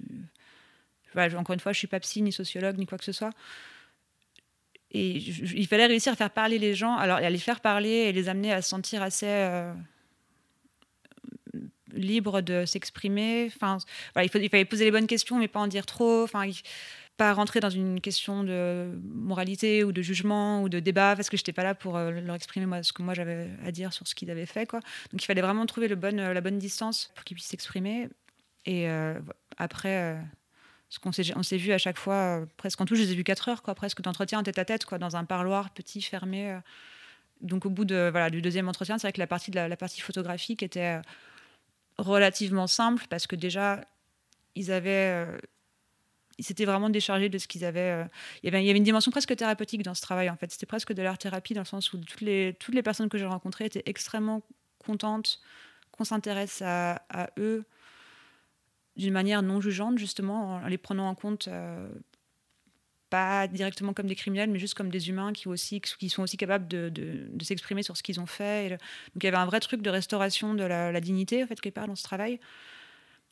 encore 1.16 1.54
une 1.54 1.60
fois, 1.60 1.74
je 1.74 1.78
suis 1.78 1.88
pas 1.88 2.00
psy, 2.00 2.22
ni 2.22 2.32
sociologue, 2.32 2.78
ni 2.78 2.86
quoi 2.86 2.98
que 2.98 3.04
ce 3.04 3.12
soit. 3.12 3.32
Et 4.92 5.18
il 5.18 5.68
fallait 5.68 5.88
réussir 5.88 6.14
à 6.14 6.16
faire 6.16 6.30
parler 6.30 6.58
les 6.58 6.74
gens, 6.74 6.96
alors 6.96 7.18
à 7.18 7.30
les 7.30 7.38
faire 7.38 7.60
parler 7.60 7.90
et 7.90 8.12
les 8.14 8.30
amener 8.30 8.54
à 8.54 8.62
se 8.62 8.70
sentir 8.70 9.02
assez 9.02 9.28
euh, 9.28 9.74
libres 11.92 12.40
de 12.40 12.66
s'exprimer. 12.66 13.52
Enfin, 13.54 13.78
il, 14.24 14.30
fallait 14.30 14.64
poser 14.64 14.86
les 14.86 14.92
bonnes 14.92 15.08
questions, 15.08 15.38
mais 15.38 15.50
pas 15.50 15.60
en 15.60 15.68
dire 15.68 15.86
trop. 15.86 16.24
Enfin, 16.24 16.50
pas 17.18 17.34
rentrer 17.34 17.60
dans 17.60 17.70
une 17.70 18.00
question 18.00 18.46
de 18.46 18.98
moralité 19.04 19.84
ou 19.84 19.92
de 19.92 20.02
jugement 20.02 20.62
ou 20.62 20.70
de 20.70 20.80
débat 20.80 21.16
parce 21.18 21.30
que 21.30 21.36
je 21.36 21.42
n'étais 21.42 21.54
pas 21.54 21.64
là 21.64 21.76
pour 21.76 21.98
euh, 21.98 22.12
leur 22.12 22.36
exprimer 22.36 22.66
moi, 22.66 22.82
ce 22.84 22.94
que 22.94 23.02
moi 23.02 23.14
j'avais 23.14 23.50
à 23.66 23.72
dire 23.72 23.92
sur 23.92 24.08
ce 24.08 24.16
qu'ils 24.16 24.32
avaient 24.32 24.46
fait 24.46 24.66
quoi. 24.66 24.80
Donc 25.12 25.24
il 25.24 25.26
fallait 25.26 25.42
vraiment 25.42 25.66
trouver 25.66 25.90
le 25.90 25.96
bon, 25.96 26.16
la 26.16 26.42
bonne 26.42 26.58
distance 26.58 27.12
pour 27.16 27.24
qu'ils 27.24 27.36
puissent 27.36 27.48
s'exprimer 27.48 28.10
Et 28.66 28.88
après, 29.58 30.18
ce 30.90 31.00
qu'on 31.00 31.12
s'est, 31.12 31.36
on 31.36 31.44
s'est 31.44 31.58
vu 31.58 31.72
à 31.72 31.78
chaque 31.78 31.98
fois, 31.98 32.46
presque 32.58 32.80
en 32.82 32.86
tout, 32.86 32.96
je 32.96 33.02
les 33.02 33.12
ai 33.12 33.16
vus 33.16 33.24
4 33.24 33.50
heures, 33.50 33.64
quoi, 33.64 33.76
presque 33.76 34.02
d'entretien 34.02 34.44
tête 34.44 34.60
à 34.60 34.66
tête, 34.66 34.86
quoi, 34.86 34.98
dans 34.98 35.16
un 35.16 35.26
parloir 35.26 35.72
petit, 35.72 36.02
fermé. 36.02 36.60
Donc 37.42 37.66
au 37.66 37.70
bout 37.70 37.86
de, 37.86 38.10
voilà, 38.12 38.30
du 38.30 38.42
deuxième 38.42 38.70
entretien, 38.70 38.98
c'est 38.98 39.08
vrai 39.08 39.14
que 39.14 39.20
la 39.20 39.28
partie, 39.28 39.52
de 39.52 39.56
la, 39.56 39.78
partie 39.78 40.02
photographique 40.02 40.64
était 40.64 41.02
relativement 41.98 42.68
simple 42.68 43.06
parce 43.10 43.28
que 43.28 43.36
déjà, 43.36 43.82
ils 44.56 44.72
avaient 44.72 45.28
ils 46.38 46.46
s'étaient 46.46 46.66
vraiment 46.66 46.90
déchargés 46.90 47.30
de 47.30 47.38
ce 47.38 47.48
qu'ils 47.48 47.66
avaient. 47.66 48.06
Il, 48.44 48.48
y 48.48 48.50
avait, 48.50 48.64
il 48.64 48.68
y 48.68 48.70
avait 48.70 48.78
une 48.78 48.84
dimension 48.84 49.12
presque 49.12 49.36
thérapeutique 49.36 49.84
dans 49.84 49.94
ce 49.94 50.02
travail, 50.02 50.30
en 50.30 50.36
fait. 50.36 50.52
C'était 50.52 50.66
presque 50.66 50.94
de 50.94 51.02
l'art 51.02 51.18
thérapie 51.18 51.54
dans 51.54 51.62
le 51.62 51.66
sens 51.66 51.94
où 51.94 51.98
toutes 51.98 52.22
les, 52.22 52.56
toutes 52.60 52.76
les 52.76 52.84
personnes 52.84 53.10
que 53.10 53.18
j'ai 53.18 53.26
rencontrées 53.26 53.66
étaient 53.66 53.84
extrêmement 53.86 54.42
contentes 54.80 55.40
qu'on 55.92 56.04
s'intéresse 56.04 56.62
à, 56.62 57.00
eux 57.38 57.66
d'une 58.98 59.14
manière 59.14 59.42
non 59.42 59.62
jugeante, 59.62 59.98
justement, 59.98 60.56
en 60.56 60.68
les 60.68 60.78
prenant 60.78 61.10
en 61.10 61.16
compte 61.16 61.50
pas 63.10 63.48
directement 63.48 63.94
comme 63.94 64.08
des 64.08 64.16
criminels, 64.16 64.50
mais 64.50 64.60
juste 64.60 64.74
comme 64.74 64.90
des 64.90 65.10
humains 65.10 65.32
qui, 65.34 65.48
aussi, 65.48 65.80
qui 65.82 66.10
sont 66.10 66.24
aussi 66.24 66.38
capables 66.38 66.68
de, 66.68 66.92
s'exprimer 67.42 67.84
sur 67.84 67.96
ce 67.98 68.04
qu'ils 68.04 68.20
ont 68.20 68.26
fait. 68.26 68.70
donc 68.70 68.80
il 69.16 69.24
y 69.24 69.28
avait 69.28 69.38
un 69.38 69.46
vrai 69.46 69.60
truc 69.60 69.82
de 69.82 69.90
restauration 69.90 70.54
de 70.54 70.64
la, 70.64 71.02
dignité, 71.02 71.44
en 71.44 71.48
fait, 71.48 71.60
quelque 71.62 71.76
part, 71.76 71.88
dans 71.88 71.96
ce 71.96 72.04
travail. 72.04 72.40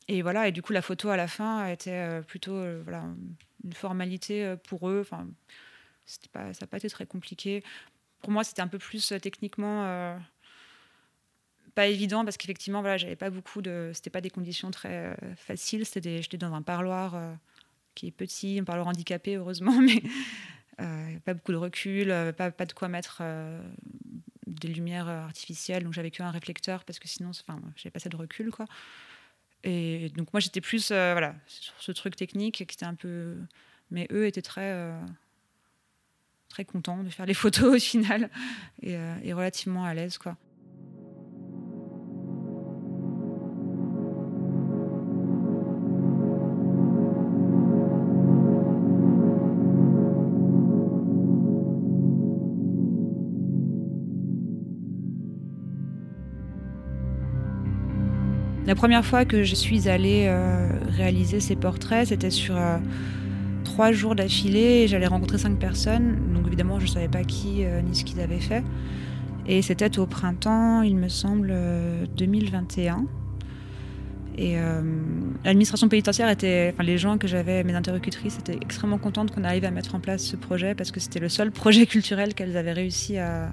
Et 0.08 0.22
voilà, 0.22 0.48
et 0.48 0.52
du 0.52 0.62
coup, 0.62 0.72
la 0.72 0.82
photo 0.82 1.08
à 1.08 1.16
la 1.16 1.26
fin 1.28 1.66
était 1.66 1.90
euh, 1.90 2.22
plutôt 2.22 2.54
euh, 2.54 2.82
voilà, 2.82 3.04
une 3.64 3.72
formalité 3.72 4.44
euh, 4.44 4.56
pour 4.56 4.88
eux. 4.90 5.00
Enfin, 5.00 5.26
pas, 6.32 6.52
ça 6.52 6.60
n'a 6.62 6.66
pas 6.66 6.76
été 6.76 6.90
très 6.90 7.06
compliqué. 7.06 7.62
Pour 8.20 8.30
moi, 8.30 8.44
c'était 8.44 8.60
un 8.60 8.68
peu 8.68 8.78
plus 8.78 9.14
techniquement 9.20 10.18
pas 11.74 11.86
évident 11.86 12.24
parce 12.24 12.36
qu'effectivement, 12.36 12.80
voilà, 12.80 12.96
j'avais 12.96 13.16
pas 13.16 13.30
beaucoup 13.30 13.62
de. 13.62 13.90
C'était 13.94 14.10
pas 14.10 14.20
des 14.20 14.30
conditions 14.30 14.70
très 14.70 15.16
faciles. 15.36 15.84
J'étais 15.84 16.38
dans 16.38 16.54
un 16.54 16.62
parloir 16.62 17.16
qui 17.94 18.06
est 18.06 18.12
petit, 18.12 18.58
un 18.60 18.64
parloir 18.64 18.88
handicapé, 18.88 19.36
heureusement, 19.36 19.80
mais 19.80 20.02
pas 21.24 21.34
beaucoup 21.34 21.52
de 21.52 21.56
recul, 21.56 22.08
pas, 22.36 22.50
pas 22.50 22.66
de 22.66 22.72
quoi 22.72 22.88
mettre 22.88 23.22
des 24.46 24.68
lumières 24.68 25.08
artificielles. 25.08 25.84
Donc 25.84 25.92
j'avais 25.92 26.10
qu'un 26.10 26.30
réflecteur 26.30 26.84
parce 26.84 26.98
que 26.98 27.08
sinon, 27.08 27.30
enfin, 27.30 27.60
j'avais 27.76 27.90
pas 27.90 27.98
assez 27.98 28.08
de 28.08 28.16
recul, 28.16 28.50
quoi. 28.50 28.66
Et 29.64 30.10
donc 30.14 30.32
moi 30.32 30.40
j'étais 30.40 30.60
plus 30.60 30.90
euh, 30.90 31.12
voilà 31.12 31.34
sur 31.46 31.72
ce 31.78 31.90
truc 31.90 32.16
technique 32.16 32.56
qui 32.56 32.62
était 32.62 32.84
un 32.84 32.94
peu, 32.94 33.34
mais 33.90 34.06
eux 34.12 34.26
étaient 34.26 34.42
très 34.42 34.72
euh, 34.72 35.00
très 36.50 36.66
contents 36.66 37.02
de 37.02 37.08
faire 37.08 37.24
les 37.24 37.34
photos 37.42 37.76
au 37.76 37.78
final 37.78 38.30
et, 38.82 38.96
euh, 38.96 39.16
et 39.22 39.32
relativement 39.32 39.84
à 39.84 39.94
l'aise 39.94 40.18
quoi. 40.18 40.36
La 58.74 58.76
première 58.76 59.04
fois 59.04 59.24
que 59.24 59.44
je 59.44 59.54
suis 59.54 59.88
allée 59.88 60.24
euh, 60.26 60.68
réaliser 60.88 61.38
ces 61.38 61.54
portraits, 61.54 62.08
c'était 62.08 62.30
sur 62.30 62.56
euh, 62.56 62.78
trois 63.62 63.92
jours 63.92 64.16
d'affilée. 64.16 64.88
J'allais 64.88 65.06
rencontrer 65.06 65.38
cinq 65.38 65.60
personnes, 65.60 66.34
donc 66.34 66.48
évidemment 66.48 66.80
je 66.80 66.86
ne 66.86 66.90
savais 66.90 67.06
pas 67.06 67.22
qui 67.22 67.64
euh, 67.64 67.82
ni 67.82 67.94
ce 67.94 68.04
qu'ils 68.04 68.18
avaient 68.18 68.40
fait. 68.40 68.64
Et 69.46 69.62
c'était 69.62 69.96
au 70.00 70.06
printemps, 70.06 70.82
il 70.82 70.96
me 70.96 71.08
semble, 71.08 71.54
2021. 72.16 73.06
Et 74.38 74.56
l'administration 75.44 75.88
pénitentiaire 75.88 76.28
était, 76.28 76.72
enfin 76.74 76.82
les 76.82 76.98
gens 76.98 77.16
que 77.16 77.28
j'avais, 77.28 77.62
mes 77.62 77.74
interlocutrices, 77.74 78.38
étaient 78.40 78.58
extrêmement 78.60 78.98
contentes 78.98 79.30
qu'on 79.30 79.44
arrive 79.44 79.64
à 79.66 79.70
mettre 79.70 79.94
en 79.94 80.00
place 80.00 80.24
ce 80.24 80.34
projet 80.34 80.74
parce 80.74 80.90
que 80.90 80.98
c'était 80.98 81.20
le 81.20 81.28
seul 81.28 81.52
projet 81.52 81.86
culturel 81.94 82.34
qu'elles 82.34 82.56
avaient 82.56 82.72
réussi 82.72 83.18
à, 83.18 83.52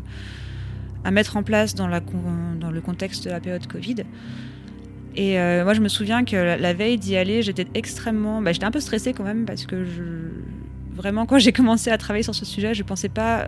mettre 1.11 1.37
en 1.37 1.43
place 1.43 1.75
dans, 1.75 1.87
la, 1.87 1.99
dans 1.99 2.71
le 2.71 2.81
contexte 2.81 3.25
de 3.25 3.29
la 3.29 3.39
période 3.39 3.67
Covid. 3.67 3.97
Et 5.15 5.39
euh, 5.39 5.63
moi, 5.63 5.73
je 5.73 5.81
me 5.81 5.89
souviens 5.89 6.23
que 6.23 6.35
la, 6.35 6.73
veille 6.73 6.97
d'y 6.97 7.17
aller, 7.17 7.41
j'étais 7.41 7.67
extrêmement. 7.73 8.41
Bah, 8.41 8.53
j'étais 8.53 8.65
un 8.65 8.71
peu 8.71 8.79
stressée 8.79 9.13
quand 9.13 9.23
même 9.23 9.45
parce 9.45 9.65
que 9.65 9.85
vraiment, 10.95 11.25
quand 11.25 11.39
j'ai 11.39 11.51
commencé 11.51 11.89
à 11.89 11.97
travailler 11.97 12.23
sur 12.23 12.35
ce 12.35 12.45
sujet, 12.45 12.73
je 12.73 12.83
pensais 12.83 13.09
pas 13.09 13.47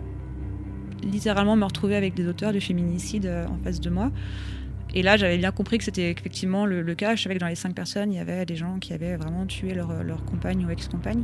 littéralement 1.02 1.56
me 1.56 1.64
retrouver 1.64 1.96
avec 1.96 2.14
des 2.14 2.26
auteurs 2.26 2.52
de 2.52 2.60
féminicide 2.60 3.26
euh, 3.26 3.46
en 3.46 3.58
face 3.64 3.80
de 3.80 3.90
moi. 3.90 4.10
Et 4.94 5.02
là, 5.02 5.16
j'avais 5.16 5.38
bien 5.38 5.50
compris 5.50 5.78
que 5.78 5.84
c'était 5.84 6.10
effectivement 6.10 6.66
le, 6.66 6.82
cas. 6.94 7.16
Je 7.16 7.22
savais 7.22 7.34
que 7.34 7.40
dans 7.40 7.48
les 7.48 7.56
cinq 7.56 7.74
personnes, 7.74 8.12
il 8.12 8.16
y 8.16 8.20
avait 8.20 8.46
des 8.46 8.56
gens 8.56 8.78
qui 8.78 8.92
avaient 8.92 9.16
vraiment 9.16 9.44
tué 9.46 9.74
leur, 9.74 10.04
leur 10.04 10.24
compagne 10.24 10.64
ou 10.64 10.70
ex-compagne. 10.70 11.22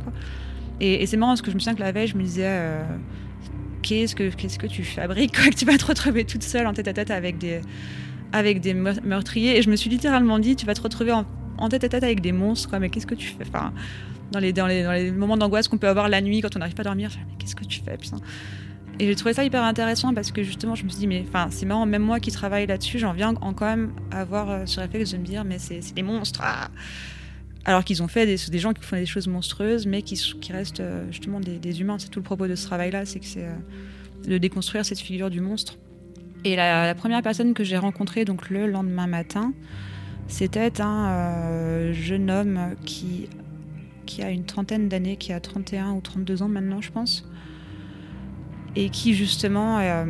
Et, 0.81 1.05
c'est 1.05 1.15
marrant 1.15 1.31
parce 1.31 1.41
que 1.41 1.51
je 1.51 1.55
me 1.55 1.59
souviens 1.59 1.75
que 1.75 1.81
la 1.81 1.91
veille, 1.91 2.07
je 2.07 2.17
me 2.17 2.23
disais. 2.23 2.45
Euh, 2.45 2.83
qu'est-ce 3.81 4.15
que, 4.15 4.29
qu'est-ce 4.29 4.59
que 4.59 4.67
tu 4.67 4.83
fabriques 4.83 5.35
quoi, 5.35 5.49
que 5.49 5.55
tu 5.55 5.65
vas 5.65 5.77
te 5.77 5.85
retrouver 5.85 6.25
toute 6.25 6.43
seule 6.43 6.67
en 6.67 6.73
tête 6.73 6.87
à 6.87 6.93
tête 6.93 7.11
avec 7.11 7.37
des, 7.37 7.61
avec 8.33 8.61
des 8.61 8.73
meurtriers. 8.73 9.57
Et 9.57 9.61
je 9.61 9.69
me 9.69 9.75
suis 9.75 9.89
littéralement 9.89 10.39
dit, 10.39 10.55
tu 10.55 10.65
vas 10.65 10.73
te 10.73 10.81
retrouver 10.81 11.11
en, 11.11 11.69
tête 11.69 11.83
à 11.83 11.89
tête 11.89 12.03
avec 12.03 12.21
des 12.21 12.31
monstres, 12.31 12.69
quoi. 12.69 12.79
Mais 12.79 12.89
qu'est-ce 12.89 13.07
que 13.07 13.15
tu 13.15 13.27
fais? 13.27 13.45
Dans, 14.31 14.39
les, 14.39 14.53
dans, 14.53 14.67
les, 14.67 15.11
moments 15.11 15.37
d'angoisse 15.37 15.67
qu'on 15.67 15.77
peut 15.77 15.89
avoir 15.89 16.09
la 16.09 16.21
nuit 16.21 16.41
quand 16.41 16.55
on 16.55 16.59
n'arrive 16.59 16.75
pas 16.75 16.81
à 16.81 16.85
dormir, 16.85 17.11
mais 17.17 17.35
qu'est-ce 17.37 17.55
que 17.55 17.65
tu 17.65 17.81
fais, 17.81 17.97
et 18.99 19.07
j'ai 19.07 19.15
trouvé 19.15 19.33
ça 19.33 19.43
hyper 19.43 19.63
intéressant 19.63 20.13
parce 20.13 20.31
que 20.31 20.43
justement, 20.43 20.75
je 20.75 20.83
me 20.83 20.89
suis 20.89 20.99
dit, 20.99 21.07
mais 21.07 21.23
enfin, 21.27 21.47
c'est 21.49 21.65
marrant, 21.65 21.87
même 21.87 22.03
moi 22.03 22.19
qui 22.19 22.31
travaille 22.31 22.67
là-dessus, 22.67 22.99
j'en 22.99 23.13
viens 23.13 23.33
en 23.41 23.53
quand 23.53 23.65
même 23.65 23.93
avoir 24.11 24.51
euh, 24.51 24.65
ce 24.67 24.79
réflexe 24.79 25.11
de 25.11 25.17
me 25.17 25.25
dire, 25.25 25.43
mais 25.43 25.57
c'est 25.57 25.81
des 25.95 26.03
monstres. 26.03 26.41
Ah 26.43 26.69
Alors 27.65 27.83
qu'ils 27.83 28.03
ont 28.03 28.07
fait 28.07 28.27
des, 28.27 28.59
gens 28.59 28.73
qui 28.73 28.83
font 28.83 28.97
des 28.97 29.07
choses 29.07 29.27
monstrueuses, 29.27 29.87
mais 29.87 30.03
qui, 30.03 30.19
restent 30.51 30.81
euh, 30.81 31.03
justement 31.09 31.39
des, 31.39 31.57
des 31.57 31.81
humains. 31.81 31.97
C'est 31.97 32.09
tout 32.09 32.19
le 32.19 32.23
propos 32.23 32.45
de 32.45 32.53
ce 32.53 32.65
travail-là, 32.67 33.05
c'est 33.05 33.19
que 33.19 33.25
c'est 33.25 33.45
euh, 33.45 33.55
de 34.27 34.37
déconstruire 34.37 34.85
cette 34.85 34.99
figure 34.99 35.31
du 35.31 35.41
monstre. 35.41 35.77
Et 36.43 36.55
la, 36.55 36.95
première 36.95 37.21
personne 37.21 37.53
que 37.53 37.63
j'ai 37.63 37.77
rencontrée 37.77 38.25
donc 38.25 38.49
le 38.49 38.65
lendemain 38.65 39.05
matin, 39.05 39.53
c'était 40.27 40.81
un 40.81 41.09
euh, 41.09 41.93
jeune 41.93 42.31
homme 42.31 42.75
qui, 42.83 43.29
qui 44.07 44.23
a 44.23 44.31
une 44.31 44.45
trentaine 44.45 44.89
d'années, 44.89 45.17
qui 45.17 45.33
a 45.33 45.39
31 45.39 45.91
ou 45.91 46.01
32 46.01 46.41
ans 46.41 46.47
maintenant, 46.47 46.81
je 46.81 46.91
pense, 46.91 47.29
et 48.75 48.89
qui 48.89 49.13
justement 49.13 49.77
euh, 49.79 50.05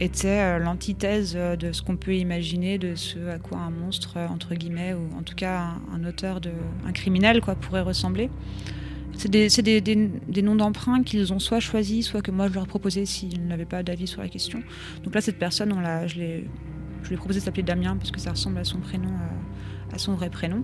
était 0.00 0.28
euh, 0.28 0.58
l'antithèse 0.58 1.34
de 1.34 1.72
ce 1.72 1.80
qu'on 1.80 1.96
peut 1.96 2.14
imaginer 2.14 2.76
de 2.76 2.94
ce 2.94 3.18
à 3.28 3.38
quoi 3.38 3.58
un 3.58 3.70
monstre, 3.70 4.18
entre 4.28 4.54
guillemets, 4.54 4.92
ou 4.92 5.18
en 5.18 5.22
tout 5.22 5.34
cas 5.34 5.76
un, 5.94 6.04
auteur, 6.04 6.42
de, 6.42 6.50
un 6.86 6.92
criminel, 6.92 7.40
quoi, 7.40 7.54
pourrait 7.54 7.80
ressembler. 7.80 8.28
C'est 9.18 9.62
des, 9.62 10.42
noms 10.42 10.54
d'emprunt 10.54 11.02
qu'ils 11.02 11.32
ont 11.32 11.40
soit 11.40 11.58
choisis, 11.58 12.06
soit 12.06 12.22
que 12.22 12.30
moi 12.30 12.46
je 12.48 12.54
leur 12.54 12.68
proposais 12.68 13.04
s'ils 13.04 13.44
n'avaient 13.48 13.64
pas 13.64 13.82
d'avis 13.82 14.06
sur 14.06 14.22
la 14.22 14.28
question. 14.28 14.62
Donc 15.02 15.12
là, 15.12 15.20
cette 15.20 15.40
personne, 15.40 15.74
je, 16.06 16.14
lui 16.14 16.24
ai 17.10 17.16
proposé 17.16 17.40
de 17.40 17.44
s'appeler 17.44 17.64
Damien 17.64 17.96
parce 17.96 18.12
que 18.12 18.20
ça 18.20 18.30
ressemble 18.30 18.58
à 18.58 18.64
son 18.64 18.78
prénom, 18.78 19.08
euh, 19.08 19.94
à 19.94 19.98
son 19.98 20.14
vrai 20.14 20.30
prénom. 20.30 20.62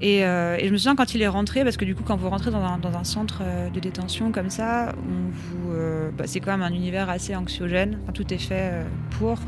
Et, 0.00 0.24
euh, 0.24 0.56
et, 0.56 0.68
je 0.68 0.72
me 0.72 0.76
souviens 0.76 0.94
quand 0.94 1.14
il 1.16 1.22
est 1.22 1.28
rentré, 1.28 1.64
parce 1.64 1.76
que 1.76 1.84
du 1.84 1.96
coup, 1.96 2.04
quand 2.04 2.16
vous 2.16 2.28
rentrez 2.28 2.52
dans 2.52 2.62
un, 2.62 3.04
centre 3.04 3.40
euh, 3.42 3.70
de 3.70 3.80
détention 3.80 4.30
comme 4.30 4.50
ça, 4.50 4.94
vous, 5.04 5.72
bah, 6.16 6.24
c'est 6.28 6.38
quand 6.38 6.52
même 6.52 6.62
un 6.62 6.72
univers 6.72 7.10
assez 7.10 7.34
anxiogène. 7.34 7.98
Enfin, 8.04 8.12
tout 8.12 8.32
est 8.32 8.38
fait 8.38 8.84
pour. 9.10 9.38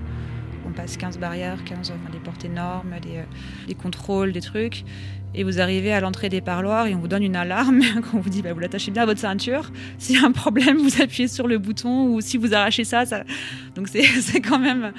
On 0.66 0.72
passe 0.72 0.96
15 0.96 1.18
barrières, 1.18 1.62
15, 1.62 1.92
enfin, 1.92 2.11
des 2.11 2.18
portes 2.18 2.44
énormes, 2.44 2.94
des 3.68 3.74
contrôles, 3.74 4.33
des 4.33 4.40
trucs 4.40 4.85
et 5.35 5.44
vous 5.44 5.61
arrivez 5.61 5.92
à 5.92 6.01
l'entrée 6.01 6.29
des 6.29 6.40
parloirs 6.40 6.87
et 6.87 6.94
on 6.94 6.99
vous 6.99 7.09
donne 7.09 7.23
une 7.23 7.37
alarme 7.37 7.81
quand 7.94 8.18
on 8.18 8.20
vous 8.20 8.31
dit 8.31 8.42
bah, 8.42 8.53
vous 8.53 8.61
l'attachez 8.61 8.90
bien 8.90 9.03
à 9.03 9.07
votre 9.07 9.20
ceinture. 9.20 9.70
S'il 9.99 10.20
y 10.20 10.23
a 10.23 10.27
un 10.27 10.33
problème, 10.33 10.79
vous 10.79 11.03
appuyez 11.03 11.29
sur 11.29 11.47
le 11.47 11.59
bouton 11.59 12.09
ou 12.09 12.20
si 12.20 12.37
vous 12.37 12.55
arrachez 12.55 12.85
ça, 12.85 13.05
ça... 13.05 13.25
donc 13.75 13.88
c'est 13.88 14.40
quand 14.40 14.59
même. 14.59 14.92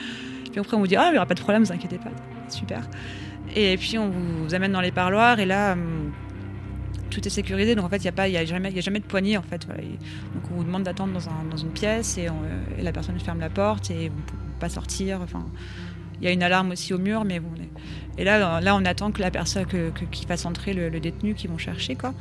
Puis 0.51 0.59
après 0.59 0.75
on 0.75 0.79
vous 0.79 0.87
dit 0.87 0.95
ah 0.95 1.07
il 1.07 1.11
n'y 1.13 1.17
aura 1.17 1.25
pas 1.25 1.33
de 1.33 1.41
problème, 1.41 1.63
vous 1.63 1.71
inquiétez 1.71 1.97
pas, 1.97 2.11
super. 2.49 2.87
Et 3.55 3.77
puis 3.77 3.97
on 3.97 4.09
vous 4.09 4.53
amène 4.53 4.71
dans 4.71 4.81
les 4.81 4.91
parloirs 4.91 5.39
et 5.39 5.45
là 5.45 5.73
hum, 5.73 6.11
tout 7.09 7.25
est 7.25 7.29
sécurisé, 7.29 7.75
donc 7.75 7.85
en 7.85 7.89
fait 7.89 8.03
il 8.03 8.11
n'y 8.11 8.37
a 8.37 8.41
a 8.41 8.45
jamais, 8.45 8.77
a 8.77 8.81
jamais 8.81 8.99
de 8.99 9.05
poignée 9.05 9.37
en 9.37 9.41
fait. 9.41 9.65
Donc 9.67 10.51
on 10.51 10.55
vous 10.55 10.63
demande 10.63 10.83
d'attendre 10.83 11.13
dans, 11.13 11.29
un, 11.29 11.45
dans, 11.49 11.57
une 11.57 11.71
pièce 11.71 12.17
et, 12.17 12.27
et, 12.77 12.83
la 12.83 12.91
personne 12.91 13.17
ferme 13.19 13.39
la 13.39 13.49
porte 13.49 13.89
et 13.91 14.09
vous 14.09 14.17
ne 14.17 14.23
pouvez 14.23 14.41
pas 14.59 14.69
sortir. 14.69 15.21
Enfin, 15.21 15.45
il 16.19 16.25
y 16.25 16.27
a 16.27 16.31
une 16.31 16.43
alarme 16.43 16.71
aussi 16.71 16.93
au 16.93 16.97
mur, 16.97 17.25
mais 17.25 17.39
bon. 17.39 17.49
Et 18.17 18.23
là, 18.23 18.61
là, 18.61 18.75
on 18.75 18.85
attend 18.85 19.11
que 19.11 19.21
la 19.21 19.31
personne 19.31 19.65
que, 19.65 19.91
qui 20.11 20.25
fasse 20.25 20.45
entrer 20.45 20.73
le, 20.73 20.99
détenu 20.99 21.33
qu'ils 21.33 21.49
vont 21.49 21.57
chercher, 21.57 21.95
quoi. 21.95 22.13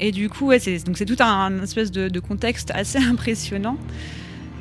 Et 0.00 0.10
du 0.10 0.28
coup, 0.28 0.50
c'est 0.58 1.04
tout 1.04 1.16
un, 1.20 1.62
espèce 1.62 1.90
de, 1.92 2.20
contexte 2.20 2.70
assez 2.74 2.98
impressionnant. 3.10 3.76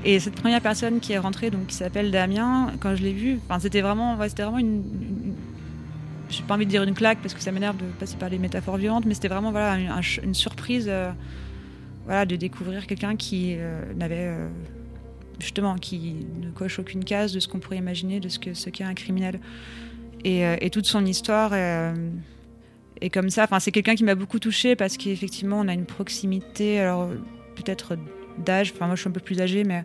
Et 0.03 0.19
cette 0.19 0.35
première 0.35 0.61
personne 0.61 0.99
qui 0.99 1.13
est 1.13 1.19
rentrée, 1.19 1.51
donc 1.51 1.67
qui 1.67 1.75
s'appelle 1.75 2.09
Damien, 2.11 2.71
quand 2.79 2.95
je 2.95 3.03
l'ai 3.03 3.13
vu, 3.13 3.39
enfin, 3.45 3.59
c'était 3.59 3.81
vraiment, 3.81 4.15
vraiment 4.15 4.57
une, 4.57 4.81
j'ai 6.31 6.43
pas 6.43 6.55
envie 6.55 6.65
de 6.65 6.71
dire 6.71 6.83
une 6.83 6.93
claque 6.93 7.19
parce 7.21 7.33
que 7.33 7.41
ça 7.41 7.51
m'énerve 7.51 7.77
de 7.77 7.85
passer 7.99 8.17
par 8.17 8.29
les 8.29 8.39
métaphores 8.39 8.77
violentes, 8.77 9.05
mais 9.05 9.13
c'était 9.13 9.27
vraiment 9.27 9.51
voilà 9.51 9.77
une, 10.23 10.33
surprise, 10.33 10.87
euh, 10.89 11.11
voilà, 12.05 12.25
de 12.25 12.35
découvrir 12.35 12.87
quelqu'un 12.87 13.15
qui 13.15 13.55
euh, 13.57 13.93
n'avait 13.93 14.27
euh, 14.27 14.49
justement 15.39 15.75
qui 15.75 16.15
ne 16.41 16.49
coche 16.51 16.79
aucune 16.79 17.03
case 17.03 17.33
de 17.33 17.39
ce 17.39 17.47
qu'on 17.47 17.59
pourrait 17.59 17.77
imaginer 17.77 18.19
de 18.19 18.29
ce 18.29 18.39
que 18.39 18.53
ce 18.53 18.69
qu'est 18.69 18.83
un 18.83 18.93
criminel. 18.93 19.39
Et, 20.23 20.43
et 20.61 20.69
toute 20.69 20.85
son 20.85 21.05
histoire 21.05 21.53
est, 21.53 23.09
comme 23.11 23.29
ça. 23.29 23.43
Enfin, 23.43 23.59
c'est 23.59 23.71
quelqu'un 23.71 23.95
qui 23.95 24.03
m'a 24.03 24.15
beaucoup 24.15 24.39
touchée 24.39 24.75
parce 24.75 24.97
qu'effectivement, 24.97 25.59
on 25.59 25.67
a 25.67 25.73
une 25.73 25.85
proximité, 25.85 26.79
alors 26.79 27.09
peut-être 27.55 27.97
d'âge, 28.37 28.71
enfin 28.75 28.85
moi 28.85 28.95
je 28.95 29.01
suis 29.01 29.09
un 29.09 29.13
peu 29.13 29.19
plus 29.19 29.41
âgée, 29.41 29.63
mais 29.63 29.83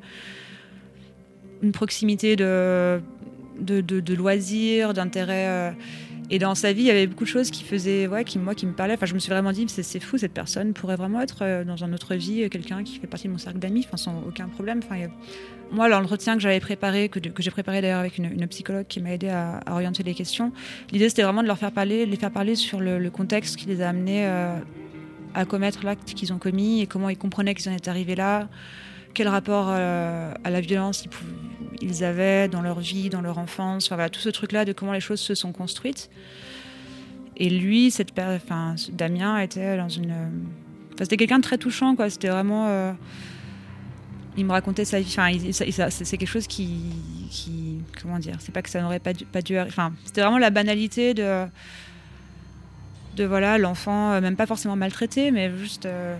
une 1.62 1.72
proximité 1.72 2.36
de, 2.36 3.00
de, 3.58 3.80
de, 3.80 4.14
loisirs, 4.14 4.92
d'intérêts. 4.94 5.74
Et 6.28 6.38
dans 6.40 6.56
sa 6.56 6.72
vie, 6.72 6.82
il 6.82 6.86
y 6.86 6.90
avait 6.90 7.06
beaucoup 7.06 7.24
de 7.24 7.28
choses 7.28 7.50
qui 7.50 7.62
faisaient, 7.62 8.08
ouais, 8.08 8.24
qui 8.24 8.38
moi, 8.38 8.54
qui 8.54 8.66
me 8.66 8.72
parlaient. 8.72 8.94
Enfin, 8.94 9.06
je 9.06 9.14
me 9.14 9.20
suis 9.20 9.30
vraiment 9.30 9.52
dit, 9.52 9.64
c'est 9.68 10.00
fou, 10.00 10.18
cette 10.18 10.32
personne 10.32 10.72
pourrait 10.72 10.96
vraiment 10.96 11.20
être 11.20 11.38
euh, 11.42 11.64
dans 11.64 11.76
une 11.76 11.94
autre 11.94 12.16
vie 12.16 12.42
euh, 12.42 12.48
quelqu'un 12.48 12.82
qui 12.82 12.98
fait 12.98 13.06
partie 13.06 13.28
de 13.28 13.32
mon 13.32 13.38
cercle 13.38 13.60
d'amis, 13.60 13.84
enfin, 13.86 13.96
sans 13.96 14.22
aucun 14.26 14.48
problème. 14.48 14.80
Enfin, 14.84 15.06
Moi, 15.70 15.88
l'entretien 15.88 16.34
que 16.34 16.40
j'avais 16.40 16.58
préparé, 16.58 17.08
que, 17.08 17.20
j'ai 17.38 17.50
préparé 17.52 17.80
d'ailleurs 17.80 18.00
avec 18.00 18.18
une, 18.18 18.46
psychologue 18.48 18.86
qui 18.88 19.00
m'a 19.00 19.12
aidé 19.12 19.28
à, 19.28 19.60
orienter 19.70 20.02
les 20.02 20.14
questions, 20.14 20.52
l'idée 20.90 21.08
c'était 21.08 21.22
vraiment 21.22 21.42
de 21.42 21.46
leur 21.46 21.58
faire 21.58 21.72
parler, 21.72 22.06
les 22.06 22.16
faire 22.16 22.32
parler 22.32 22.56
sur 22.56 22.80
le, 22.80 23.10
contexte 23.10 23.56
qui 23.56 23.66
les 23.66 23.80
a 23.80 23.88
amenés 23.88 24.26
euh, 24.26 24.58
à 25.34 25.44
commettre 25.44 25.84
l'acte 25.84 26.12
qu'ils 26.14 26.32
ont 26.32 26.38
commis 26.38 26.80
et 26.80 26.86
comment 26.86 27.08
ils 27.08 27.16
comprenaient 27.16 27.54
qu'ils 27.54 27.70
en 27.70 27.74
étaient 27.74 27.88
arrivés 27.88 28.16
là 28.16 28.48
quel 29.14 29.28
rapport 29.28 29.68
à 29.70 30.50
la 30.50 30.60
violence 30.60 31.06
ils, 31.06 31.10
avaient 32.02 32.48
dans 32.48 32.62
leur 32.62 32.80
vie, 32.80 33.08
dans 33.08 33.20
leur 33.20 33.38
enfance, 33.38 33.86
enfin, 33.86 33.96
voilà, 33.96 34.10
tout 34.10 34.20
ce 34.20 34.28
truc-là 34.28 34.64
de 34.64 34.72
comment 34.72 34.92
les 34.92 35.00
choses 35.00 35.20
se 35.20 35.34
sont 35.34 35.52
construites. 35.52 36.10
Et 37.36 37.50
lui, 37.50 37.90
cette 37.90 38.18
enfin, 38.18 38.74
Damien 38.92 39.38
était 39.38 39.76
dans 39.76 39.88
une. 39.88 40.14
C'était 40.98 41.18
quelqu'un 41.18 41.38
de 41.38 41.42
très 41.42 41.58
touchant, 41.58 41.94
quoi. 41.94 42.08
C'était 42.08 42.28
vraiment. 42.28 42.66
Euh, 42.68 42.92
il 44.38 44.46
me 44.46 44.52
racontait 44.52 44.84
sa 44.84 45.00
vie. 45.00 45.14
Enfin, 45.18 45.90
c'est 45.90 46.16
quelque 46.16 46.28
chose 46.28 46.46
qui, 46.46 46.80
comment 48.00 48.18
dire 48.18 48.36
C'est 48.38 48.52
pas 48.52 48.62
que 48.62 48.70
ça 48.70 48.80
n'aurait 48.80 49.00
pas 49.00 49.12
dû, 49.12 49.24
pas 49.26 49.42
dû. 49.42 49.58
Enfin, 49.58 49.92
c'était 50.04 50.22
vraiment 50.22 50.38
la 50.38 50.50
banalité 50.50 51.14
de. 51.14 51.46
De 53.16 53.24
voilà, 53.24 53.56
l'enfant, 53.56 54.12
euh, 54.12 54.20
même 54.20 54.36
pas 54.36 54.44
forcément 54.44 54.76
maltraité, 54.76 55.30
mais 55.30 55.50
juste. 55.58 55.86
Euh, 55.86 56.16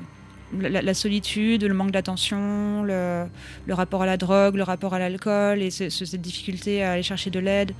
la, 0.53 0.95
solitude, 0.95 1.65
le 1.65 1.75
manque 1.75 1.91
d'attention, 1.91 2.83
le, 2.83 3.27
rapport 3.71 4.03
à 4.03 4.07
la 4.07 4.17
drogue, 4.17 4.57
le 4.57 4.63
rapport 4.63 4.95
à 4.95 4.99
l'alcool 4.99 5.63
et 5.63 5.71
cette 5.71 6.21
difficulté 6.21 6.83
à 6.83 6.93
aller 6.93 7.03
chercher 7.03 7.31
de 7.31 7.41
l'aide, 7.41 7.73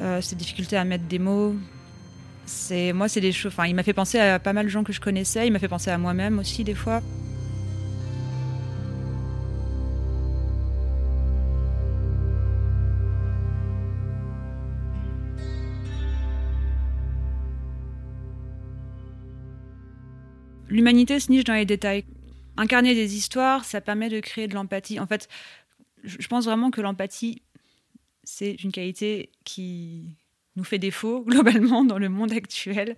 euh, 0.00 0.20
cette 0.20 0.38
difficulté 0.38 0.76
à 0.76 0.84
mettre 0.84 1.04
des 1.04 1.18
mots. 1.18 1.54
C'est 2.46 2.92
moi, 2.92 3.08
c'est 3.08 3.20
des 3.20 3.32
choses. 3.32 3.52
Enfin, 3.52 3.66
il 3.66 3.74
m'a 3.74 3.82
fait 3.82 3.92
penser 3.92 4.18
à 4.18 4.38
pas 4.38 4.52
mal 4.52 4.66
de 4.66 4.70
gens 4.70 4.84
que 4.84 4.92
je 4.92 5.00
connaissais. 5.00 5.46
Il 5.46 5.52
m'a 5.52 5.58
fait 5.58 5.68
penser 5.68 5.90
à 5.90 5.98
moi-même 5.98 6.38
aussi 6.38 6.64
des 6.64 6.74
fois. 6.74 7.02
L'humanité 20.78 21.18
se 21.18 21.32
niche 21.32 21.42
dans 21.42 21.54
les 21.54 21.64
détails. 21.64 22.04
Incarner 22.56 22.94
des 22.94 23.16
histoires, 23.16 23.64
ça 23.64 23.80
permet 23.80 24.08
de 24.08 24.20
créer 24.20 24.46
de 24.46 24.54
l'empathie. 24.54 25.00
En 25.00 25.08
fait, 25.08 25.28
je 26.04 26.28
pense 26.28 26.44
vraiment 26.44 26.70
que 26.70 26.80
l'empathie, 26.80 27.42
c'est 28.22 28.52
une 28.62 28.70
qualité 28.70 29.32
qui 29.42 30.04
nous 30.54 30.62
fait 30.62 30.78
défaut 30.78 31.22
globalement 31.26 31.82
dans 31.82 31.98
le 31.98 32.08
monde 32.08 32.30
actuel. 32.30 32.96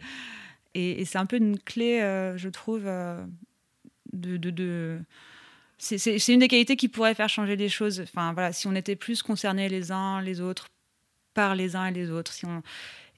Et, 0.75 1.07
c'est 1.07 1.17
un 1.17 1.25
peu 1.25 1.37
une 1.39 1.59
clé, 1.59 2.03
euh, 2.03 2.37
je 2.37 2.51
trouve, 2.51 2.83
euh, 2.85 3.25
de, 4.13 5.01
c'est 5.79 6.29
une 6.29 6.41
des 6.41 6.49
qualités 6.49 6.77
qui 6.77 6.89
pourrait 6.89 7.15
faire 7.15 7.31
changer 7.31 7.57
les 7.57 7.71
choses. 7.71 8.01
Enfin 8.03 8.35
voilà, 8.35 8.53
si 8.53 8.67
on 8.67 8.75
était 8.75 8.95
plus 8.95 9.23
concernés 9.23 9.71
les 9.71 9.91
uns 9.91 10.21
les 10.21 10.43
autres 10.43 10.69
par 11.33 11.55
les 11.55 11.77
uns 11.77 11.87
et 11.87 11.93
les 11.93 12.11
autres, 12.11 12.35
si 12.35 12.45
on 12.45 12.63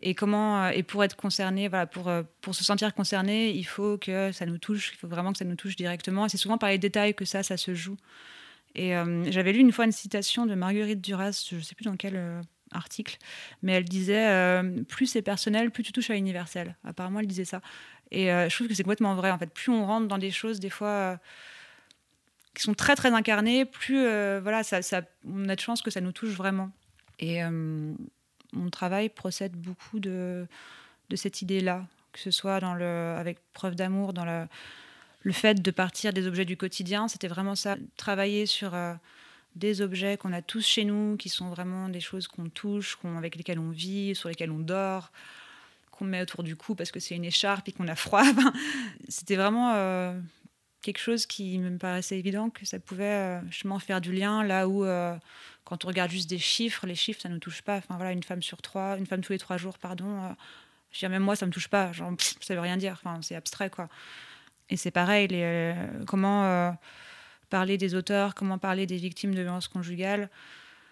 et 0.02 0.14
comment 0.14 0.64
euh, 0.64 0.70
et 0.70 0.82
pour 0.82 1.04
être 1.04 1.16
concerné 1.16 1.68
voilà 1.68 1.86
pour 1.86 2.08
euh, 2.08 2.22
pour 2.40 2.54
se 2.54 2.64
sentir 2.64 2.92
concerné 2.94 3.50
il 3.50 3.64
faut 3.64 3.96
que 3.98 4.32
ça 4.32 4.46
nous 4.46 4.58
touche 4.58 4.92
il 4.94 4.98
faut 4.98 5.08
vraiment 5.08 5.32
que 5.32 5.38
ça 5.38 5.44
nous 5.44 5.56
touche 5.56 5.76
directement. 5.76 6.28
C'est 6.28 6.36
souvent 6.36 6.58
par 6.58 6.70
les 6.70 6.78
détails 6.78 7.14
que 7.14 7.24
ça 7.24 7.42
ça 7.42 7.56
se 7.56 7.74
joue. 7.74 7.96
Et 8.74 8.96
euh, 8.96 9.30
j'avais 9.30 9.52
lu 9.52 9.60
une 9.60 9.72
fois 9.72 9.84
une 9.84 9.92
citation 9.92 10.46
de 10.46 10.54
Marguerite 10.54 11.00
Duras 11.00 11.46
je 11.50 11.60
sais 11.60 11.74
plus 11.74 11.84
dans 11.84 11.96
quel 11.96 12.20
article 12.72 13.18
mais 13.62 13.72
elle 13.72 13.84
disait 13.84 14.62
plus 14.88 15.06
c'est 15.06 15.22
personnel 15.22 15.70
plus 15.70 15.82
tu 15.82 15.92
touches 15.92 16.10
à 16.10 16.14
l'universel. 16.14 16.76
Apparemment 16.84 17.20
elle 17.20 17.26
disait 17.26 17.44
ça. 17.44 17.60
Et 18.10 18.26
je 18.26 18.54
trouve 18.54 18.68
que 18.68 18.74
c'est 18.74 18.82
complètement 18.82 19.14
vrai 19.14 19.30
en 19.30 19.38
fait. 19.38 19.52
Plus 19.52 19.70
on 19.70 19.86
rentre 19.86 20.08
dans 20.08 20.18
des 20.18 20.30
choses 20.30 20.58
des 20.58 20.70
fois 20.70 21.18
qui 22.54 22.62
sont 22.62 22.74
très 22.74 22.96
très 22.96 23.12
incarnées 23.12 23.64
plus 23.64 24.02
voilà 24.40 24.62
on 25.24 25.48
a 25.48 25.54
de 25.54 25.60
chance 25.60 25.80
que 25.80 25.90
ça 25.90 26.00
nous 26.00 26.12
touche 26.12 26.32
vraiment. 26.32 26.70
Et 27.18 27.40
mon 28.52 28.70
travail 28.70 29.08
procède 29.08 29.52
beaucoup 29.52 30.00
de, 30.00 30.46
cette 31.14 31.42
idée-là, 31.42 31.86
que 32.12 32.20
ce 32.20 32.30
soit 32.30 32.60
dans 32.60 32.74
le, 32.74 33.14
avec 33.18 33.38
preuve 33.52 33.74
d'amour, 33.74 34.12
dans 34.12 34.24
le, 34.24 34.46
le 35.22 35.32
fait 35.32 35.60
de 35.60 35.70
partir 35.70 36.12
des 36.12 36.26
objets 36.26 36.44
du 36.44 36.56
quotidien. 36.56 37.08
C'était 37.08 37.28
vraiment 37.28 37.54
ça, 37.54 37.76
travailler 37.96 38.46
sur 38.46 38.74
euh, 38.74 38.94
des 39.56 39.80
objets 39.80 40.16
qu'on 40.16 40.32
a 40.32 40.42
tous 40.42 40.66
chez 40.66 40.84
nous, 40.84 41.16
qui 41.16 41.28
sont 41.28 41.50
vraiment 41.50 41.88
des 41.88 42.00
choses 42.00 42.28
qu'on 42.28 42.48
touche, 42.48 42.98
avec 43.16 43.36
lesquelles 43.36 43.58
on 43.58 43.70
vit, 43.70 44.14
sur 44.14 44.28
lesquelles 44.28 44.50
on 44.50 44.58
dort, 44.58 45.12
qu'on 45.90 46.04
met 46.04 46.22
autour 46.22 46.42
du 46.42 46.56
cou 46.56 46.74
parce 46.74 46.90
que 46.90 47.00
c'est 47.00 47.14
une 47.14 47.24
écharpe 47.24 47.68
et 47.68 47.72
qu'on 47.72 47.88
a 47.88 47.96
froid. 47.96 48.24
C'était 49.08 49.36
vraiment 49.36 49.72
euh, 49.74 50.18
quelque 50.80 50.98
chose 50.98 51.26
qui 51.26 51.58
me 51.58 51.76
paraissait 51.78 52.18
évident 52.18 52.50
que 52.50 52.66
ça 52.66 52.78
pouvait 52.78 53.04
euh, 53.04 53.40
justement 53.50 53.78
faire 53.78 54.00
du 54.00 54.12
lien 54.12 54.42
là 54.42 54.68
où 54.68 54.84
quand 55.64 55.84
on 55.84 55.88
regarde 55.88 56.10
juste 56.10 56.28
des 56.28 56.38
chiffres, 56.38 56.86
les 56.86 56.94
chiffres, 56.94 57.20
ça 57.20 57.28
ne 57.28 57.34
nous 57.34 57.40
touche 57.40 57.62
pas. 57.62 57.76
Enfin, 57.76 57.96
voilà, 57.96 58.12
une 58.12 58.22
femme 58.22 58.42
sur 58.42 58.60
trois, 58.62 58.98
une 58.98 59.06
femme 59.06 59.20
tous 59.20 59.32
les 59.32 59.38
trois 59.38 59.56
jours, 59.56 59.78
pardon. 59.78 60.06
Euh, 60.06 60.28
je 60.90 60.98
veux 60.98 61.00
dire, 61.00 61.10
même 61.10 61.22
moi, 61.22 61.36
ça 61.36 61.46
ne 61.46 61.48
me 61.48 61.52
touche 61.52 61.68
pas. 61.68 61.92
Genre, 61.92 62.12
ça 62.40 62.54
veut 62.54 62.60
rien 62.60 62.76
dire. 62.76 62.92
Enfin, 62.92 63.20
c'est 63.22 63.36
abstrait, 63.36 63.70
quoi. 63.70 63.88
Et 64.70 64.76
c'est 64.76 64.90
pareil, 64.90 65.28
les, 65.28 65.42
euh, 65.42 66.04
comment 66.06 66.44
euh, 66.44 66.70
parler 67.50 67.78
des 67.78 67.94
auteurs, 67.94 68.34
comment 68.34 68.58
parler 68.58 68.86
des 68.86 68.96
victimes 68.96 69.34
de 69.34 69.42
violences 69.42 69.68
conjugales, 69.68 70.30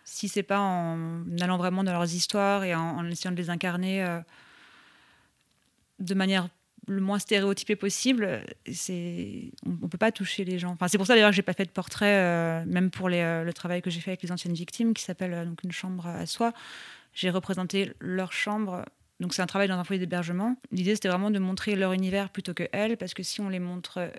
si 0.05 0.29
c'est 0.29 0.43
pas 0.43 0.61
en 0.61 1.25
allant 1.41 1.57
vraiment 1.57 1.85
dans 1.85 1.93
leurs 1.93 2.15
histoires 2.15 2.65
et 2.65 2.75
en, 2.75 3.05
essayant 3.07 3.33
de 3.33 3.37
les 3.37 3.51
incarner 3.51 4.21
de 5.99 6.15
manière 6.15 6.49
le 6.87 7.01
moins 7.01 7.19
stéréotypé 7.19 7.77
possible, 7.77 8.43
on, 8.67 9.71
ne 9.71 9.87
peut 9.89 9.99
pas 9.99 10.13
toucher 10.13 10.45
les 10.45 10.59
gens. 10.59 10.77
C'est 10.89 10.99
pour 10.99 11.07
ça 11.07 11.15
d'ailleurs 11.15 11.31
que 11.31 11.37
j'ai 11.37 11.43
pas 11.43 11.53
fait 11.53 11.65
de 11.65 11.71
portrait, 11.71 12.17
euh, 12.17 12.65
même 12.67 12.91
pour 12.91 13.09
euh, 13.11 13.45
le 13.45 13.53
travail 13.53 13.83
que 13.83 13.91
j'ai 13.91 14.01
fait 14.01 14.11
avec 14.11 14.23
les 14.23 14.33
anciennes 14.33 14.55
victimes, 14.55 14.95
qui 14.95 15.03
s'appelle 15.03 15.33
euh, 15.33 15.45
donc 15.45 15.63
une 15.63 15.73
chambre 15.73 16.07
à 16.07 16.27
soi. 16.27 16.53
J'ai 17.15 17.31
représenté 17.31 17.93
leur 18.01 18.33
chambre. 18.33 18.85
Donc 19.21 19.35
c'est 19.35 19.43
un 19.43 19.47
travail 19.47 19.69
dans 19.69 19.79
un 19.79 19.85
foyer 19.85 20.01
d'hébergement. 20.01 20.57
L'idée 20.73 20.95
c'était 20.95 21.09
vraiment 21.09 21.31
de 21.31 21.39
montrer 21.39 21.77
leur 21.77 21.93
univers 21.93 22.31
plutôt 22.31 22.55
que 22.55 22.69
elles, 22.73 22.97
parce 22.97 23.15
que 23.15 23.23
si 23.23 23.41
on 23.41 23.49
les 23.49 23.59
montre, 23.61 24.11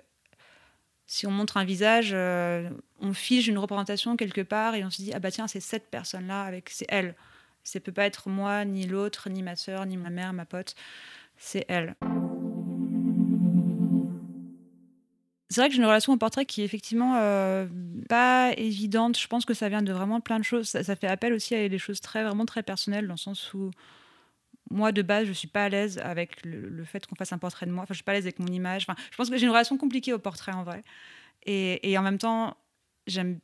si 1.06 1.26
on 1.26 1.32
montre 1.32 1.56
un 1.56 1.64
visage, 1.64 2.14
on 2.14 3.12
fige 3.12 3.48
une 3.48 3.58
représentation 3.58 4.16
quelque 4.16 4.42
part 4.42 4.76
et 4.76 4.84
on 4.84 4.90
se 4.90 5.02
dit 5.02 5.10
ah 5.12 5.18
bah 5.18 5.32
tiens 5.32 5.48
c'est 5.48 5.58
cette 5.58 5.90
personne 5.90 6.28
là 6.28 6.44
avec 6.44 6.70
c'est 6.70 6.86
elle. 6.88 7.16
Ça 7.64 7.80
peut 7.80 7.90
pas 7.90 8.04
être 8.04 8.28
moi 8.28 8.64
ni 8.64 8.86
l'autre 8.86 9.28
ni 9.28 9.42
ma 9.42 9.56
sœur 9.56 9.86
ni 9.86 9.96
ma 9.96 10.10
mère 10.10 10.32
ma 10.32 10.44
pote, 10.44 10.76
c'est 11.36 11.64
elle. 11.68 11.96
C'est 15.52 15.60
vrai 15.60 15.68
que 15.68 15.74
j'ai 15.74 15.80
une 15.80 15.86
relation 15.86 16.12
au 16.12 16.16
portrait 16.16 16.46
qui 16.46 16.62
est 16.62 16.64
effectivement 16.64 17.16
euh, 17.16 17.66
pas 18.08 18.52
évidente. 18.56 19.18
Je 19.18 19.26
pense 19.26 19.44
que 19.44 19.54
ça 19.54 19.68
vient 19.68 19.82
de 19.82 19.92
vraiment 19.92 20.20
plein 20.20 20.38
de 20.38 20.44
choses. 20.44 20.68
Ça, 20.68 20.96
fait 20.96 21.06
appel 21.06 21.32
aussi 21.34 21.54
à 21.54 21.68
des 21.68 21.78
choses 21.78 22.00
très, 22.00 22.24
vraiment 22.24 22.46
très 22.46 22.62
personnelles, 22.62 23.06
dans 23.06 23.14
le 23.14 23.18
sens 23.18 23.52
où 23.52 23.70
moi, 24.70 24.90
de 24.92 25.02
base, 25.02 25.26
je 25.26 25.32
suis 25.32 25.48
pas 25.48 25.64
à 25.64 25.68
l'aise 25.68 25.98
avec 25.98 26.42
le, 26.44 26.82
fait 26.84 27.06
qu'on 27.06 27.14
fasse 27.14 27.32
un 27.32 27.38
portrait 27.38 27.66
de 27.66 27.70
moi. 27.70 27.82
Enfin, 27.82 27.92
je 27.92 27.98
suis 27.98 28.04
pas 28.04 28.12
à 28.12 28.14
l'aise 28.14 28.24
avec 28.24 28.38
mon 28.38 28.46
image. 28.46 28.86
Enfin, 28.88 28.98
je 29.10 29.16
pense 29.16 29.28
que 29.28 29.36
j'ai 29.36 29.44
une 29.44 29.52
relation 29.52 29.76
compliquée 29.76 30.14
au 30.14 30.18
portrait, 30.18 30.52
en 30.52 30.62
vrai. 30.62 30.82
Et, 31.44 31.98
en 31.98 32.02
même 32.02 32.18
temps, 32.18 32.56
j'aime 33.06 33.38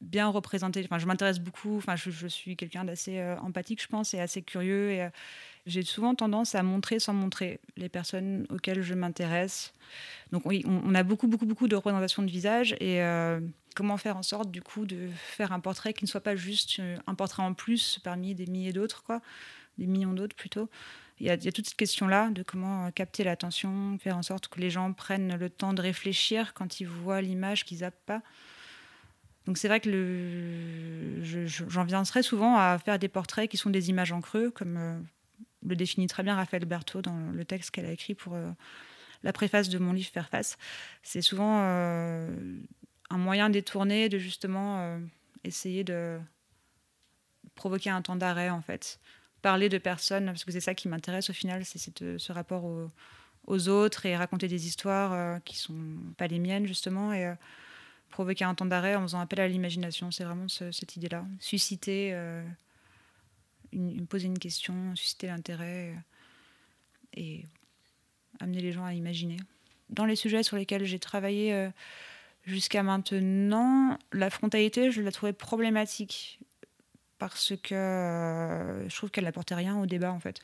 bien 0.00 0.28
représenter. 0.28 0.82
Enfin, 0.84 0.98
je 0.98 1.06
m'intéresse 1.06 1.40
beaucoup. 1.40 1.76
Enfin, 1.76 1.96
je, 1.96 2.26
suis 2.28 2.56
quelqu'un 2.56 2.84
d'assez 2.84 3.18
euh, 3.18 3.36
empathique, 3.40 3.82
je 3.82 3.88
pense, 3.88 4.14
et 4.14 4.20
assez 4.20 4.40
curieux. 4.42 5.00
Euh, 5.00 5.10
j'ai 5.68 5.82
souvent 5.82 6.14
tendance 6.14 6.54
à 6.54 6.62
montrer 6.62 6.98
sans 6.98 7.12
montrer 7.12 7.60
les 7.76 7.88
personnes 7.88 8.46
auxquelles 8.50 8.82
je 8.82 8.94
m'intéresse. 8.94 9.72
Donc 10.32 10.46
oui, 10.46 10.64
on, 10.66 10.94
a 10.94 11.02
beaucoup, 11.02 11.28
beaucoup, 11.28 11.46
beaucoup 11.46 11.68
de 11.68 11.76
représentations 11.76 12.22
de 12.22 12.30
visage 12.30 12.74
et 12.80 13.02
euh, 13.02 13.40
comment 13.74 13.96
faire 13.98 14.16
en 14.16 14.22
sorte 14.22 14.50
du 14.50 14.62
coup 14.62 14.86
de 14.86 15.08
faire 15.14 15.52
un 15.52 15.60
portrait 15.60 15.92
qui 15.92 16.04
ne 16.04 16.08
soit 16.08 16.22
pas 16.22 16.36
juste 16.36 16.80
euh, 16.80 16.96
un 17.06 17.14
portrait 17.14 17.42
en 17.42 17.54
plus 17.54 18.00
parmi 18.02 18.34
des 18.34 18.46
milliers 18.46 18.72
d'autres, 18.72 19.02
quoi, 19.02 19.20
des 19.76 19.86
millions 19.86 20.14
d'autres 20.14 20.34
plutôt. 20.34 20.68
Il 21.20 21.26
y, 21.26 21.30
a, 21.30 21.34
il 21.34 21.44
y 21.44 21.48
a 21.48 21.52
toute 21.52 21.66
cette 21.66 21.76
question-là 21.76 22.30
de 22.30 22.42
comment 22.42 22.86
euh, 22.86 22.90
capter 22.90 23.24
l'attention, 23.24 23.98
faire 23.98 24.16
en 24.16 24.22
sorte 24.22 24.48
que 24.48 24.60
les 24.60 24.70
gens 24.70 24.92
prennent 24.92 25.36
le 25.36 25.50
temps 25.50 25.74
de 25.74 25.82
réfléchir 25.82 26.54
quand 26.54 26.80
ils 26.80 26.88
voient 26.88 27.20
l'image, 27.20 27.64
qu'ils 27.64 27.78
zappent 27.78 28.06
pas. 28.06 28.22
Donc 29.46 29.58
c'est 29.58 29.68
vrai 29.68 29.80
que 29.80 31.20
j'en 31.22 31.84
viendrai 31.84 32.22
souvent 32.22 32.56
à 32.56 32.78
faire 32.78 32.98
des 32.98 33.08
portraits 33.08 33.50
qui 33.50 33.56
sont 33.56 33.70
des 33.70 33.88
images 33.88 34.12
en 34.12 34.20
creux, 34.20 34.50
comme 34.50 35.06
le 35.66 35.76
définit 35.76 36.06
très 36.06 36.22
bien 36.22 36.34
Raphaël 36.34 36.64
Berthaud 36.64 37.02
dans 37.02 37.30
le 37.32 37.44
texte 37.44 37.70
qu'elle 37.70 37.86
a 37.86 37.92
écrit 37.92 38.14
pour 38.14 38.34
euh, 38.34 38.50
la 39.22 39.32
préface 39.32 39.68
de 39.68 39.78
mon 39.78 39.92
livre 39.92 40.10
Faire 40.10 40.28
face. 40.28 40.56
C'est 41.02 41.22
souvent 41.22 41.60
euh, 41.62 42.30
un 43.10 43.18
moyen 43.18 43.50
détourné 43.50 44.08
de 44.08 44.18
justement 44.18 44.80
euh, 44.80 44.98
essayer 45.44 45.84
de 45.84 46.18
provoquer 47.54 47.90
un 47.90 48.02
temps 48.02 48.16
d'arrêt 48.16 48.50
en 48.50 48.62
fait 48.62 49.00
parler 49.42 49.68
de 49.68 49.78
personnes, 49.78 50.26
parce 50.26 50.44
que 50.44 50.50
c'est 50.50 50.60
ça 50.60 50.74
qui 50.74 50.88
m'intéresse 50.88 51.30
au 51.30 51.32
final, 51.32 51.64
c'est 51.64 51.78
ce 52.18 52.32
rapport 52.32 52.64
aux, 52.64 53.68
autres 53.68 54.04
et 54.04 54.16
raconter 54.16 54.48
des 54.48 54.66
histoires 54.66 55.40
qui 55.44 55.56
sont 55.56 55.78
pas 56.16 56.26
les 56.26 56.40
miennes 56.40 56.66
justement 56.66 57.12
et 57.12 57.32
provoquer 58.10 58.44
un 58.44 58.56
temps 58.56 58.66
d'arrêt 58.66 58.96
en 58.96 59.02
faisant 59.02 59.20
appel 59.20 59.38
à 59.38 59.46
l'imagination. 59.46 60.10
C'est 60.10 60.24
vraiment 60.24 60.48
cette 60.48 60.96
idée-là, 60.96 61.24
susciter, 61.38 62.12
une, 63.72 64.06
poser 64.06 64.26
une 64.26 64.38
question, 64.38 64.94
susciter 64.96 65.26
l'intérêt 65.26 65.94
et 67.14 67.44
amener 68.40 68.60
les 68.60 68.72
gens 68.72 68.84
à 68.84 68.94
imaginer. 68.94 69.38
Dans 69.90 70.04
les 70.04 70.16
sujets 70.16 70.42
sur 70.42 70.56
lesquels 70.56 70.84
j'ai 70.84 70.98
travaillé 70.98 71.70
jusqu'à 72.44 72.82
maintenant, 72.82 73.98
la 74.12 74.30
frontalité, 74.30 74.90
je 74.90 75.00
la 75.02 75.12
trouvais 75.12 75.32
problématique 75.32 76.40
parce 77.18 77.52
que 77.62 77.74
euh, 77.74 78.88
je 78.88 78.96
trouve 78.96 79.10
qu'elle 79.10 79.24
n'apportait 79.24 79.54
rien 79.54 79.78
au 79.78 79.86
débat 79.86 80.12
en 80.12 80.20
fait. 80.20 80.40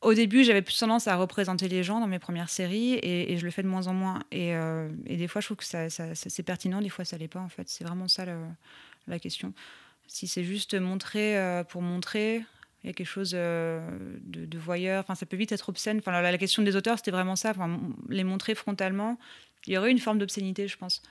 Au 0.00 0.14
début, 0.14 0.44
j'avais 0.44 0.62
plus 0.62 0.78
tendance 0.78 1.08
à 1.08 1.16
représenter 1.16 1.68
les 1.68 1.82
gens 1.82 1.98
dans 1.98 2.06
mes 2.06 2.20
premières 2.20 2.50
séries 2.50 3.00
et, 3.02 3.36
je 3.36 3.44
le 3.44 3.50
fais 3.50 3.64
de 3.64 3.66
moins 3.66 3.88
en 3.88 3.94
moins. 3.94 4.22
Et, 4.30 4.54
euh, 4.54 4.88
des 5.06 5.26
fois, 5.26 5.40
je 5.40 5.48
trouve 5.48 5.56
que 5.56 5.64
c'est 5.64 6.42
pertinent, 6.44 6.80
des 6.80 6.88
fois, 6.88 7.04
ça 7.04 7.18
l'est 7.18 7.26
pas 7.26 7.40
en 7.40 7.48
fait. 7.48 7.68
C'est 7.68 7.82
vraiment 7.82 8.06
ça 8.06 8.24
la 9.08 9.18
question. 9.18 9.52
Si 10.08 10.26
c'est 10.26 10.42
juste 10.42 10.74
montrer 10.74 11.38
euh, 11.38 11.62
pour 11.64 11.82
montrer, 11.82 12.44
il 12.82 12.86
y 12.86 12.90
a 12.90 12.92
quelque 12.92 13.06
chose 13.06 13.30
de, 13.32 14.58
voyeur. 14.58 15.04
Enfin, 15.04 15.14
ça 15.14 15.26
peut 15.26 15.36
vite 15.36 15.52
être 15.52 15.68
obscène. 15.68 15.98
Enfin, 15.98 16.20
la, 16.20 16.38
question 16.38 16.62
des 16.62 16.76
auteurs, 16.76 16.98
c'était 16.98 17.10
vraiment 17.10 17.36
ça. 17.36 17.50
Enfin, 17.50 17.78
les 18.08 18.24
montrer 18.24 18.54
frontalement, 18.54 19.18
il 19.66 19.74
y 19.74 19.78
aurait 19.78 19.90
une 19.90 19.98
forme 19.98 20.18
d'obscénité, 20.18 20.66
je 20.68 20.76
pense. 20.76 21.02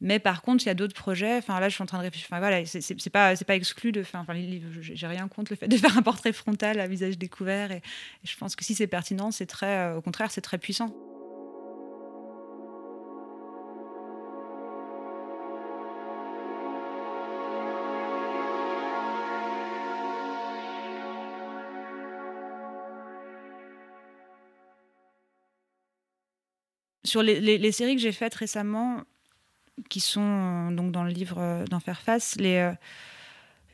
Mais 0.00 0.18
par 0.18 0.42
contre, 0.42 0.64
il 0.64 0.66
y 0.66 0.70
a 0.70 0.74
d'autres 0.74 0.94
projets. 0.94 1.36
Enfin, 1.36 1.60
là, 1.60 1.68
je 1.68 1.74
suis 1.74 1.82
en 1.82 1.86
train 1.86 1.98
de 1.98 2.02
réfléchir. 2.02 2.26
Enfin, 2.30 2.40
voilà, 2.40 2.66
c'est 2.66 3.10
pas, 3.10 3.36
pas 3.36 3.54
exclu 3.54 3.92
de 3.92 4.02
faire. 4.02 4.20
Enfin, 4.20 4.34
j'ai 4.80 5.06
rien 5.06 5.28
contre 5.28 5.52
le 5.52 5.56
fait 5.56 5.68
de 5.68 5.76
faire 5.78 5.96
un 5.96 6.02
portrait 6.02 6.32
frontal 6.32 6.80
à 6.80 6.88
visage 6.88 7.18
découvert. 7.18 7.70
Et, 7.70 7.82
je 8.24 8.36
pense 8.36 8.56
que 8.56 8.64
si 8.64 8.74
c'est 8.74 8.88
pertinent, 8.88 9.30
c'est 9.30 9.46
très, 9.46 9.78
euh, 9.78 9.96
au 9.96 10.00
contraire, 10.00 10.30
c'est 10.30 10.40
très 10.40 10.58
puissant. 10.58 10.94
Sur 27.12 27.22
les, 27.22 27.72
séries 27.72 27.94
que 27.94 28.00
j'ai 28.00 28.10
faites 28.10 28.34
récemment, 28.34 29.02
qui 29.90 30.00
sont 30.00 30.22
euh, 30.22 30.70
donc 30.74 30.92
dans 30.92 31.04
le 31.04 31.10
livre 31.10 31.36
euh, 31.40 31.66
d'en 31.66 31.78
faire 31.78 32.00
face, 32.00 32.36
les, 32.36 32.56
euh, 32.56 32.72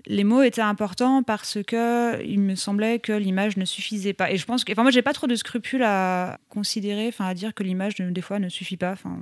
les 0.07 0.25
mots 0.25 0.43
étaient 0.43 0.61
importants 0.61 1.23
parce 1.23 1.63
que 1.63 2.21
il 2.25 2.41
me 2.41 2.57
semblait 2.57 2.99
que 2.99 3.13
l'image 3.13 3.57
ne 3.57 3.65
suffisait 3.65 4.13
pas. 4.13 4.33
Et 4.33 4.39
je 4.39 4.45
pense 4.45 4.65
que, 4.65 4.73
enfin, 4.73 4.83
moi, 4.83 4.91
j'ai 4.91 5.03
pas 5.03 5.13
trop 5.13 5.29
de 5.29 5.37
scrupules 5.37 5.85
à 5.85 6.41
considérer, 6.49 7.07
enfin, 7.07 7.27
à 7.27 7.35
dire 7.35 7.55
que 7.55 7.63
l'image 7.63 7.95
des 7.95 8.21
fois 8.21 8.41
ne 8.41 8.49
suffit 8.49 8.77
pas, 8.77 8.91
enfin, 8.91 9.21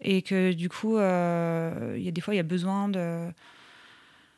et 0.00 0.22
que 0.22 0.54
du 0.54 0.70
coup, 0.70 0.96
il 0.96 2.02
y 2.02 2.08
a 2.08 2.10
des 2.10 2.22
fois, 2.22 2.32
il 2.32 2.38
y 2.38 2.40
a 2.40 2.44
besoin 2.44 2.88
de 2.88 3.28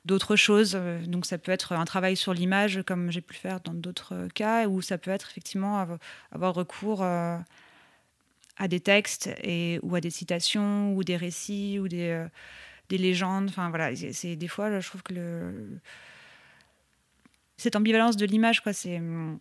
d'autres 0.04 0.34
choses. 0.34 0.76
Donc 1.06 1.26
ça 1.26 1.38
peut 1.38 1.52
être 1.52 1.74
un 1.74 1.84
travail 1.84 2.16
sur 2.16 2.34
l'image, 2.34 2.82
comme 2.84 3.12
j'ai 3.12 3.20
pu 3.20 3.34
le 3.34 3.38
faire 3.38 3.60
dans 3.60 3.74
d'autres 3.74 4.26
cas, 4.34 4.66
ou 4.66 4.82
ça 4.82 4.98
peut 4.98 5.12
être 5.12 5.28
effectivement 5.30 5.86
avoir 6.32 6.54
recours 6.54 7.04
à 8.56 8.68
des 8.68 8.80
textes 8.80 9.30
et, 9.42 9.78
ou 9.82 9.94
à 9.94 10.00
des 10.00 10.10
citations 10.10 10.94
ou 10.94 11.04
des 11.04 11.16
récits 11.16 11.78
ou 11.78 11.88
des, 11.88 12.10
euh, 12.10 12.28
des 12.88 12.98
légendes. 12.98 13.46
Enfin 13.48 13.70
voilà, 13.70 13.94
c'est 13.94 14.36
des 14.36 14.48
fois, 14.48 14.80
je 14.80 14.86
trouve 14.86 15.02
que 15.02 15.14
le, 15.14 15.80
cette 17.56 17.76
ambivalence 17.76 18.16
de 18.16 18.24
l'image, 18.24 18.62
quoi, 18.62 18.72
c'est 18.72 19.00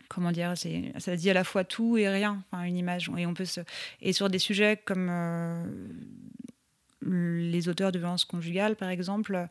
comment 0.10 0.32
dire, 0.32 0.53
c'est 0.55 0.91
ça 0.97 1.16
dit 1.16 1.30
à 1.30 1.34
la 1.34 1.43
fois 1.43 1.64
tout 1.64 1.97
et 1.97 2.10
rien. 2.10 2.43
Enfin, 2.51 2.64
une 2.64 2.78
image 2.78 3.10
et 3.18 3.26
on 3.26 3.34
peut 3.34 3.45
se 3.45 3.62
et 4.01 4.14
sur 4.14 4.30
des 4.30 4.39
sujets 4.39 4.78
comme 4.84 5.07
euh, 5.10 5.64
les 7.01 7.70
auteurs 7.70 7.91
de 7.91 7.99
violence 7.99 8.26
conjugale, 8.26 8.76
par 8.76 8.89
exemple, 8.89 9.47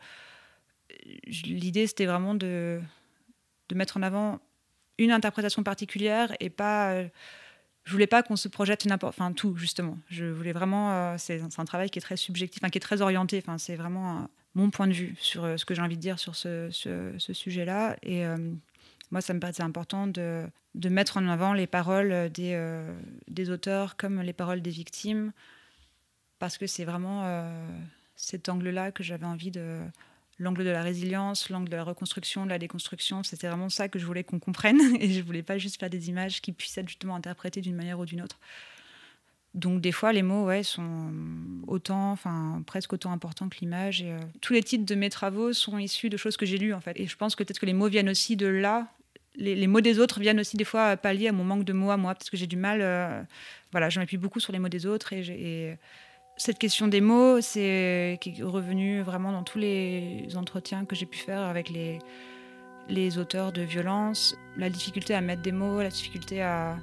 l'idée 1.44 1.86
c'était 1.86 2.06
vraiment 2.06 2.34
de 2.34 2.80
de 3.70 3.74
mettre 3.74 3.96
en 3.96 4.02
avant 4.02 4.40
une 4.98 5.12
interprétation 5.12 5.62
particulière 5.62 6.34
et 6.40 6.50
pas 6.50 6.92
euh, 6.92 7.08
je 7.88 7.92
voulais 7.94 8.06
pas 8.06 8.22
qu'on 8.22 8.36
se 8.36 8.48
projette 8.48 8.84
n'importe, 8.84 9.14
enfin 9.18 9.32
tout 9.32 9.56
justement. 9.56 9.96
Je 10.10 10.26
voulais 10.26 10.52
vraiment, 10.52 10.92
euh, 10.92 11.14
c'est 11.16 11.40
un 11.56 11.64
travail 11.64 11.88
qui 11.88 11.98
est 11.98 12.02
très 12.02 12.18
subjectif, 12.18 12.60
qui 12.60 12.76
est 12.76 12.82
très 12.82 13.00
orienté. 13.00 13.42
C'est 13.56 13.76
vraiment 13.76 14.18
euh, 14.18 14.20
mon 14.54 14.68
point 14.68 14.86
de 14.86 14.92
vue 14.92 15.16
sur 15.18 15.42
euh, 15.44 15.56
ce 15.56 15.64
que 15.64 15.74
j'ai 15.74 15.80
envie 15.80 15.96
de 15.96 16.00
dire 16.02 16.18
sur 16.18 16.36
ce, 16.36 16.68
sujet-là. 17.18 17.96
Et 18.02 18.26
moi, 19.10 19.22
ça 19.22 19.32
me 19.32 19.40
paraissait 19.40 19.62
important 19.62 20.06
de, 20.06 20.44
mettre 20.90 21.16
en 21.16 21.26
avant 21.28 21.54
les 21.54 21.66
paroles 21.66 22.30
des 22.30 23.50
auteurs 23.50 23.96
comme 23.96 24.20
les 24.20 24.34
paroles 24.34 24.60
des 24.60 24.70
victimes, 24.70 25.32
parce 26.38 26.58
que 26.58 26.66
c'est 26.66 26.84
vraiment 26.84 27.24
cet 28.16 28.50
angle-là 28.50 28.92
que 28.92 29.02
j'avais 29.02 29.24
envie 29.24 29.50
de 29.50 29.80
l'angle 30.38 30.64
de 30.64 30.70
la 30.70 30.82
résilience, 30.82 31.50
l'angle 31.50 31.68
de 31.68 31.76
la 31.76 31.84
reconstruction, 31.84 32.44
de 32.44 32.50
la 32.50 32.58
déconstruction. 32.58 33.22
C'était 33.22 33.48
vraiment 33.48 33.68
ça 33.68 33.88
que 33.88 33.98
je 33.98 34.06
voulais 34.06 34.24
qu'on 34.24 34.38
comprenne. 34.38 34.80
Et 35.00 35.12
je 35.12 35.22
voulais 35.22 35.42
pas 35.42 35.58
juste 35.58 35.78
faire 35.78 35.90
des 35.90 36.08
images 36.08 36.40
qui 36.40 36.52
puissent 36.52 36.78
être 36.78 36.88
justement 36.88 37.16
interprétées 37.16 37.60
d'une 37.60 37.76
manière 37.76 37.98
ou 37.98 38.06
d'une 38.06 38.22
autre. 38.22 38.38
Donc 39.54 39.80
des 39.80 39.92
fois, 39.92 40.12
les 40.12 40.22
mots 40.22 40.44
ouais, 40.44 40.62
sont 40.62 41.10
autant, 41.66 42.12
enfin 42.12 42.62
presque 42.66 42.92
autant 42.92 43.12
importants 43.12 43.48
que 43.48 43.56
l'image. 43.60 44.02
Et 44.02 44.12
euh, 44.12 44.18
tous 44.40 44.52
les 44.52 44.62
titres 44.62 44.84
de 44.84 44.94
mes 44.94 45.10
travaux 45.10 45.52
sont 45.52 45.78
issus 45.78 46.10
de 46.10 46.16
choses 46.16 46.36
que 46.36 46.46
j'ai 46.46 46.58
lues 46.58 46.74
en 46.74 46.80
fait. 46.80 46.98
Et 47.00 47.06
je 47.06 47.16
pense 47.16 47.34
que 47.34 47.42
peut-être 47.42 47.58
que 47.58 47.66
les 47.66 47.72
mots 47.72 47.88
viennent 47.88 48.10
aussi 48.10 48.36
de 48.36 48.46
là. 48.46 48.88
Les, 49.40 49.68
mots 49.68 49.80
des 49.80 50.00
autres 50.00 50.18
viennent 50.18 50.40
aussi 50.40 50.56
des 50.56 50.64
fois 50.64 50.96
pallier 50.96 51.28
à 51.28 51.32
mon 51.32 51.44
manque 51.44 51.64
de 51.64 51.72
mots 51.72 51.92
à 51.92 51.96
moi, 51.96 52.12
parce 52.14 52.28
que 52.28 52.36
j'ai 52.36 52.48
du 52.48 52.56
mal. 52.56 52.80
Euh, 52.82 53.22
voilà, 53.70 53.88
j'en 53.88 54.00
appuie 54.00 54.16
beaucoup 54.16 54.40
sur 54.40 54.52
les 54.52 54.58
mots 54.58 54.68
des 54.68 54.84
autres 54.84 55.12
et, 55.12 55.20
et 55.20 55.76
cette 56.38 56.58
question 56.58 56.86
des 56.86 57.00
mots, 57.00 57.40
c'est 57.40 58.16
qui 58.20 58.36
est 58.38 58.42
revenue 58.42 59.02
vraiment 59.02 59.32
dans 59.32 59.42
tous 59.42 59.58
les 59.58 60.28
entretiens 60.36 60.84
que 60.84 60.94
j'ai 60.94 61.04
pu 61.04 61.18
faire 61.18 61.40
avec 61.40 61.68
les, 61.68 63.18
auteurs 63.18 63.52
de 63.52 63.62
violence. 63.62 64.36
La 64.56 64.70
difficulté 64.70 65.14
à 65.14 65.20
mettre 65.20 65.42
des 65.42 65.50
mots, 65.50 65.82
la 65.82 65.88
difficulté 65.88 66.40
à, 66.40 66.76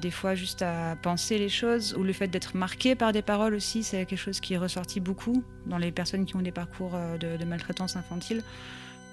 des 0.00 0.12
fois 0.12 0.36
juste 0.36 0.62
à 0.62 0.96
penser 1.02 1.36
les 1.38 1.48
choses, 1.48 1.94
ou 1.94 2.04
le 2.04 2.12
fait 2.12 2.28
d'être 2.28 2.56
marqué 2.56 2.94
par 2.94 3.12
des 3.12 3.22
paroles 3.22 3.54
aussi, 3.54 3.82
c'est 3.82 4.06
quelque 4.06 4.18
chose 4.18 4.38
qui 4.38 4.54
est 4.54 4.58
ressorti 4.58 5.00
beaucoup 5.00 5.42
dans 5.66 5.78
les 5.78 5.90
personnes 5.90 6.24
qui 6.24 6.36
ont 6.36 6.42
des 6.42 6.52
parcours 6.52 6.92
euh, 6.94 7.18
de, 7.18 7.44
maltraitance 7.44 7.96
infantile, 7.96 8.42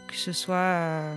que 0.08 0.16
ce 0.16 0.34
soit 0.34 0.56
euh, 0.56 1.16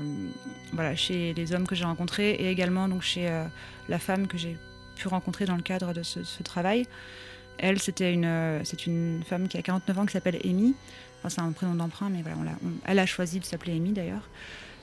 chez 0.96 1.34
les 1.34 1.52
hommes 1.52 1.66
que 1.66 1.74
j'ai 1.74 1.84
rencontrés 1.84 2.30
et 2.30 2.50
également 2.50 2.88
donc, 2.88 3.02
chez 3.02 3.28
euh, 3.28 3.44
la 3.88 3.98
femme 3.98 4.26
que 4.26 4.38
j'ai 4.38 4.56
pu 4.96 5.08
rencontrer 5.08 5.44
dans 5.44 5.56
le 5.56 5.62
cadre 5.62 5.92
de 5.92 6.02
ce 6.02 6.42
travail. 6.42 6.86
Elle, 7.58 7.80
c'était 7.80 8.12
une, 8.12 8.24
euh, 8.24 8.64
c'est 8.64 8.86
une 8.86 9.22
femme 9.28 9.48
qui 9.48 9.56
a 9.58 9.62
49 9.62 9.98
ans 9.98 10.06
qui 10.06 10.12
s'appelle 10.12 10.38
Amy. 10.44 10.74
Enfin, 11.18 11.28
c'est 11.28 11.40
un 11.40 11.52
prénom 11.52 11.74
d'emprunt, 11.74 12.08
mais 12.10 12.22
voilà, 12.22 12.52
elle 12.84 12.98
a 12.98 13.06
choisi 13.06 13.40
de 13.40 13.44
s'appeler 13.44 13.76
Amy 13.76 13.92
d'ailleurs. 13.92 14.28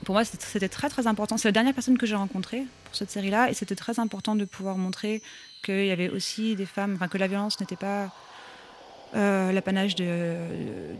Pour 0.03 0.15
moi, 0.15 0.25
c'était 0.25 0.67
très 0.67 0.89
très 0.89 1.07
important. 1.07 1.37
C'est 1.37 1.47
la 1.47 1.53
dernière 1.53 1.73
personne 1.73 1.97
que 1.97 2.05
j'ai 2.05 2.15
rencontrée 2.15 2.63
pour 2.83 2.95
cette 2.95 3.09
série-là, 3.09 3.49
et 3.49 3.53
c'était 3.53 3.75
très 3.75 3.99
important 3.99 4.35
de 4.35 4.43
pouvoir 4.43 4.77
montrer 4.77 5.21
qu'il 5.63 5.85
y 5.85 5.91
avait 5.91 6.09
aussi 6.09 6.55
des 6.55 6.65
femmes, 6.65 6.95
enfin 6.95 7.07
que 7.07 7.17
la 7.17 7.27
violence 7.27 7.59
n'était 7.61 7.77
pas 7.77 8.13
euh, 9.15 9.53
l'apanage 9.53 9.95
de, 9.95 10.35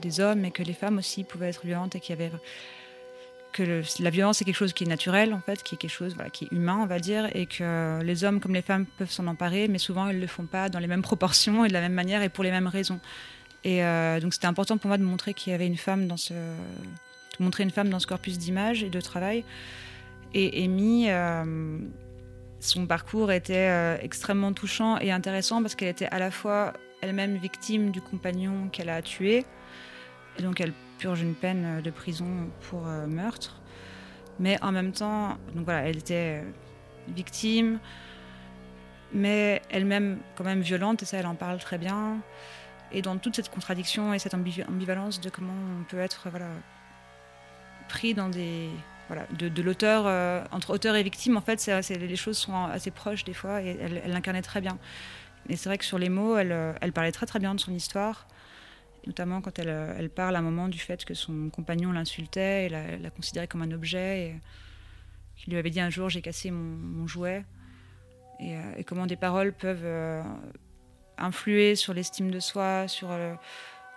des 0.02 0.20
hommes, 0.22 0.46
et 0.46 0.52
que 0.52 0.64
les 0.64 0.74
femmes 0.74 0.98
aussi 0.98 1.26
pouvaient 1.26 1.50
être 1.50 1.66
violentes, 1.66 1.96
et 1.96 2.00
qu'il 2.00 2.18
y 2.18 2.24
avait 2.24 2.32
que 3.56 3.82
la 4.00 4.10
violence 4.10 4.42
est 4.42 4.46
quelque 4.46 4.58
chose 4.58 4.74
qui 4.74 4.84
est 4.84 4.88
naturel 4.88 5.34
en 5.34 5.40
fait, 5.40 5.64
qui 5.64 5.76
est 5.76 5.78
quelque 5.78 5.90
chose 5.90 6.14
voilà, 6.14 6.30
qui 6.30 6.46
est 6.46 6.52
humain 6.52 6.78
on 6.82 6.86
va 6.86 7.00
dire, 7.00 7.30
et 7.34 7.46
que 7.46 8.02
les 8.04 8.26
hommes 8.26 8.42
comme 8.42 8.54
les 8.54 8.62
femmes 8.62 8.86
peuvent 8.98 9.12
s'en 9.12 9.28
emparer, 9.28 9.70
mais 9.70 9.78
souvent 9.78 10.10
ils 10.10 10.20
le 10.20 10.28
font 10.28 10.46
pas 10.46 10.68
dans 10.68 10.80
les 10.80 10.88
mêmes 10.88 11.02
proportions 11.12 11.64
et 11.64 11.70
de 11.70 11.74
la 11.74 11.82
même 11.82 11.94
manière 11.94 12.22
et 12.22 12.30
pour 12.30 12.44
les 12.44 12.52
mêmes 12.52 12.68
raisons. 12.68 13.00
Et 13.64 13.84
euh, 13.84 14.20
donc 14.20 14.34
c'était 14.34 14.48
important 14.48 14.78
pour 14.78 14.90
moi 14.90 14.98
de 14.98 15.04
montrer 15.04 15.34
qu'il 15.34 15.52
y 15.52 15.54
avait 15.56 15.68
une 15.68 15.78
femme 15.78 16.06
dans 16.06 16.18
ce, 16.18 16.34
montrer 17.40 17.64
une 17.64 17.72
femme 17.72 17.90
dans 17.90 18.00
ce 18.00 18.08
corpus 18.08 18.38
d'images 18.38 18.84
et 18.84 18.90
de 18.90 19.02
travail. 19.02 19.46
Et 20.34 20.66
Amy, 20.66 21.10
euh, 21.10 21.80
son 22.60 22.86
parcours 22.88 23.32
était 23.32 23.70
euh, 23.70 23.98
extrêmement 24.02 24.52
touchant 24.52 25.00
et 25.00 25.14
intéressant 25.14 25.62
parce 25.62 25.76
qu'elle 25.76 25.88
était 25.88 26.08
à 26.08 26.20
la 26.20 26.30
fois 26.30 26.74
elle-même 27.02 27.38
victime 27.38 27.92
du 27.92 28.02
compagnon 28.02 28.68
qu'elle 28.70 28.90
a 28.90 29.02
tué, 29.02 29.46
et 30.38 30.42
donc 30.42 30.60
elle 30.60 30.74
purge 30.98 31.22
une 31.22 31.36
peine 31.36 31.82
de 31.82 31.90
prison 31.90 32.50
pour 32.70 32.88
euh, 32.88 33.08
meurtre. 33.08 33.62
Mais 34.40 34.62
en 34.62 34.72
même 34.72 34.92
temps, 34.92 35.38
donc 35.54 35.66
voilà, 35.66 35.88
elle 35.88 35.98
était 35.98 36.44
victime, 37.08 37.80
mais 39.14 39.62
elle-même 39.70 40.20
quand 40.36 40.44
même 40.44 40.62
violente, 40.62 41.04
et 41.04 41.06
ça 41.06 41.18
elle 41.18 41.28
en 41.28 41.36
parle 41.36 41.60
très 41.60 41.78
bien. 41.78 42.18
Et 42.92 43.02
dans 43.02 43.18
toute 43.18 43.36
cette 43.36 43.50
contradiction 43.50 44.14
et 44.14 44.20
cette 44.20 44.34
ambivalence 44.34 45.22
de 45.22 45.30
comment 45.30 45.54
on 45.80 45.84
peut 45.84 46.00
être 46.00 46.28
voilà, 46.30 46.50
pris 47.88 48.14
dans 48.14 48.30
des... 48.30 48.70
Voilà, 49.08 49.28
de, 49.38 49.62
l'auteur, 49.62 50.06
euh, 50.08 50.44
entre 50.52 50.72
auteur 50.74 50.96
et 50.96 51.04
victime, 51.04 51.38
en 51.38 51.42
fait, 51.42 51.64
les 51.90 52.16
choses 52.16 52.40
sont 52.40 52.66
assez 52.66 52.90
proches 52.90 53.24
des 53.24 53.36
fois, 53.36 53.62
et 53.62 53.78
elle, 53.80 54.02
l'incarnait 54.12 54.42
très 54.42 54.62
bien. 54.62 54.80
Et 55.48 55.56
c'est 55.58 55.70
vrai 55.70 55.78
que 55.78 55.86
sur 55.86 56.00
les 56.00 56.10
mots, 56.10 56.38
elle, 56.38 56.76
elle 56.82 56.92
parlait 56.92 57.12
très 57.12 57.28
très 57.28 57.38
bien 57.38 57.54
de 57.54 57.60
son 57.60 57.72
histoire. 57.72 58.26
Notamment 59.08 59.42
quand 59.42 59.60
elle, 59.60 59.70
elle, 59.98 60.10
parle 60.10 60.36
à 60.36 60.40
un 60.40 60.42
moment 60.42 60.68
du 60.68 60.80
fait 60.80 61.06
que 61.06 61.14
son 61.14 61.50
compagnon 61.50 61.92
l'insultait 61.92 62.66
et 62.66 62.70
la, 62.70 63.10
considérait 63.10 63.48
comme 63.48 63.62
un 63.62 63.72
objet, 63.72 64.28
et 64.28 64.36
qu'il 65.36 65.54
lui 65.54 65.60
avait 65.60 65.70
dit 65.70 65.80
un 65.80 65.90
jour 65.90 66.10
j'ai 66.10 66.22
cassé 66.22 66.52
mon, 66.52 67.08
jouet, 67.08 67.46
et, 68.40 68.56
et, 68.78 68.84
comment 68.84 69.06
des 69.06 69.16
paroles 69.16 69.54
peuvent 69.54 70.24
influer 71.18 71.76
sur 71.76 71.94
l'estime 71.94 72.32
de 72.32 72.40
soi, 72.40 72.88
sur 72.88 73.10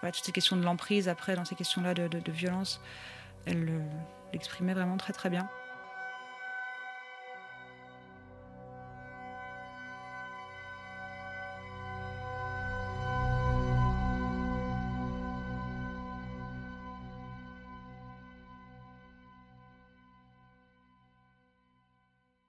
toutes 0.03 0.25
ces 0.25 0.33
questions 0.33 0.57
de 0.57 0.63
l'emprise 0.63 1.09
après 1.09 1.35
dans 1.35 1.45
ces 1.45 1.55
questions-là 1.55 1.95
de, 1.95 2.09
de, 2.09 2.33
violence. 2.33 2.81
Elle 3.47 3.83
l'exprimait 4.33 4.75
vraiment 4.75 4.97
très 4.97 5.13
très 5.13 5.31
bien. 5.31 5.49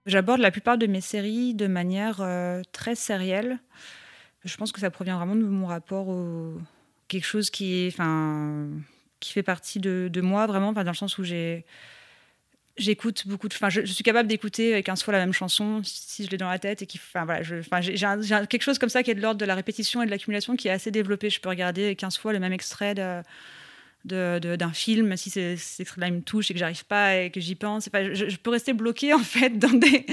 J'aborde 0.09 0.41
la 0.41 0.49
plupart 0.49 0.79
de 0.79 0.87
mes 0.87 1.01
séries 1.01 1.53
de 1.53 1.67
manière 1.67 2.17
euh, 2.21 2.63
très 2.71 2.95
sérielle. 2.95 3.59
Je 4.43 4.57
pense 4.57 4.71
que 4.71 4.79
ça 4.79 4.89
provient 4.89 5.17
vraiment 5.17 5.35
de 5.35 5.43
mon 5.43 5.67
rapport 5.67 6.07
au 6.07 6.57
quelque 7.07 7.27
chose 7.27 7.51
qui 7.51 7.87
enfin, 7.93 8.67
qui 9.19 9.33
fait 9.33 9.43
partie 9.43 9.79
de, 9.79 10.09
de 10.11 10.21
moi 10.21 10.47
vraiment, 10.47 10.73
dans 10.73 10.81
le 10.81 10.93
sens 10.93 11.19
où 11.19 11.23
j'ai 11.23 11.63
j'écoute 12.75 13.27
beaucoup 13.27 13.49
de 13.49 13.53
enfin 13.53 13.69
je, 13.69 13.81
suis 13.85 14.05
capable 14.05 14.29
d'écouter 14.29 14.81
15 14.81 15.03
fois 15.03 15.11
la 15.11 15.19
même 15.19 15.33
chanson 15.33 15.81
si 15.83 16.23
je 16.23 16.29
l'ai 16.29 16.37
dans 16.37 16.47
la 16.47 16.59
tête 16.59 16.81
et 16.81 16.85
qui 16.85 16.97
enfin 16.97 17.25
voilà 17.25 17.43
j'ai 17.43 18.47
quelque 18.47 18.61
chose 18.61 18.79
comme 18.79 18.87
ça 18.87 19.03
qui 19.03 19.11
est 19.11 19.15
de 19.15 19.21
l'ordre 19.21 19.37
de 19.37 19.43
la 19.43 19.53
répétition 19.53 20.01
et 20.01 20.05
de 20.05 20.11
l'accumulation 20.11 20.55
qui 20.55 20.69
est 20.69 20.71
assez 20.71 20.89
développé 20.89 21.29
je 21.29 21.41
peux 21.41 21.49
regarder 21.49 21.93
15 21.97 22.17
fois 22.17 22.31
le 22.31 22.39
même 22.39 22.53
extrait 22.53 22.95
d'un 24.05 24.71
film, 24.71 25.17
si 25.17 25.29
c'est 25.29 25.57
là 25.97 26.07
il 26.07 26.13
me 26.13 26.21
touche 26.21 26.49
et 26.49 26.53
que 26.53 26.59
j'arrive 26.59 26.85
pas 26.85 27.17
et 27.17 27.31
que 27.31 27.41
j'y 27.41 27.55
pense. 27.55 27.87
Enfin, 27.87 28.13
je, 28.13 28.35
peux 28.37 28.49
rester 28.49 28.73
bloquée 28.73 29.13
en 29.13 29.19
fait 29.19 29.57
dans 29.57 29.73
des, 29.73 30.05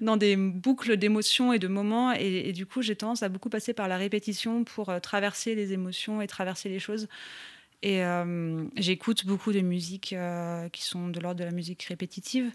dans 0.00 0.16
des 0.16 0.36
boucles 0.36 0.96
d'émotions 0.96 1.52
et 1.52 1.58
de 1.58 1.68
moments. 1.68 2.12
Et, 2.12 2.52
du 2.52 2.66
coup, 2.66 2.80
j'ai 2.82 2.96
tendance 2.96 3.22
à 3.22 3.28
beaucoup 3.28 3.50
passer 3.50 3.74
par 3.74 3.88
la 3.88 3.96
répétition 3.96 4.64
pour 4.64 4.88
euh, 4.88 4.98
traverser 4.98 5.54
les 5.54 5.72
émotions 5.72 6.22
et 6.22 6.26
traverser 6.26 6.68
les 6.68 6.78
choses. 6.78 7.08
Et 7.82 8.02
euh, 8.02 8.64
j'écoute 8.76 9.26
beaucoup 9.26 9.52
de 9.52 9.60
musiques 9.60 10.14
euh, 10.14 10.68
qui 10.70 10.82
sont 10.82 11.08
de 11.08 11.20
l'ordre 11.20 11.40
de 11.40 11.44
la 11.44 11.50
musique 11.50 11.82
répétitive. 11.82 12.50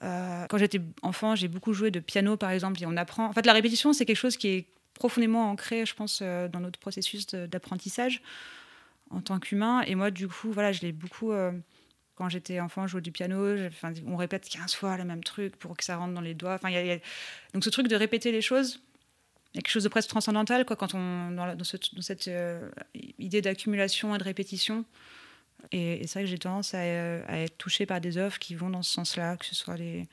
Quand 0.00 0.58
j'étais 0.58 0.82
enfant, 1.00 1.34
j'ai 1.34 1.48
beaucoup 1.48 1.72
joué 1.72 1.90
de 1.90 1.98
piano, 1.98 2.36
par 2.36 2.50
exemple, 2.50 2.82
et 2.82 2.84
on 2.84 2.94
apprend. 2.98 3.24
En 3.24 3.32
fait, 3.32 3.46
la 3.46 3.54
répétition, 3.54 3.94
c'est 3.94 4.04
quelque 4.04 4.18
chose 4.18 4.36
qui 4.36 4.48
est 4.48 4.66
profondément 4.92 5.50
ancré, 5.50 5.86
je 5.86 5.94
pense, 5.94 6.20
dans 6.20 6.60
notre 6.60 6.78
processus 6.78 7.26
d'apprentissage 7.28 8.20
en 9.14 9.20
tant 9.20 9.38
qu'humain. 9.38 9.82
Et 9.82 9.94
moi, 9.94 10.10
du 10.10 10.28
coup, 10.28 10.52
voilà, 10.52 10.72
je 10.72 10.82
l'ai 10.82 10.92
beaucoup. 10.92 11.32
Euh, 11.32 11.52
quand 12.16 12.28
j'étais 12.28 12.60
enfant, 12.60 12.86
je 12.86 12.98
du 12.98 13.12
piano. 13.12 13.56
On 14.06 14.16
répète 14.16 14.48
15 14.48 14.74
fois 14.74 14.96
le 14.96 15.04
même 15.04 15.24
truc 15.24 15.56
pour 15.56 15.76
que 15.76 15.84
ça 15.84 15.96
rentre 15.96 16.14
dans 16.14 16.20
les 16.20 16.34
doigts. 16.34 16.54
Enfin, 16.54 16.70
y 16.70 16.74
y 16.74 16.92
a... 16.92 16.98
Donc, 17.52 17.64
ce 17.64 17.70
truc 17.70 17.88
de 17.88 17.96
répéter 17.96 18.30
les 18.30 18.40
choses, 18.40 18.80
il 19.52 19.56
y 19.56 19.58
a 19.58 19.62
quelque 19.62 19.72
chose 19.72 19.84
de 19.84 19.88
presque 19.88 20.08
transcendantal 20.08 20.64
quoi, 20.64 20.76
quand 20.76 20.94
on, 20.94 21.30
dans, 21.30 21.64
cette 21.64 22.28
euh, 22.28 22.70
idée 23.18 23.40
d'accumulation 23.40 24.14
et 24.14 24.18
de 24.18 24.24
répétition. 24.24 24.84
Et, 25.72 26.06
c'est 26.06 26.20
vrai 26.20 26.24
que 26.24 26.30
j'ai 26.30 26.38
tendance 26.38 26.74
à, 26.74 26.84
être 26.84 27.56
touchée 27.58 27.86
par 27.86 28.00
des 28.00 28.16
œuvres 28.16 28.38
qui 28.38 28.54
vont 28.54 28.70
dans 28.70 28.82
ce 28.82 28.92
sens-là, 28.92 29.36
que 29.36 29.46
ce 29.46 29.54
soit 29.54 29.76
les 29.76 30.06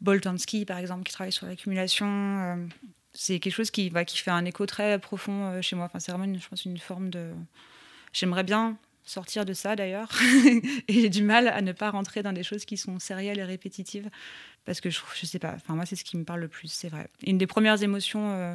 Boltanski, 0.00 0.64
par 0.66 0.78
exemple, 0.78 1.04
qui 1.04 1.12
travaillent 1.12 1.32
sur 1.32 1.46
l'accumulation. 1.46 2.06
Euh, 2.06 2.66
c'est 3.14 3.40
quelque 3.40 3.54
chose 3.54 3.70
qui, 3.70 3.90
bah, 3.90 4.04
qui 4.04 4.18
fait 4.18 4.30
un 4.30 4.44
écho 4.44 4.66
très 4.66 4.98
profond 4.98 5.62
chez 5.62 5.76
moi. 5.76 5.86
Enfin, 5.86 6.00
c'est 6.00 6.12
vraiment, 6.12 6.38
je 6.38 6.48
pense, 6.48 6.64
une 6.64 6.78
forme 6.78 7.08
de. 7.08 7.32
J'aimerais 8.14 8.44
bien 8.44 8.78
sortir 9.02 9.44
de 9.44 9.52
ça 9.52 9.76
d'ailleurs. 9.76 10.08
et 10.88 10.92
j'ai 10.94 11.10
du 11.10 11.22
mal 11.22 11.48
à 11.48 11.60
ne 11.60 11.72
pas 11.72 11.90
rentrer 11.90 12.22
dans 12.22 12.32
des 12.32 12.42
choses 12.42 12.64
qui 12.64 12.78
sont 12.78 12.98
sérielles 12.98 13.38
et 13.38 13.44
répétitives. 13.44 14.08
Parce 14.64 14.80
que 14.80 14.88
je, 14.88 15.00
je 15.14 15.26
sais 15.26 15.38
pas, 15.38 15.52
enfin, 15.56 15.74
moi, 15.74 15.84
c'est 15.84 15.96
ce 15.96 16.04
qui 16.04 16.16
me 16.16 16.24
parle 16.24 16.40
le 16.40 16.48
plus, 16.48 16.68
c'est 16.68 16.88
vrai. 16.88 17.08
Une 17.26 17.36
des 17.36 17.46
premières 17.46 17.82
émotions 17.82 18.30
euh, 18.30 18.54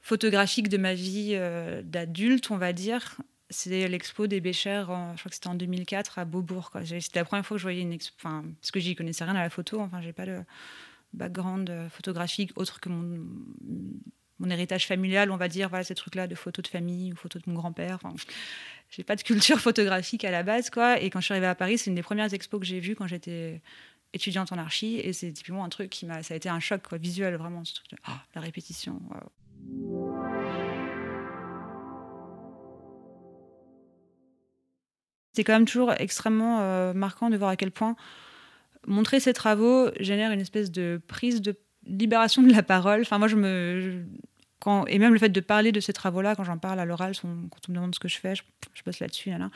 photographiques 0.00 0.70
de 0.70 0.78
ma 0.78 0.94
vie 0.94 1.32
euh, 1.34 1.82
d'adulte, 1.82 2.50
on 2.50 2.56
va 2.56 2.72
dire, 2.72 3.16
c'est 3.50 3.88
l'expo 3.88 4.26
des 4.26 4.40
Béchères, 4.40 4.86
je 5.14 5.18
crois 5.20 5.28
que 5.28 5.34
c'était 5.34 5.48
en 5.48 5.54
2004 5.54 6.18
à 6.18 6.24
Beaubourg. 6.24 6.70
C'était 6.84 7.20
la 7.20 7.24
première 7.24 7.44
fois 7.44 7.56
que 7.56 7.58
je 7.58 7.64
voyais 7.64 7.82
une 7.82 7.92
expo, 7.92 8.16
parce 8.22 8.70
que 8.72 8.80
j'y 8.80 8.94
connaissais 8.94 9.24
rien 9.24 9.36
à 9.36 9.42
la 9.42 9.50
photo, 9.50 9.80
enfin, 9.80 10.00
j'ai 10.00 10.12
pas 10.12 10.26
de 10.26 10.40
background 11.12 11.68
euh, 11.70 11.88
photographique 11.88 12.52
autre 12.56 12.80
que 12.80 12.88
mon, 12.88 13.24
mon 14.38 14.50
héritage 14.50 14.86
familial, 14.86 15.30
on 15.30 15.36
va 15.36 15.48
dire, 15.48 15.68
voilà, 15.68 15.84
ces 15.84 15.94
trucs-là 15.94 16.26
de 16.26 16.34
photos 16.34 16.62
de 16.62 16.68
famille 16.68 17.12
ou 17.12 17.16
photos 17.16 17.42
de 17.42 17.50
mon 17.50 17.56
grand-père. 17.56 17.98
Enfin, 18.02 18.14
j'ai 18.90 19.04
pas 19.04 19.16
de 19.16 19.22
culture 19.22 19.60
photographique 19.60 20.24
à 20.24 20.30
la 20.30 20.42
base, 20.42 20.70
quoi. 20.70 21.00
Et 21.00 21.10
quand 21.10 21.20
je 21.20 21.26
suis 21.26 21.32
arrivée 21.32 21.46
à 21.46 21.54
Paris, 21.54 21.78
c'est 21.78 21.90
une 21.90 21.96
des 21.96 22.02
premières 22.02 22.32
expos 22.32 22.60
que 22.60 22.66
j'ai 22.66 22.80
vues 22.80 22.94
quand 22.94 23.06
j'étais 23.06 23.62
étudiante 24.12 24.52
en 24.52 24.58
archi. 24.58 24.98
Et 24.98 25.12
c'est 25.12 25.32
typiquement 25.32 25.64
un 25.64 25.68
truc 25.68 25.90
qui 25.90 26.06
m'a. 26.06 26.22
Ça 26.22 26.34
a 26.34 26.36
été 26.36 26.48
un 26.48 26.60
choc, 26.60 26.82
visuel, 26.94 27.36
vraiment. 27.36 27.64
Ce 27.64 27.74
oh, 28.08 28.12
la 28.34 28.40
répétition. 28.40 29.00
C'est 35.32 35.44
quand 35.44 35.52
même 35.52 35.66
toujours 35.66 35.92
extrêmement 35.92 36.60
euh, 36.60 36.94
marquant 36.94 37.28
de 37.28 37.36
voir 37.36 37.50
à 37.50 37.56
quel 37.56 37.70
point 37.70 37.94
montrer 38.86 39.20
ses 39.20 39.32
travaux 39.32 39.90
génère 40.00 40.30
une 40.30 40.40
espèce 40.40 40.70
de 40.70 41.00
prise 41.06 41.42
de 41.42 41.58
libération 41.86 42.42
de 42.42 42.52
la 42.52 42.62
parole. 42.62 43.02
Enfin, 43.02 43.18
moi, 43.18 43.28
je 43.28 43.36
me. 43.36 44.04
Quand, 44.58 44.86
et 44.86 44.98
même 44.98 45.12
le 45.12 45.18
fait 45.18 45.28
de 45.28 45.40
parler 45.40 45.70
de 45.70 45.80
ces 45.80 45.92
travaux-là, 45.92 46.34
quand 46.34 46.42
j'en 46.42 46.56
parle 46.56 46.80
à 46.80 46.86
l'oral, 46.86 47.12
quand 47.20 47.28
on 47.68 47.72
me 47.72 47.74
demande 47.74 47.94
ce 47.94 48.00
que 48.00 48.08
je 48.08 48.16
fais, 48.16 48.34
je, 48.34 48.42
je 48.72 48.82
bosse 48.82 49.00
là-dessus. 49.00 49.28
Là, 49.28 49.36
là. 49.36 49.50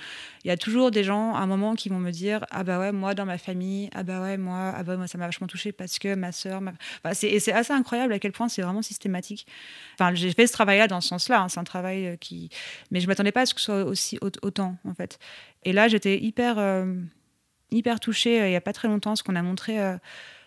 Il 0.45 0.49
y 0.49 0.51
a 0.51 0.59
toujours 0.59 0.91
des 0.91 1.05
gens, 1.05 1.35
à 1.35 1.39
un 1.39 1.47
moment, 1.47 1.75
qui 1.75 1.89
vont 1.89 1.99
me 1.99 2.11
dire 2.11 2.45
Ah 2.51 2.65
bah 2.65 2.79
ouais, 2.79 2.93
moi, 2.93 3.15
dans 3.15 3.25
ma 3.25 3.39
famille, 3.39 3.89
ah 3.95 4.03
bah 4.03 4.21
ouais, 4.21 4.37
moi, 4.37 4.75
ah 4.77 4.83
bah 4.83 4.99
moi, 4.99 5.07
ça 5.07 5.17
m'a 5.17 5.25
vachement 5.25 5.47
touché 5.47 5.73
parce 5.73 5.99
que 5.99 6.15
ma 6.15 6.33
sœur. 6.33 6.61
Ma... 6.61 6.73
Enfin, 7.03 7.15
c'est, 7.15 7.29
et 7.29 7.41
c'est 7.41 7.53
assez 7.53 7.73
incroyable 7.73 8.13
à 8.13 8.19
quel 8.19 8.33
point 8.33 8.49
c'est 8.49 8.63
vraiment 8.63 8.83
systématique. 8.83 9.47
Enfin, 9.95 10.15
j'ai 10.15 10.33
fait 10.33 10.47
ce 10.47 10.53
travail-là 10.53 10.87
dans 10.87 11.01
ce 11.01 11.09
sens-là. 11.09 11.41
Hein, 11.41 11.49
c'est 11.49 11.61
un 11.61 11.65
travail 11.65 12.19
qui. 12.21 12.51
Mais 12.91 13.01
je 13.01 13.07
ne 13.07 13.09
m'attendais 13.09 13.33
pas 13.33 13.43
à 13.43 13.47
ce 13.47 13.55
que 13.55 13.61
ce 13.61 13.67
soit 13.67 13.85
aussi 13.85 14.19
autant, 14.23 14.77
en 14.85 14.95
fait. 14.95 15.19
Et 15.65 15.73
là, 15.73 15.89
j'étais 15.89 16.19
hyper. 16.19 16.59
Euh 16.59 16.95
hyper 17.71 18.01
touchée 18.01 18.41
euh, 18.41 18.47
il 18.47 18.51
n'y 18.51 18.57
a 18.57 18.61
pas 18.61 18.73
très 18.73 18.89
longtemps, 18.89 19.17
ce 19.17 19.23
qu'on 19.23 19.37
a 19.37 19.43
montré 19.43 19.81
euh, 19.81 19.97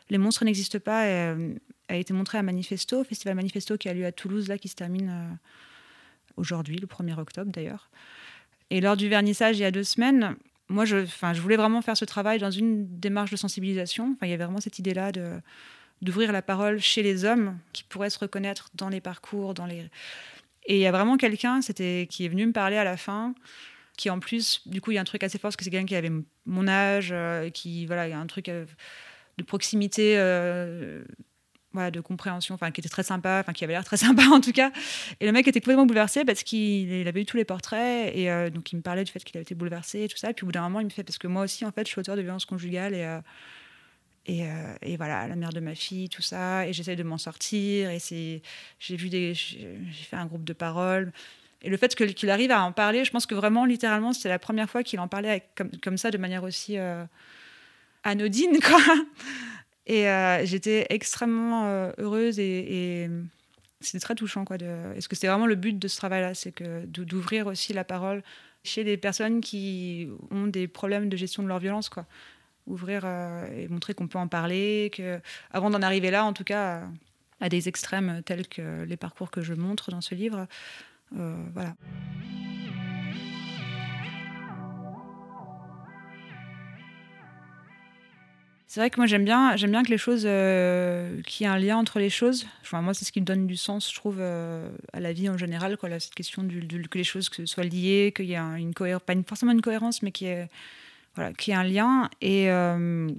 Les 0.09 0.17
monstres 0.17 0.45
n'existent 0.45 0.79
pas, 0.79 1.05
euh, 1.05 1.53
a 1.87 1.95
été 1.95 2.13
montré 2.13 2.37
à 2.37 2.43
Manifesto, 2.43 3.01
au 3.01 3.03
Festival 3.03 3.35
Manifesto 3.35 3.77
qui 3.77 3.89
a 3.89 3.93
lieu 3.93 4.05
à 4.05 4.11
Toulouse, 4.11 4.47
là, 4.47 4.57
qui 4.57 4.67
se 4.67 4.75
termine 4.75 5.37
aujourd'hui, 6.37 6.77
le 6.77 6.87
1er 6.87 7.19
octobre 7.19 7.51
d'ailleurs. 7.51 7.89
Et 8.69 8.81
lors 8.81 8.97
du 8.97 9.09
vernissage, 9.09 9.57
il 9.57 9.61
y 9.61 9.65
a 9.65 9.71
deux 9.71 9.83
semaines, 9.83 10.35
moi, 10.69 10.85
je, 10.85 11.05
je 11.05 11.41
voulais 11.41 11.57
vraiment 11.57 11.81
faire 11.81 11.97
ce 11.97 12.05
travail 12.05 12.39
dans 12.39 12.51
une 12.51 12.99
démarche 12.99 13.31
de 13.31 13.35
sensibilisation. 13.35 14.17
Il 14.21 14.29
y 14.29 14.33
avait 14.33 14.43
vraiment 14.43 14.61
cette 14.61 14.79
idée-là 14.79 15.11
de 15.11 15.39
d'ouvrir 16.03 16.31
la 16.31 16.41
parole 16.41 16.79
chez 16.79 17.01
les 17.01 17.25
hommes 17.25 17.57
qui 17.71 17.83
pourraient 17.83 18.09
se 18.09 18.19
reconnaître 18.19 18.69
dans 18.75 18.89
les 18.89 19.01
parcours, 19.01 19.53
dans 19.53 19.65
les... 19.65 19.89
Et 20.65 20.75
il 20.75 20.81
y 20.81 20.85
a 20.85 20.91
vraiment 20.91 21.17
quelqu'un 21.17 21.61
c'était 21.61 22.07
qui 22.09 22.25
est 22.25 22.27
venu 22.27 22.45
me 22.45 22.51
parler 22.51 22.77
à 22.77 22.83
la 22.83 22.97
fin, 22.97 23.33
qui 23.97 24.09
en 24.09 24.19
plus, 24.19 24.67
du 24.67 24.81
coup, 24.81 24.91
il 24.91 24.95
y 24.95 24.97
a 24.97 25.01
un 25.01 25.05
truc 25.05 25.23
assez 25.23 25.37
fort 25.37 25.49
parce 25.49 25.55
que 25.55 25.63
c'est 25.63 25.69
quelqu'un 25.69 25.85
qui 25.85 25.95
avait 25.95 26.11
mon 26.45 26.67
âge, 26.67 27.09
euh, 27.11 27.49
qui, 27.49 27.85
voilà, 27.85 28.07
il 28.07 28.11
y 28.11 28.13
a 28.13 28.19
un 28.19 28.27
truc 28.27 28.49
euh, 28.49 28.65
de 29.37 29.43
proximité, 29.43 30.15
euh, 30.17 31.03
voilà, 31.73 31.91
de 31.91 32.01
compréhension, 32.01 32.55
enfin, 32.55 32.71
qui 32.71 32.81
était 32.81 32.89
très 32.89 33.03
sympa, 33.03 33.39
enfin, 33.41 33.53
qui 33.53 33.63
avait 33.63 33.73
l'air 33.73 33.83
très 33.83 33.97
sympa 34.05 34.23
en 34.23 34.41
tout 34.41 34.51
cas. 34.51 34.71
Et 35.19 35.25
le 35.25 35.31
mec 35.31 35.47
était 35.47 35.59
complètement 35.59 35.85
bouleversé 35.85 36.25
parce 36.25 36.43
qu'il 36.43 37.07
avait 37.07 37.21
eu 37.21 37.25
tous 37.25 37.37
les 37.37 37.45
portraits 37.45 38.15
et 38.15 38.29
euh, 38.31 38.49
donc 38.49 38.71
il 38.71 38.77
me 38.77 38.81
parlait 38.81 39.03
du 39.03 39.11
fait 39.11 39.23
qu'il 39.23 39.37
avait 39.37 39.43
été 39.43 39.55
bouleversé 39.55 40.03
et 40.03 40.07
tout 40.07 40.17
ça. 40.17 40.29
Et 40.29 40.33
puis 40.33 40.43
au 40.43 40.47
bout 40.47 40.51
d'un 40.51 40.61
moment, 40.61 40.79
il 40.79 40.85
me 40.85 40.91
fait, 40.91 41.03
parce 41.03 41.17
que 41.17 41.27
moi 41.27 41.43
aussi, 41.43 41.65
en 41.65 41.71
fait, 41.71 41.85
je 41.85 41.91
suis 41.91 41.99
auteur 41.99 42.15
de 42.15 42.21
violence 42.21 42.45
conjugale 42.45 42.93
et. 42.93 43.19
Et, 44.25 44.45
euh, 44.45 44.75
et, 44.81 44.95
voilà, 44.95 45.27
la 45.27 45.35
mère 45.35 45.49
de 45.49 45.59
ma 45.59 45.75
fille, 45.75 46.07
tout 46.07 46.21
ça, 46.21 46.65
et 46.65 46.71
j'essaie 46.71 46.95
de 46.95 47.03
m'en 47.03 47.17
sortir. 47.17 47.89
Et 47.89 47.99
j'ai 48.79 48.95
vu 48.95 49.09
des, 49.09 49.33
j'ai 49.33 49.77
fait 49.91 50.15
un 50.15 50.25
groupe 50.25 50.45
de 50.45 50.53
paroles. 50.53 51.11
Et 51.61 51.69
le 51.69 51.77
fait 51.77 51.95
qu'il 51.95 52.29
arrive 52.29 52.51
à 52.51 52.61
en 52.61 52.71
parler, 52.71 53.05
je 53.05 53.11
pense 53.11 53.25
que 53.25 53.35
vraiment, 53.35 53.65
littéralement, 53.65 54.13
c'est 54.13 54.29
la 54.29 54.39
première 54.39 54.69
fois 54.69 54.83
qu'il 54.83 54.99
en 54.99 55.07
parlait 55.07 55.43
comme, 55.55 55.71
comme, 55.81 55.97
ça, 55.97 56.11
de 56.11 56.17
manière 56.17 56.43
aussi 56.43 56.77
euh, 56.77 57.03
anodine, 58.03 58.59
quoi. 58.61 58.81
Et 59.85 60.07
euh, 60.07 60.45
j'étais 60.45 60.85
extrêmement 60.89 61.65
euh, 61.65 61.91
heureuse 61.97 62.39
et, 62.39 63.03
et 63.03 63.09
c'était 63.81 63.99
très 63.99 64.15
touchant, 64.15 64.45
quoi. 64.45 64.57
Est-ce 64.95 65.09
que 65.09 65.15
c'est 65.15 65.27
vraiment 65.27 65.45
le 65.45 65.55
but 65.55 65.77
de 65.77 65.87
ce 65.87 65.97
travail-là, 65.97 66.33
c'est 66.33 66.53
que 66.53 66.85
d'ouvrir 66.85 67.47
aussi 67.47 67.73
la 67.73 67.83
parole 67.83 68.23
chez 68.63 68.85
des 68.85 68.95
personnes 68.95 69.41
qui 69.41 70.07
ont 70.31 70.47
des 70.47 70.69
problèmes 70.69 71.09
de 71.09 71.17
gestion 71.17 71.43
de 71.43 71.49
leur 71.49 71.59
violence, 71.59 71.89
quoi. 71.89 72.05
Ouvrir 72.65 73.01
euh, 73.03 73.45
et 73.51 73.67
montrer 73.67 73.93
qu'on 73.93 74.07
peut 74.07 74.19
en 74.19 74.29
parler, 74.29 74.89
que 74.93 75.19
avant 75.51 75.69
d'en 75.69 75.81
arriver 75.81 76.11
là, 76.11 76.23
en 76.23 76.31
tout 76.31 76.45
cas, 76.45 76.83
à 77.41 77.49
des 77.49 77.67
extrêmes 77.67 78.21
tels 78.25 78.47
que 78.47 78.83
les 78.83 78.95
parcours 78.95 79.31
que 79.31 79.41
je 79.41 79.53
montre 79.53 79.91
dans 79.91 80.01
ce 80.01 80.15
livre, 80.15 80.47
voilà. 81.11 81.75
C'est 88.73 88.79
vrai 88.79 88.89
que 88.89 88.99
moi 88.99 89.05
j'aime 89.05 89.23
bien, 89.23 89.55
j'aime 89.55 89.69
bien 89.69 89.83
que 89.83 89.91
les 89.91 89.99
choses, 89.99 90.23
euh, 90.25 91.21
qu'il 91.27 91.45
y 91.45 91.47
ait 91.47 91.53
un 91.53 91.59
lien 91.59 91.77
entre 91.77 91.99
les 91.99 92.09
choses. 92.09 92.47
Moi 92.71 92.95
c'est 92.95 93.05
ce 93.05 93.11
qui 93.11 93.21
me 93.21 93.25
donne 93.25 93.45
du 93.45 93.55
sens, 93.55 93.87
je 93.87 93.93
trouve, 93.93 94.17
euh, 94.19 94.67
à 94.93 94.99
la 94.99 95.13
vie 95.13 95.29
en 95.29 95.37
général. 95.37 95.77
Quoi, 95.77 95.91
cette 95.99 96.15
question 96.15 96.41
du, 96.41 96.67
que 96.89 96.97
les 96.97 97.03
choses 97.03 97.29
soient 97.45 97.63
liées, 97.63 98.11
qu'il 98.15 98.25
y 98.25 98.33
ait 98.33 98.37
une 98.37 98.73
cohérence, 98.73 99.03
pas 99.05 99.13
forcément 99.27 99.51
une 99.51 99.61
cohérence, 99.61 100.01
mais 100.01 100.11
qu'il 100.11 100.25
y 100.25 100.31
ait, 100.31 100.49
voilà, 101.13 101.33
qu'il 101.33 101.53
y 101.53 101.55
un 101.55 101.63
lien. 101.63 102.09
Et 102.19 102.49
euh, 102.49 103.11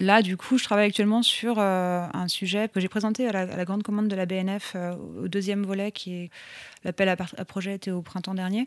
là, 0.00 0.20
du 0.20 0.36
coup, 0.36 0.58
je 0.58 0.64
travaille 0.64 0.88
actuellement 0.88 1.22
sur 1.22 1.60
un 1.60 2.26
sujet 2.26 2.68
que 2.68 2.80
j'ai 2.80 2.88
présenté 2.88 3.28
à 3.28 3.46
la, 3.46 3.64
grande 3.64 3.84
commande 3.84 4.08
de 4.08 4.16
la 4.16 4.26
BNF 4.26 4.74
au 5.22 5.28
deuxième 5.28 5.62
volet, 5.62 5.92
qui 5.92 6.12
est 6.14 6.30
l'appel 6.82 7.08
à, 7.08 7.12
à, 7.12 7.44
projet 7.44 7.76
était 7.76 7.92
au 7.92 8.02
printemps 8.02 8.34
dernier. 8.34 8.66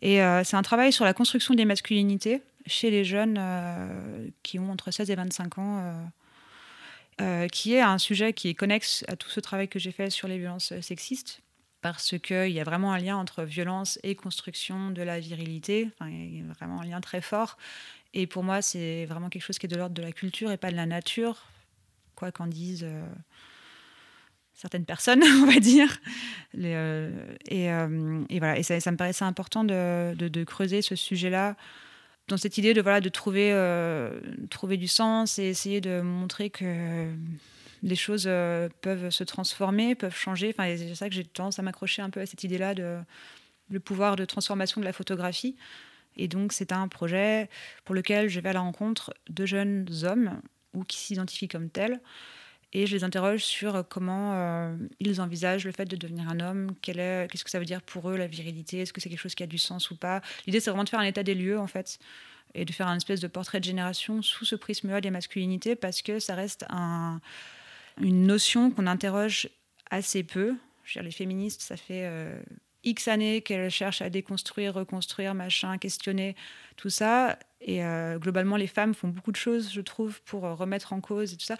Et 0.00 0.20
c'est 0.44 0.56
un 0.56 0.62
travail 0.62 0.92
sur 0.92 1.04
la 1.04 1.12
construction 1.12 1.54
des 1.54 1.64
masculinités 1.64 2.40
chez 2.68 2.90
les 2.90 3.04
jeunes 3.04 3.36
euh, 3.38 4.28
qui 4.42 4.58
ont 4.58 4.70
entre 4.70 4.90
16 4.90 5.10
et 5.10 5.14
25 5.14 5.58
ans, 5.58 5.78
euh, 5.78 6.04
euh, 7.20 7.48
qui 7.48 7.74
est 7.74 7.80
un 7.80 7.98
sujet 7.98 8.32
qui 8.32 8.48
est 8.48 8.54
connexe 8.54 9.04
à 9.08 9.16
tout 9.16 9.28
ce 9.28 9.40
travail 9.40 9.68
que 9.68 9.78
j'ai 9.78 9.92
fait 9.92 10.10
sur 10.10 10.28
les 10.28 10.38
violences 10.38 10.78
sexistes 10.80 11.40
parce 11.80 12.18
qu'il 12.18 12.50
y 12.50 12.60
a 12.60 12.64
vraiment 12.64 12.92
un 12.92 12.98
lien 12.98 13.16
entre 13.16 13.44
violence 13.44 14.00
et 14.02 14.16
construction 14.16 14.90
de 14.90 15.02
la 15.02 15.20
virilité. 15.20 15.90
vraiment 16.00 16.80
un 16.80 16.84
lien 16.84 17.00
très 17.00 17.20
fort. 17.20 17.56
Et 18.14 18.26
pour 18.26 18.42
moi, 18.42 18.62
c'est 18.62 19.04
vraiment 19.04 19.28
quelque 19.28 19.44
chose 19.44 19.58
qui 19.58 19.66
est 19.66 19.68
de 19.68 19.76
l'ordre 19.76 19.94
de 19.94 20.02
la 20.02 20.10
culture 20.10 20.50
et 20.50 20.56
pas 20.56 20.72
de 20.72 20.76
la 20.76 20.86
nature, 20.86 21.46
quoi 22.16 22.32
qu'en 22.32 22.48
disent 22.48 22.86
certaines 24.58 24.84
personnes, 24.84 25.22
on 25.42 25.46
va 25.46 25.60
dire. 25.60 26.00
et, 26.54 27.68
voilà, 28.38 28.58
et 28.58 28.62
ça, 28.62 28.90
me 28.90 28.96
paraissait 28.96 29.24
important 29.24 29.64
de, 29.64 30.44
creuser 30.44 30.82
ce 30.82 30.96
sujet-là 30.96 31.56
dans 32.26 32.36
cette 32.36 32.58
idée 32.58 32.74
de, 32.74 32.82
voilà, 32.82 33.00
de 33.00 33.08
trouver, 33.08 33.52
euh, 33.52 34.20
trouver 34.50 34.76
du 34.76 34.88
sens 34.88 35.38
et 35.38 35.44
essayer 35.44 35.80
de 35.80 36.02
montrer 36.02 36.50
que 36.50 37.10
les 37.82 37.94
choses 37.94 38.24
euh, 38.26 38.68
peuvent 38.82 39.08
se 39.08 39.24
transformer, 39.24 39.94
peuvent 39.94 40.14
changer. 40.14 40.54
Enfin, 40.54 40.74
c'est 40.76 40.94
ça 40.94 41.08
que 41.08 41.14
j'ai 41.14 41.24
tendance 41.24 41.58
à 41.58 41.62
m'accrocher 41.62 42.02
un 42.02 42.10
peu 42.10 42.20
à 42.20 42.26
cette 42.26 42.44
idée-là 42.44 42.74
de 42.74 42.98
le 43.70 43.80
pouvoir 43.80 44.16
de 44.16 44.26
transformation 44.26 44.80
de 44.80 44.84
la 44.84 44.92
photographie. 44.92 45.56
Et 46.16 46.28
donc, 46.28 46.52
c'est 46.52 46.72
un 46.72 46.88
projet 46.88 47.48
pour 47.86 47.94
lequel 47.94 48.28
je 48.28 48.40
vais 48.40 48.50
à 48.50 48.54
la 48.54 48.60
rencontre 48.60 49.14
de 49.30 49.46
jeunes 49.46 49.88
hommes 50.02 50.42
ou 50.74 50.84
qui 50.84 50.98
s'identifient 50.98 51.48
comme 51.48 51.70
tels 51.70 51.98
et 52.72 52.86
je 52.86 52.94
les 52.94 53.04
interroge 53.04 53.44
sur 53.44 53.84
comment 53.88 54.34
euh, 54.34 54.76
ils 55.00 55.20
envisagent 55.20 55.64
le 55.64 55.72
fait 55.72 55.86
de 55.86 55.96
devenir 55.96 56.28
un 56.28 56.40
homme, 56.40 56.74
qu'est-ce 56.82 57.44
que 57.44 57.50
ça 57.50 57.58
veut 57.58 57.64
dire 57.64 57.82
pour 57.82 58.10
eux 58.10 58.16
la 58.16 58.26
virilité, 58.26 58.80
est-ce 58.80 58.92
que 58.92 59.00
c'est 59.00 59.08
quelque 59.08 59.20
chose 59.20 59.34
qui 59.34 59.42
a 59.42 59.46
du 59.46 59.58
sens 59.58 59.90
ou 59.90 59.96
pas? 59.96 60.20
L'idée 60.46 60.60
c'est 60.60 60.70
vraiment 60.70 60.84
de 60.84 60.88
faire 60.88 61.00
un 61.00 61.04
état 61.04 61.22
des 61.22 61.34
lieux 61.34 61.58
en 61.58 61.66
fait 61.66 61.98
et 62.54 62.64
de 62.64 62.72
faire 62.72 62.88
un 62.88 62.96
espèce 62.96 63.20
de 63.20 63.28
portrait 63.28 63.60
de 63.60 63.64
génération 63.64 64.22
sous 64.22 64.44
ce 64.44 64.56
prisme-là 64.56 65.00
des 65.00 65.10
masculinités 65.10 65.76
parce 65.76 66.02
que 66.02 66.18
ça 66.18 66.34
reste 66.34 66.64
un, 66.68 67.20
une 68.00 68.26
notion 68.26 68.70
qu'on 68.70 68.86
interroge 68.86 69.48
assez 69.90 70.22
peu. 70.22 70.54
Je 70.84 70.98
veux 70.98 71.02
dire, 71.02 71.02
les 71.02 71.10
féministes, 71.10 71.60
ça 71.60 71.76
fait 71.76 72.06
euh, 72.06 72.38
X 72.84 73.08
années 73.08 73.42
qu'elles 73.42 73.70
cherchent 73.70 74.02
à 74.02 74.10
déconstruire, 74.10 74.74
reconstruire, 74.74 75.34
machin, 75.34 75.76
questionner 75.78 76.36
tout 76.76 76.90
ça. 76.90 77.38
Et 77.60 77.84
euh, 77.84 78.18
globalement, 78.18 78.56
les 78.56 78.66
femmes 78.66 78.94
font 78.94 79.08
beaucoup 79.08 79.32
de 79.32 79.36
choses, 79.36 79.72
je 79.72 79.80
trouve, 79.80 80.22
pour 80.22 80.42
remettre 80.42 80.92
en 80.92 81.00
cause 81.00 81.32
et 81.34 81.36
tout 81.36 81.44
ça. 81.44 81.56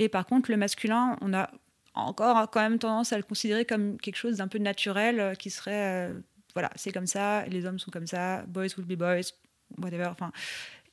Et 0.00 0.08
par 0.08 0.24
contre, 0.24 0.50
le 0.50 0.56
masculin, 0.56 1.18
on 1.20 1.34
a 1.34 1.50
encore 1.94 2.50
quand 2.50 2.62
même 2.62 2.78
tendance 2.78 3.12
à 3.12 3.18
le 3.18 3.22
considérer 3.22 3.66
comme 3.66 3.98
quelque 3.98 4.16
chose 4.16 4.38
d'un 4.38 4.48
peu 4.48 4.56
naturel, 4.56 5.20
euh, 5.20 5.34
qui 5.34 5.50
serait, 5.50 6.08
euh, 6.08 6.14
voilà, 6.54 6.70
c'est 6.74 6.90
comme 6.90 7.06
ça, 7.06 7.44
les 7.46 7.66
hommes 7.66 7.78
sont 7.78 7.90
comme 7.90 8.06
ça, 8.06 8.42
boys 8.48 8.68
will 8.78 8.86
be 8.86 8.94
boys, 8.94 9.32
whatever. 9.76 10.06
Enfin, 10.06 10.32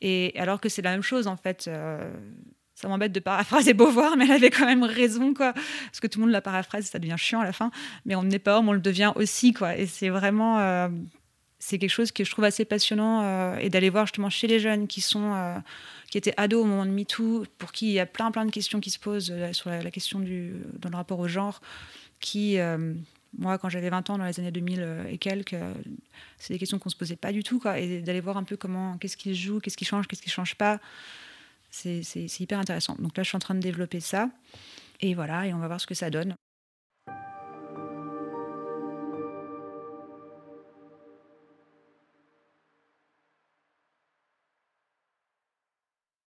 et 0.01 0.33
alors 0.37 0.59
que 0.59 0.67
c'est 0.67 0.81
la 0.81 0.91
même 0.91 1.01
chose 1.01 1.25
en 1.25 1.37
fait. 1.37 1.67
Euh, 1.69 2.13
ça 2.75 2.89
m'embête 2.89 3.13
de 3.13 3.21
paraphraser 3.21 3.73
Beauvoir, 3.73 4.17
mais 4.17 4.25
elle 4.25 4.33
avait 4.33 4.51
quand 4.51 4.65
même 4.65 4.83
raison, 4.83 5.33
quoi. 5.33 5.53
Parce 5.53 6.01
que 6.01 6.07
tout 6.07 6.19
le 6.19 6.25
monde 6.25 6.33
la 6.33 6.41
paraphrase, 6.41 6.85
ça 6.85 6.99
devient 6.99 7.15
chiant 7.17 7.39
à 7.39 7.45
la 7.45 7.53
fin. 7.53 7.71
Mais 8.05 8.13
on 8.13 8.23
n'est 8.23 8.37
pas 8.37 8.59
homme, 8.59 8.67
on 8.67 8.73
le 8.73 8.79
devient 8.79 9.13
aussi, 9.15 9.53
quoi. 9.53 9.75
Et 9.77 9.87
c'est 9.87 10.09
vraiment, 10.09 10.87
c'est 11.57 11.79
quelque 11.79 11.89
chose 11.89 12.11
que 12.11 12.23
je 12.23 12.29
trouve 12.29 12.45
assez 12.45 12.65
passionnant 12.65 13.57
et 13.57 13.71
d'aller 13.71 13.89
voir 13.89 14.05
justement 14.05 14.29
chez 14.29 14.45
les 14.45 14.59
jeunes 14.59 14.85
qui 14.85 15.01
sont 15.01 15.59
qui 16.09 16.17
étaient 16.17 16.33
ados 16.37 16.63
au 16.63 16.65
moment 16.65 16.85
de 16.85 16.91
MeToo, 16.91 17.45
pour 17.57 17.71
qui 17.71 17.87
il 17.87 17.93
y 17.93 17.99
a 17.99 18.05
plein 18.05 18.31
plein 18.31 18.45
de 18.45 18.51
questions 18.51 18.79
qui 18.79 18.89
se 18.89 18.99
posent 18.99 19.31
euh, 19.31 19.53
sur 19.53 19.69
la, 19.69 19.91
question 19.91 20.19
du 20.19 20.53
dans 20.79 20.89
le 20.89 20.95
rapport 20.95 21.19
au 21.19 21.27
genre, 21.27 21.61
qui 22.19 22.59
euh, 22.59 22.93
moi, 23.37 23.57
quand 23.57 23.69
j'avais 23.69 23.89
20 23.89 24.09
ans, 24.09 24.17
dans 24.17 24.25
les 24.25 24.39
années 24.39 24.51
2000 24.51 24.79
euh, 24.81 25.07
et 25.07 25.17
quelques, 25.17 25.55
c'est 26.37 26.53
des 26.53 26.59
questions 26.59 26.79
qu'on 26.79 26.89
se 26.89 26.95
posait 26.95 27.15
pas 27.15 27.31
du 27.31 27.43
tout, 27.43 27.59
quoi. 27.59 27.79
Et 27.79 28.01
d'aller 28.01 28.21
voir 28.21 28.37
un 28.37 28.43
peu 28.43 28.57
comment, 28.57 28.97
qu'est-ce 28.97 29.17
qui 29.17 29.35
joue, 29.35 29.59
qu'est-ce 29.59 29.77
qui 29.77 29.85
change, 29.85 30.07
qu'est-ce 30.07 30.21
qui 30.21 30.29
change 30.29 30.55
pas, 30.55 30.79
c'est 31.69 32.39
hyper 32.39 32.59
intéressant. 32.59 32.95
Donc 32.99 33.15
là, 33.17 33.23
je 33.23 33.29
suis 33.29 33.35
en 33.35 33.39
train 33.39 33.55
de 33.55 33.59
développer 33.59 33.99
ça. 33.99 34.29
Et 35.01 35.13
voilà, 35.13 35.45
et 35.45 35.53
on 35.53 35.59
va 35.59 35.67
voir 35.67 35.79
ce 35.79 35.85
que 35.85 35.93
ça 35.93 36.09
donne. 36.09 36.35